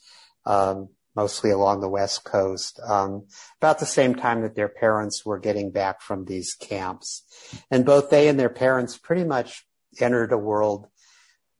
um, 0.46 0.90
mostly 1.16 1.52
along 1.52 1.82
the 1.82 1.90
West 1.90 2.24
Coast, 2.24 2.80
um, 2.88 3.28
about 3.62 3.80
the 3.80 3.86
same 3.86 4.16
time 4.16 4.42
that 4.42 4.56
their 4.56 4.70
parents 4.70 5.24
were 5.26 5.40
getting 5.40 5.72
back 5.72 6.02
from 6.02 6.26
these 6.26 6.56
camps, 6.56 7.24
and 7.70 7.86
both 7.86 8.10
they 8.10 8.28
and 8.28 8.40
their 8.40 8.50
parents 8.50 8.98
pretty 8.98 9.24
much 9.24 9.66
entered 10.00 10.32
a 10.32 10.38
world 10.38 10.88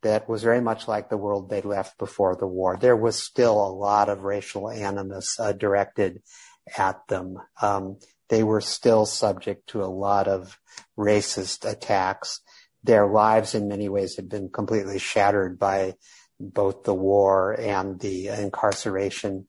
that 0.02 0.30
was 0.30 0.44
very 0.44 0.62
much 0.62 0.88
like 0.88 1.10
the 1.10 1.18
world 1.18 1.50
they 1.50 1.62
left 1.62 1.98
before 1.98 2.36
the 2.36 2.48
war. 2.48 2.78
There 2.78 2.96
was 2.96 3.22
still 3.22 3.54
a 3.54 3.70
lot 3.70 4.10
of 4.10 4.24
racial 4.24 4.70
animus 4.70 5.38
uh, 5.40 5.52
directed 5.52 6.22
at 6.78 7.08
them. 7.08 7.38
Um, 7.62 7.98
they 8.30 8.44
were 8.44 8.62
still 8.62 9.06
subject 9.06 9.70
to 9.70 9.84
a 9.84 9.86
lot 9.88 10.28
of 10.28 10.60
racist 10.98 11.70
attacks. 11.70 12.42
Their 12.84 13.08
lives 13.08 13.56
in 13.56 13.68
many 13.68 13.90
ways 13.90 14.16
had 14.16 14.30
been 14.30 14.50
completely 14.50 15.00
shattered 15.00 15.60
by 15.60 15.96
both 16.40 16.84
the 16.84 16.94
war 16.94 17.60
and 17.60 18.00
the 18.00 18.28
incarceration 18.28 19.48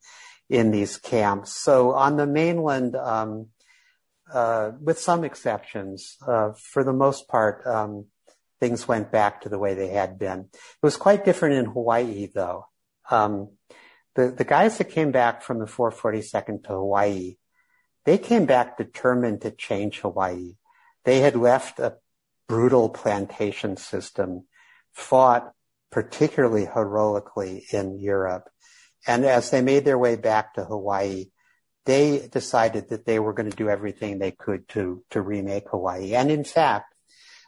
in 0.49 0.71
these 0.71 0.97
camps. 0.97 1.55
So 1.55 1.93
on 1.93 2.17
the 2.17 2.27
mainland, 2.27 2.95
um, 2.95 3.47
uh, 4.33 4.71
with 4.81 4.99
some 4.99 5.23
exceptions, 5.23 6.17
uh, 6.27 6.51
for 6.71 6.83
the 6.83 6.93
most 6.93 7.27
part, 7.27 7.65
um, 7.65 8.07
things 8.59 8.87
went 8.87 9.11
back 9.11 9.41
to 9.41 9.49
the 9.49 9.59
way 9.59 9.73
they 9.73 9.89
had 9.89 10.19
been. 10.19 10.39
It 10.51 10.83
was 10.83 10.97
quite 10.97 11.25
different 11.25 11.55
in 11.55 11.65
Hawaii, 11.65 12.27
though. 12.33 12.67
Um, 13.09 13.51
the, 14.15 14.29
the 14.29 14.43
guys 14.43 14.77
that 14.77 14.89
came 14.89 15.11
back 15.11 15.41
from 15.41 15.59
the 15.59 15.65
442nd 15.65 16.63
to 16.63 16.69
Hawaii, 16.69 17.37
they 18.05 18.17
came 18.17 18.45
back 18.45 18.77
determined 18.77 19.41
to 19.41 19.51
change 19.51 19.99
Hawaii. 19.99 20.55
They 21.05 21.19
had 21.19 21.35
left 21.35 21.79
a 21.79 21.97
brutal 22.47 22.89
plantation 22.89 23.77
system, 23.77 24.45
fought 24.93 25.53
particularly 25.91 26.65
heroically 26.65 27.65
in 27.71 27.99
Europe. 27.99 28.49
And 29.07 29.25
as 29.25 29.49
they 29.49 29.61
made 29.61 29.85
their 29.85 29.97
way 29.97 30.15
back 30.15 30.53
to 30.55 30.65
Hawaii, 30.65 31.25
they 31.85 32.27
decided 32.31 32.89
that 32.89 33.05
they 33.05 33.19
were 33.19 33.33
going 33.33 33.49
to 33.49 33.55
do 33.55 33.69
everything 33.69 34.19
they 34.19 34.31
could 34.31 34.67
to 34.69 35.03
to 35.09 35.21
remake 35.21 35.69
Hawaii. 35.69 36.13
And 36.13 36.29
in 36.29 36.43
fact, 36.43 36.93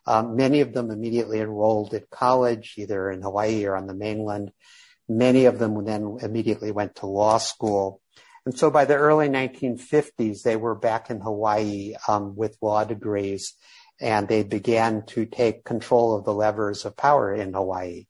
um, 0.05 0.36
many 0.36 0.61
of 0.61 0.74
them 0.74 0.89
immediately 0.89 1.39
enrolled 1.39 1.93
at 1.93 2.09
college, 2.09 2.74
either 2.78 3.09
in 3.11 3.22
Hawaii 3.22 3.66
or 3.66 3.76
on 3.76 3.88
the 3.88 3.93
mainland. 3.93 4.51
Many 5.18 5.45
of 5.45 5.59
them 5.59 5.84
then 5.86 6.18
immediately 6.22 6.72
went 6.72 6.95
to 6.97 7.05
law 7.05 7.38
school. 7.38 8.01
And 8.45 8.57
so 8.57 8.70
by 8.70 8.86
the 8.86 8.95
early 8.95 9.30
1950s, 9.30 10.43
they 10.43 10.55
were 10.55 10.76
back 10.76 11.09
in 11.09 11.22
Hawaii 11.22 11.93
um, 12.07 12.36
with 12.36 12.57
law 12.61 12.84
degrees, 12.84 13.53
and 14.01 14.28
they 14.28 14.43
began 14.43 15.05
to 15.07 15.26
take 15.26 15.64
control 15.64 16.18
of 16.18 16.26
the 16.26 16.34
levers 16.34 16.84
of 16.84 16.97
power 16.97 17.34
in 17.34 17.53
Hawaii, 17.53 18.07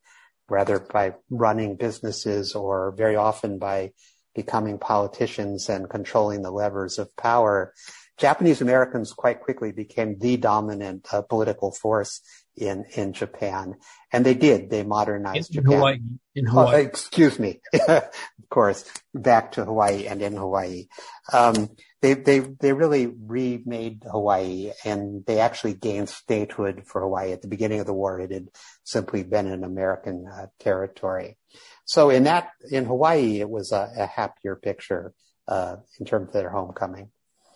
whether 0.48 0.80
by 0.80 1.14
running 1.30 1.76
businesses 1.76 2.56
or 2.56 2.92
very 2.92 3.16
often 3.16 3.60
by 3.60 3.92
becoming 4.34 4.80
politicians 4.80 5.70
and 5.70 5.90
controlling 5.90 6.42
the 6.42 6.52
levers 6.52 6.98
of 6.98 7.16
power. 7.16 7.74
Japanese 8.18 8.62
Americans 8.62 9.12
quite 9.12 9.42
quickly 9.42 9.72
became 9.72 10.20
the 10.20 10.38
dominant 10.38 11.08
uh, 11.12 11.22
political 11.22 11.72
force 11.72 12.22
in 12.56 12.86
in 12.96 13.14
Japan, 13.14 13.76
and 14.12 14.26
they 14.26 14.36
did. 14.36 14.70
They 14.70 14.84
modernized 14.84 15.50
in, 15.50 15.64
Japan. 15.64 15.78
Hawaii. 15.78 16.00
In 16.36 16.46
Hawaii. 16.46 16.76
Uh, 16.76 16.86
excuse 16.86 17.40
me. 17.40 17.62
of 17.88 18.04
course, 18.50 18.86
back 19.14 19.54
to 19.54 19.66
Hawaii 19.66 20.06
and 20.06 20.22
in 20.22 20.36
Hawaii. 20.36 20.86
Um, 21.32 21.70
they 22.02 22.14
they 22.14 22.40
they 22.40 22.74
really 22.74 23.08
remade 23.08 24.04
Hawaii, 24.06 24.72
and 24.86 25.26
they 25.26 25.40
actually 25.40 25.74
gained 25.74 26.10
statehood 26.10 26.84
for 26.86 27.02
Hawaii 27.02 27.32
at 27.32 27.42
the 27.42 27.48
beginning 27.48 27.80
of 27.80 27.88
the 27.88 27.94
war. 27.94 28.20
It 28.20 28.32
had 28.32 28.50
simply 28.84 29.24
been 29.24 29.48
an 29.48 29.64
American 29.64 30.28
uh, 30.28 30.48
territory. 30.60 31.38
So 31.86 32.10
in 32.10 32.26
that 32.26 32.52
in 32.70 32.86
Hawaii, 32.86 33.40
it 33.40 33.50
was 33.50 33.72
a, 33.72 33.92
a 33.98 34.06
happier 34.06 34.56
picture 34.56 35.14
uh, 35.48 35.78
in 36.00 36.06
terms 36.06 36.28
of 36.28 36.34
their 36.34 36.50
homecoming. 36.50 37.10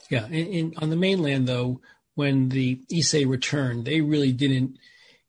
Yeah, 0.09 0.25
and, 0.25 0.35
in, 0.35 0.73
on 0.77 0.89
the 0.89 0.95
mainland 0.95 1.47
though, 1.47 1.81
when 2.15 2.49
the 2.49 2.81
Issei 2.91 3.27
returned, 3.27 3.85
they 3.85 4.01
really 4.01 4.31
didn't 4.31 4.77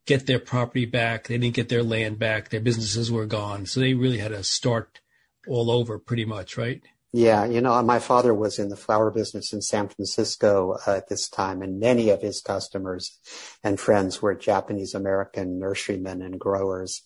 get 0.06 0.26
their 0.26 0.38
property 0.38 0.86
back. 0.86 1.28
They 1.28 1.36
didn't 1.36 1.54
get 1.54 1.68
their 1.68 1.82
land 1.82 2.18
back. 2.18 2.48
Their 2.48 2.60
businesses 2.60 3.12
were 3.12 3.26
gone, 3.26 3.66
so 3.66 3.78
they 3.80 3.94
really 3.94 4.18
had 4.18 4.32
to 4.32 4.42
start 4.42 5.00
all 5.46 5.70
over, 5.70 5.98
pretty 5.98 6.24
much, 6.24 6.56
right? 6.56 6.82
Yeah, 7.12 7.46
you 7.46 7.60
know, 7.60 7.80
my 7.82 7.98
father 7.98 8.34
was 8.34 8.58
in 8.58 8.68
the 8.68 8.76
flower 8.76 9.10
business 9.10 9.52
in 9.52 9.62
San 9.62 9.88
Francisco 9.88 10.76
uh, 10.86 10.96
at 10.96 11.08
this 11.08 11.28
time, 11.28 11.62
and 11.62 11.80
many 11.80 12.10
of 12.10 12.20
his 12.20 12.40
customers 12.40 13.18
and 13.64 13.80
friends 13.80 14.20
were 14.20 14.34
Japanese 14.34 14.94
American 14.94 15.58
nurserymen 15.58 16.22
and 16.22 16.38
growers. 16.38 17.02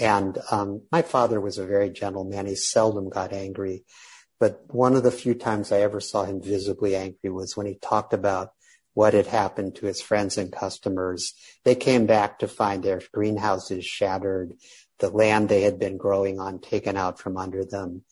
And 0.00 0.38
um, 0.50 0.82
my 0.90 1.02
father 1.02 1.40
was 1.40 1.58
a 1.58 1.66
very 1.66 1.90
gentle 1.90 2.24
man. 2.24 2.46
He 2.46 2.56
seldom 2.56 3.08
got 3.08 3.32
angry. 3.32 3.84
But 4.38 4.62
one 4.68 4.94
of 4.94 5.02
the 5.02 5.10
few 5.10 5.34
times 5.34 5.72
I 5.72 5.80
ever 5.80 6.00
saw 6.00 6.24
him 6.24 6.42
visibly 6.42 6.94
angry 6.94 7.30
was 7.30 7.56
when 7.56 7.66
he 7.66 7.76
talked 7.76 8.12
about 8.12 8.52
what 8.92 9.14
had 9.14 9.26
happened 9.26 9.76
to 9.76 9.86
his 9.86 10.00
friends 10.00 10.38
and 10.38 10.52
customers. 10.52 11.34
They 11.64 11.74
came 11.74 12.06
back 12.06 12.38
to 12.38 12.48
find 12.48 12.82
their 12.82 13.02
greenhouses 13.12 13.84
shattered, 13.84 14.54
the 14.98 15.10
land 15.10 15.48
they 15.48 15.62
had 15.62 15.78
been 15.78 15.98
growing 15.98 16.40
on 16.40 16.60
taken 16.60 16.96
out 16.96 17.18
from 17.18 17.36
under 17.36 17.64
them, 17.64 18.04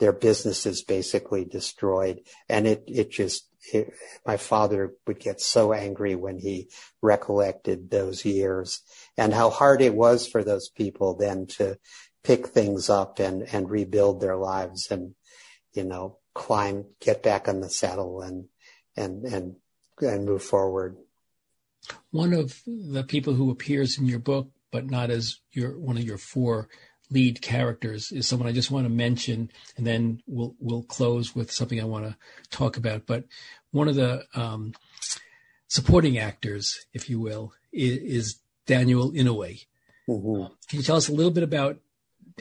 their 0.00 0.12
businesses 0.12 0.82
basically 0.82 1.44
destroyed. 1.44 2.22
And 2.48 2.66
it, 2.66 2.82
it 2.88 3.10
just, 3.12 3.48
it, 3.72 3.92
my 4.26 4.36
father 4.36 4.94
would 5.06 5.20
get 5.20 5.40
so 5.40 5.72
angry 5.72 6.16
when 6.16 6.38
he 6.38 6.68
recollected 7.00 7.90
those 7.90 8.24
years 8.24 8.80
and 9.16 9.32
how 9.32 9.50
hard 9.50 9.80
it 9.80 9.94
was 9.94 10.26
for 10.26 10.42
those 10.42 10.68
people 10.68 11.16
then 11.16 11.46
to 11.46 11.78
pick 12.24 12.48
things 12.48 12.90
up 12.90 13.20
and, 13.20 13.42
and 13.52 13.70
rebuild 13.70 14.20
their 14.20 14.36
lives 14.36 14.90
and, 14.90 15.14
you 15.74 15.84
know, 15.84 16.18
climb, 16.34 16.84
get 17.00 17.22
back 17.22 17.48
on 17.48 17.60
the 17.60 17.70
saddle 17.70 18.22
and, 18.22 18.46
and, 18.96 19.24
and, 19.24 19.56
and 20.00 20.26
move 20.26 20.42
forward. 20.42 20.96
One 22.10 22.32
of 22.32 22.62
the 22.66 23.04
people 23.04 23.34
who 23.34 23.50
appears 23.50 23.98
in 23.98 24.06
your 24.06 24.18
book, 24.18 24.50
but 24.70 24.90
not 24.90 25.10
as 25.10 25.40
your, 25.50 25.78
one 25.78 25.96
of 25.96 26.04
your 26.04 26.18
four 26.18 26.68
lead 27.12 27.42
characters 27.42 28.10
is 28.10 28.26
someone 28.26 28.48
I 28.48 28.52
just 28.52 28.70
want 28.70 28.86
to 28.86 28.92
mention, 28.92 29.50
and 29.76 29.86
then 29.86 30.22
we'll 30.26 30.54
we'll 30.58 30.82
close 30.82 31.34
with 31.34 31.52
something 31.52 31.80
I 31.80 31.84
want 31.84 32.06
to 32.06 32.16
talk 32.50 32.76
about. 32.76 33.06
But 33.06 33.24
one 33.70 33.88
of 33.88 33.94
the 33.94 34.24
um, 34.34 34.72
supporting 35.68 36.18
actors, 36.18 36.86
if 36.94 37.10
you 37.10 37.20
will, 37.20 37.52
is, 37.72 37.98
is 37.98 38.36
Daniel 38.66 39.12
Inouye. 39.12 39.66
Mm-hmm. 40.08 40.52
Can 40.68 40.78
you 40.78 40.82
tell 40.82 40.96
us 40.96 41.08
a 41.08 41.12
little 41.12 41.32
bit 41.32 41.44
about 41.44 41.78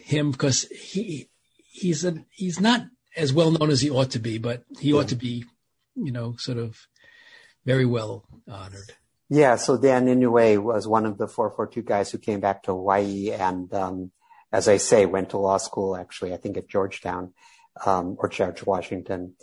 him? 0.01 0.31
Because 0.31 0.63
he 0.63 1.29
he's 1.69 2.05
a 2.05 2.23
he's 2.29 2.59
not 2.59 2.85
as 3.15 3.33
well 3.33 3.51
known 3.51 3.69
as 3.69 3.81
he 3.81 3.89
ought 3.89 4.11
to 4.11 4.19
be, 4.19 4.37
but 4.37 4.63
he 4.79 4.93
ought 4.93 5.09
to 5.09 5.15
be, 5.15 5.45
you 5.95 6.11
know, 6.11 6.35
sort 6.37 6.57
of 6.57 6.87
very 7.65 7.85
well 7.85 8.25
honored. 8.47 8.93
Yeah, 9.29 9.55
so 9.55 9.77
Dan 9.77 10.07
Inouye 10.07 10.61
was 10.61 10.87
one 10.87 11.05
of 11.05 11.17
the 11.17 11.27
442 11.27 11.83
guys 11.87 12.11
who 12.11 12.17
came 12.17 12.41
back 12.41 12.63
to 12.63 12.71
Hawaii 12.71 13.31
and, 13.31 13.73
um, 13.73 14.11
as 14.51 14.67
I 14.67 14.75
say, 14.75 15.05
went 15.05 15.29
to 15.29 15.37
law 15.37 15.57
school 15.57 15.95
actually, 15.95 16.33
I 16.33 16.37
think 16.37 16.57
at 16.57 16.67
Georgetown, 16.67 17.33
um, 17.85 18.17
or 18.19 18.27
George 18.27 18.65
Washington. 18.65 19.35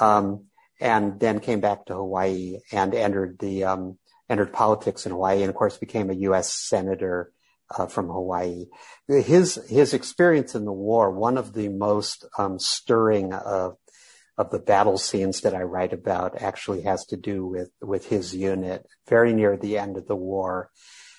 Um, 0.00 0.46
and 0.80 1.20
then 1.20 1.40
came 1.40 1.60
back 1.60 1.84
to 1.86 1.94
Hawaii 1.94 2.58
and 2.72 2.94
entered 2.94 3.38
the, 3.38 3.64
um, 3.64 3.98
entered 4.30 4.52
politics 4.52 5.04
in 5.04 5.12
Hawaii 5.12 5.42
and 5.42 5.50
of 5.50 5.54
course 5.54 5.76
became 5.76 6.08
a 6.08 6.14
U.S. 6.14 6.50
senator 6.50 7.33
uh, 7.76 7.86
from 7.86 8.08
Hawaii. 8.08 8.66
His 9.08 9.56
his 9.68 9.94
experience 9.94 10.54
in 10.54 10.64
the 10.64 10.72
war, 10.72 11.10
one 11.10 11.38
of 11.38 11.52
the 11.52 11.68
most 11.68 12.24
um, 12.38 12.58
stirring 12.58 13.32
of 13.32 13.76
of 14.36 14.50
the 14.50 14.58
battle 14.58 14.98
scenes 14.98 15.42
that 15.42 15.54
I 15.54 15.62
write 15.62 15.92
about, 15.92 16.40
actually 16.40 16.82
has 16.82 17.04
to 17.06 17.16
do 17.16 17.46
with 17.46 17.70
with 17.80 18.08
his 18.08 18.34
unit. 18.34 18.86
Very 19.08 19.32
near 19.32 19.56
the 19.56 19.78
end 19.78 19.96
of 19.96 20.06
the 20.06 20.16
war, 20.16 20.70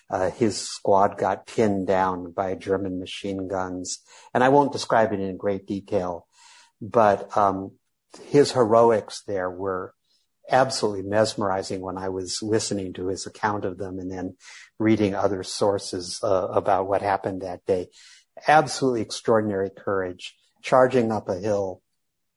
uh, 0.09 0.31
his 0.31 0.57
squad 0.57 1.17
got 1.17 1.47
pinned 1.47 1.87
down 1.87 2.31
by 2.31 2.55
German 2.55 2.99
machine 2.99 3.47
guns, 3.47 3.99
and 4.33 4.43
I 4.43 4.49
won't 4.49 4.73
describe 4.73 5.13
it 5.13 5.19
in 5.19 5.37
great 5.37 5.65
detail, 5.65 6.27
but 6.81 7.35
um, 7.37 7.71
his 8.23 8.51
heroics 8.51 9.23
there 9.27 9.49
were 9.49 9.93
absolutely 10.49 11.03
mesmerizing 11.03 11.81
when 11.81 11.97
I 11.97 12.09
was 12.09 12.41
listening 12.41 12.93
to 12.93 13.07
his 13.07 13.25
account 13.25 13.65
of 13.65 13.77
them 13.77 13.99
and 13.99 14.11
then 14.11 14.35
reading 14.79 15.15
other 15.15 15.43
sources 15.43 16.19
uh, 16.23 16.47
about 16.51 16.87
what 16.87 17.01
happened 17.01 17.41
that 17.41 17.65
day. 17.65 17.87
Absolutely 18.47 19.01
extraordinary 19.01 19.69
courage, 19.69 20.35
charging 20.61 21.11
up 21.11 21.29
a 21.29 21.35
hill 21.35 21.81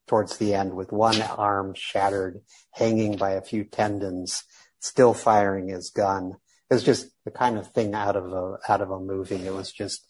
towards 0.06 0.38
the 0.38 0.54
end 0.54 0.74
with 0.74 0.92
one 0.92 1.20
arm 1.22 1.74
shattered, 1.76 2.40
hanging 2.72 3.16
by 3.16 3.32
a 3.32 3.42
few 3.42 3.64
tendons, 3.64 4.44
still 4.80 5.14
firing 5.14 5.68
his 5.68 5.90
gun. 5.90 6.34
It 6.70 6.74
was 6.74 6.84
just 6.84 7.08
the 7.24 7.30
kind 7.30 7.58
of 7.58 7.72
thing 7.72 7.94
out 7.94 8.16
of 8.16 8.32
a 8.32 8.58
out 8.68 8.80
of 8.80 8.90
a 8.90 9.00
movie. 9.00 9.46
It 9.46 9.54
was 9.54 9.72
just 9.72 10.04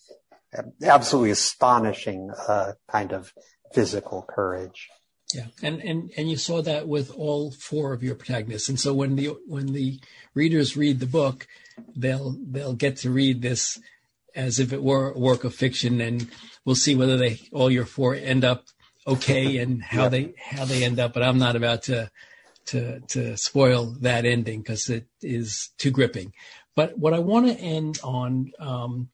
absolutely 0.82 1.30
astonishing 1.30 2.30
uh, 2.48 2.72
kind 2.90 3.12
of 3.12 3.32
physical 3.72 4.24
courage. 4.28 4.88
Yeah, 5.34 5.46
and 5.62 5.80
and 5.82 6.10
and 6.16 6.30
you 6.30 6.36
saw 6.36 6.62
that 6.62 6.88
with 6.88 7.10
all 7.10 7.50
four 7.50 7.92
of 7.92 8.02
your 8.02 8.14
protagonists. 8.14 8.68
And 8.68 8.80
so 8.80 8.94
when 8.94 9.16
the 9.16 9.36
when 9.46 9.72
the 9.72 10.00
readers 10.34 10.76
read 10.76 11.00
the 11.00 11.06
book, 11.06 11.46
they'll 11.94 12.36
they'll 12.40 12.74
get 12.74 12.96
to 12.98 13.10
read 13.10 13.42
this 13.42 13.78
as 14.34 14.58
if 14.58 14.72
it 14.72 14.82
were 14.82 15.10
a 15.10 15.18
work 15.18 15.44
of 15.44 15.54
fiction, 15.54 16.00
and 16.00 16.28
we'll 16.64 16.76
see 16.76 16.94
whether 16.94 17.18
they 17.18 17.40
all 17.52 17.70
your 17.70 17.84
four 17.84 18.14
end 18.14 18.42
up 18.42 18.64
okay 19.06 19.58
and 19.62 19.82
how 19.82 20.04
yeah. 20.04 20.08
they 20.08 20.34
how 20.38 20.64
they 20.64 20.82
end 20.82 20.98
up. 20.98 21.12
But 21.12 21.22
I'm 21.22 21.38
not 21.38 21.56
about 21.56 21.82
to 21.84 22.10
to 22.66 23.00
to 23.00 23.36
spoil 23.36 23.96
that 24.00 24.24
ending 24.24 24.60
because 24.60 24.88
it 24.88 25.08
is 25.20 25.70
too 25.76 25.90
gripping. 25.90 26.32
But 26.74 26.96
what 26.96 27.12
I 27.12 27.18
want 27.18 27.48
to 27.48 27.54
end 27.54 27.98
on 28.02 28.52
um, 28.58 29.08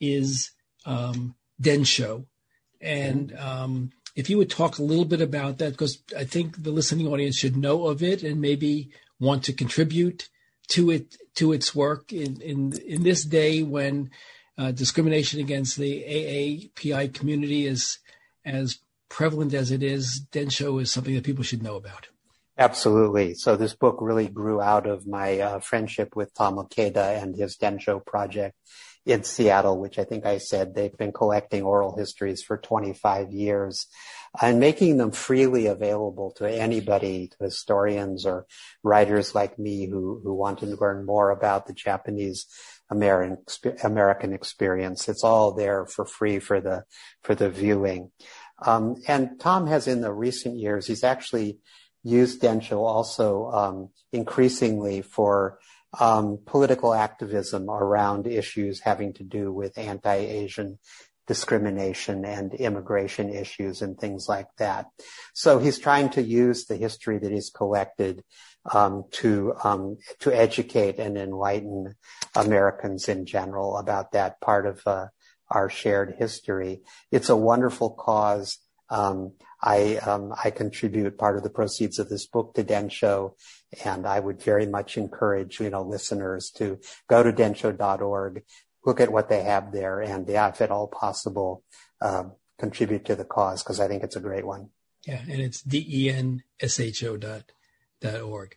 is 0.00 0.50
um, 0.86 1.36
Densho, 1.60 2.26
and 2.80 3.36
um, 3.38 3.90
if 4.14 4.28
you 4.28 4.38
would 4.38 4.50
talk 4.50 4.78
a 4.78 4.82
little 4.82 5.04
bit 5.04 5.20
about 5.20 5.58
that, 5.58 5.72
because 5.72 6.02
I 6.16 6.24
think 6.24 6.62
the 6.62 6.70
listening 6.70 7.08
audience 7.08 7.36
should 7.36 7.56
know 7.56 7.86
of 7.86 8.02
it 8.02 8.22
and 8.22 8.40
maybe 8.40 8.90
want 9.18 9.44
to 9.44 9.52
contribute 9.52 10.28
to 10.68 10.90
it 10.90 11.16
to 11.34 11.52
its 11.52 11.74
work 11.74 12.12
in 12.12 12.40
in 12.40 12.72
in 12.86 13.02
this 13.02 13.24
day 13.24 13.62
when 13.62 14.10
uh, 14.58 14.72
discrimination 14.72 15.40
against 15.40 15.76
the 15.76 16.02
AAPI 16.02 17.12
community 17.14 17.66
is 17.66 17.98
as 18.44 18.78
prevalent 19.08 19.54
as 19.54 19.70
it 19.70 19.82
is. 19.82 20.26
Densho 20.30 20.80
is 20.80 20.90
something 20.90 21.14
that 21.14 21.24
people 21.24 21.44
should 21.44 21.62
know 21.62 21.76
about. 21.76 22.08
Absolutely. 22.58 23.34
So 23.34 23.56
this 23.56 23.74
book 23.74 23.96
really 24.00 24.28
grew 24.28 24.60
out 24.60 24.86
of 24.86 25.06
my 25.06 25.40
uh, 25.40 25.60
friendship 25.60 26.14
with 26.14 26.34
Tom 26.34 26.56
Ikeda 26.56 27.22
and 27.22 27.34
his 27.34 27.56
Densho 27.56 28.04
project 28.04 28.56
in 29.04 29.24
Seattle, 29.24 29.80
which 29.80 29.98
I 29.98 30.04
think 30.04 30.24
I 30.24 30.38
said 30.38 30.74
they've 30.74 30.96
been 30.96 31.12
collecting 31.12 31.62
oral 31.62 31.96
histories 31.96 32.42
for 32.42 32.56
25 32.56 33.32
years 33.32 33.86
and 34.40 34.60
making 34.60 34.96
them 34.96 35.10
freely 35.10 35.66
available 35.66 36.30
to 36.36 36.46
anybody, 36.46 37.28
to 37.28 37.44
historians 37.44 38.24
or 38.24 38.46
writers 38.82 39.34
like 39.34 39.58
me 39.58 39.86
who, 39.86 40.20
who 40.22 40.34
want 40.34 40.60
to 40.60 40.66
learn 40.66 41.04
more 41.04 41.30
about 41.30 41.66
the 41.66 41.72
Japanese 41.72 42.46
American, 42.90 43.38
American 43.82 44.32
experience. 44.32 45.08
It's 45.08 45.24
all 45.24 45.52
there 45.52 45.84
for 45.86 46.04
free 46.04 46.38
for 46.38 46.60
the, 46.60 46.84
for 47.22 47.34
the 47.34 47.50
viewing. 47.50 48.10
Um, 48.64 49.02
and 49.08 49.40
Tom 49.40 49.66
has 49.66 49.88
in 49.88 50.00
the 50.00 50.12
recent 50.12 50.56
years, 50.56 50.86
he's 50.86 51.04
actually 51.04 51.58
used 52.04 52.40
Densho 52.40 52.78
also 52.78 53.50
um, 53.50 53.88
increasingly 54.12 55.02
for 55.02 55.58
um, 56.00 56.38
political 56.46 56.94
activism 56.94 57.68
around 57.68 58.26
issues 58.26 58.80
having 58.80 59.12
to 59.14 59.24
do 59.24 59.52
with 59.52 59.76
anti-Asian 59.78 60.78
discrimination 61.26 62.24
and 62.24 62.52
immigration 62.54 63.32
issues 63.32 63.80
and 63.82 63.98
things 63.98 64.26
like 64.28 64.48
that. 64.58 64.86
So 65.34 65.58
he's 65.58 65.78
trying 65.78 66.10
to 66.10 66.22
use 66.22 66.64
the 66.64 66.76
history 66.76 67.18
that 67.18 67.30
he's 67.30 67.50
collected 67.50 68.24
um, 68.72 69.04
to 69.12 69.54
um, 69.62 69.98
to 70.20 70.32
educate 70.32 70.98
and 70.98 71.16
enlighten 71.16 71.94
Americans 72.34 73.08
in 73.08 73.26
general 73.26 73.76
about 73.76 74.12
that 74.12 74.40
part 74.40 74.66
of 74.66 74.82
uh, 74.86 75.06
our 75.50 75.68
shared 75.68 76.16
history. 76.18 76.80
It's 77.10 77.28
a 77.28 77.36
wonderful 77.36 77.90
cause. 77.90 78.58
Um, 78.92 79.32
I 79.62 79.96
um, 79.96 80.34
I 80.44 80.50
contribute 80.50 81.16
part 81.16 81.36
of 81.38 81.42
the 81.42 81.50
proceeds 81.50 81.98
of 81.98 82.10
this 82.10 82.26
book 82.26 82.54
to 82.54 82.62
Densho, 82.62 83.32
and 83.84 84.06
I 84.06 84.20
would 84.20 84.42
very 84.42 84.66
much 84.66 84.98
encourage 84.98 85.60
you 85.60 85.70
know 85.70 85.82
listeners 85.82 86.50
to 86.56 86.78
go 87.08 87.22
to 87.22 87.32
densho.org, 87.32 88.42
look 88.84 89.00
at 89.00 89.10
what 89.10 89.30
they 89.30 89.42
have 89.44 89.72
there, 89.72 90.00
and 90.00 90.28
yeah, 90.28 90.48
if 90.48 90.60
at 90.60 90.70
all 90.70 90.88
possible, 90.88 91.64
uh, 92.02 92.24
contribute 92.58 93.06
to 93.06 93.16
the 93.16 93.24
cause 93.24 93.62
because 93.62 93.80
I 93.80 93.88
think 93.88 94.02
it's 94.02 94.16
a 94.16 94.20
great 94.20 94.46
one. 94.46 94.68
Yeah, 95.06 95.22
and 95.22 95.40
it's 95.40 95.62
d 95.62 95.84
e 95.88 96.10
n 96.10 96.42
s 96.60 96.78
h 96.78 97.02
o 97.04 97.16
dot 97.16 97.52
dot 98.00 98.20
org. 98.20 98.56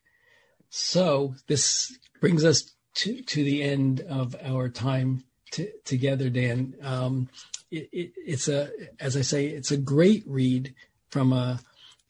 So 0.69 1.35
this 1.47 1.97
brings 2.19 2.43
us 2.43 2.73
to 2.95 3.21
to 3.21 3.43
the 3.43 3.63
end 3.63 4.01
of 4.01 4.35
our 4.43 4.67
time 4.69 5.23
t- 5.51 5.71
together, 5.83 6.29
Dan. 6.29 6.75
Um, 6.81 7.29
it, 7.71 7.89
it, 7.91 8.11
it's 8.15 8.47
a, 8.47 8.69
as 8.99 9.17
I 9.17 9.21
say, 9.21 9.47
it's 9.47 9.71
a 9.71 9.77
great 9.77 10.23
read 10.27 10.73
from 11.09 11.33
a 11.33 11.59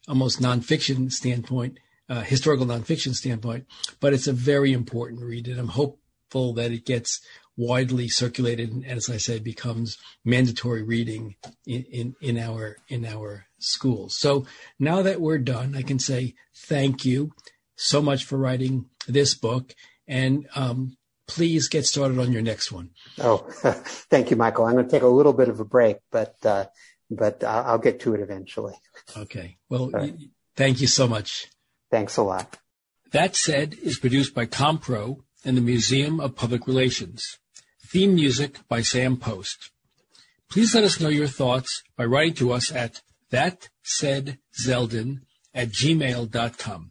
almost 0.08 0.40
nonfiction 0.40 1.10
standpoint, 1.10 1.78
uh, 2.08 2.20
historical 2.20 2.66
nonfiction 2.66 3.14
standpoint, 3.14 3.66
but 4.00 4.12
it's 4.12 4.26
a 4.26 4.32
very 4.32 4.72
important 4.72 5.22
read, 5.22 5.48
and 5.48 5.58
I'm 5.58 5.68
hopeful 5.68 6.54
that 6.54 6.70
it 6.70 6.84
gets 6.86 7.20
widely 7.56 8.06
circulated 8.06 8.70
and, 8.70 8.84
as 8.84 9.08
I 9.08 9.16
said, 9.16 9.42
becomes 9.42 9.96
mandatory 10.24 10.82
reading 10.82 11.36
in, 11.66 11.84
in, 11.84 12.14
in 12.20 12.38
our 12.38 12.76
in 12.88 13.06
our 13.06 13.46
schools. 13.58 14.18
So 14.18 14.46
now 14.78 15.02
that 15.02 15.20
we're 15.20 15.38
done, 15.38 15.74
I 15.74 15.82
can 15.82 15.98
say 15.98 16.34
thank 16.54 17.04
you 17.04 17.32
so 17.74 18.02
much 18.02 18.24
for 18.24 18.36
writing 18.36 18.86
this 19.08 19.34
book, 19.34 19.74
and 20.06 20.46
um, 20.54 20.96
please 21.26 21.68
get 21.68 21.86
started 21.86 22.18
on 22.18 22.32
your 22.32 22.42
next 22.42 22.70
one. 22.72 22.90
Oh, 23.18 23.38
thank 24.10 24.30
you, 24.30 24.36
Michael. 24.36 24.66
I'm 24.66 24.74
going 24.74 24.86
to 24.86 24.90
take 24.90 25.02
a 25.02 25.08
little 25.08 25.32
bit 25.32 25.48
of 25.48 25.60
a 25.60 25.64
break, 25.64 25.98
but 26.10 26.34
uh, 26.44 26.66
but 27.10 27.44
I'll 27.44 27.78
get 27.78 28.00
to 28.00 28.14
it 28.14 28.20
eventually. 28.20 28.74
Okay. 29.16 29.58
Well, 29.68 29.90
right. 29.90 30.16
thank 30.56 30.80
you 30.80 30.86
so 30.86 31.06
much. 31.06 31.46
Thanks 31.90 32.16
a 32.16 32.22
lot. 32.22 32.58
That 33.12 33.36
said 33.36 33.74
is 33.82 33.98
produced 33.98 34.34
by 34.34 34.46
CommPRO 34.46 35.22
and 35.44 35.56
the 35.56 35.62
Museum 35.62 36.18
of 36.20 36.34
Public 36.34 36.66
Relations. 36.66 37.38
Theme 37.86 38.16
music 38.16 38.58
by 38.68 38.82
Sam 38.82 39.16
Post. 39.16 39.70
Please 40.50 40.74
let 40.74 40.84
us 40.84 41.00
know 41.00 41.08
your 41.08 41.28
thoughts 41.28 41.82
by 41.96 42.04
writing 42.04 42.34
to 42.34 42.52
us 42.52 42.72
at 42.72 43.00
thatsaidzeldin 43.32 45.20
at 45.54 45.68
gmail.com. 45.68 46.90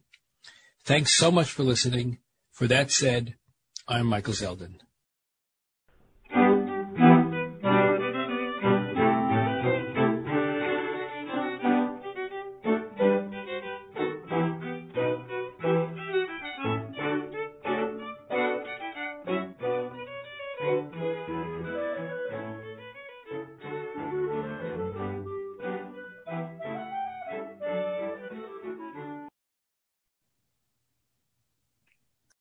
Thanks 0.83 1.13
so 1.13 1.31
much 1.31 1.51
for 1.51 1.63
listening. 1.63 2.19
For 2.51 2.67
that 2.67 2.91
said, 2.91 3.35
I'm 3.87 4.07
Michael 4.07 4.33
Zeldin. 4.33 4.84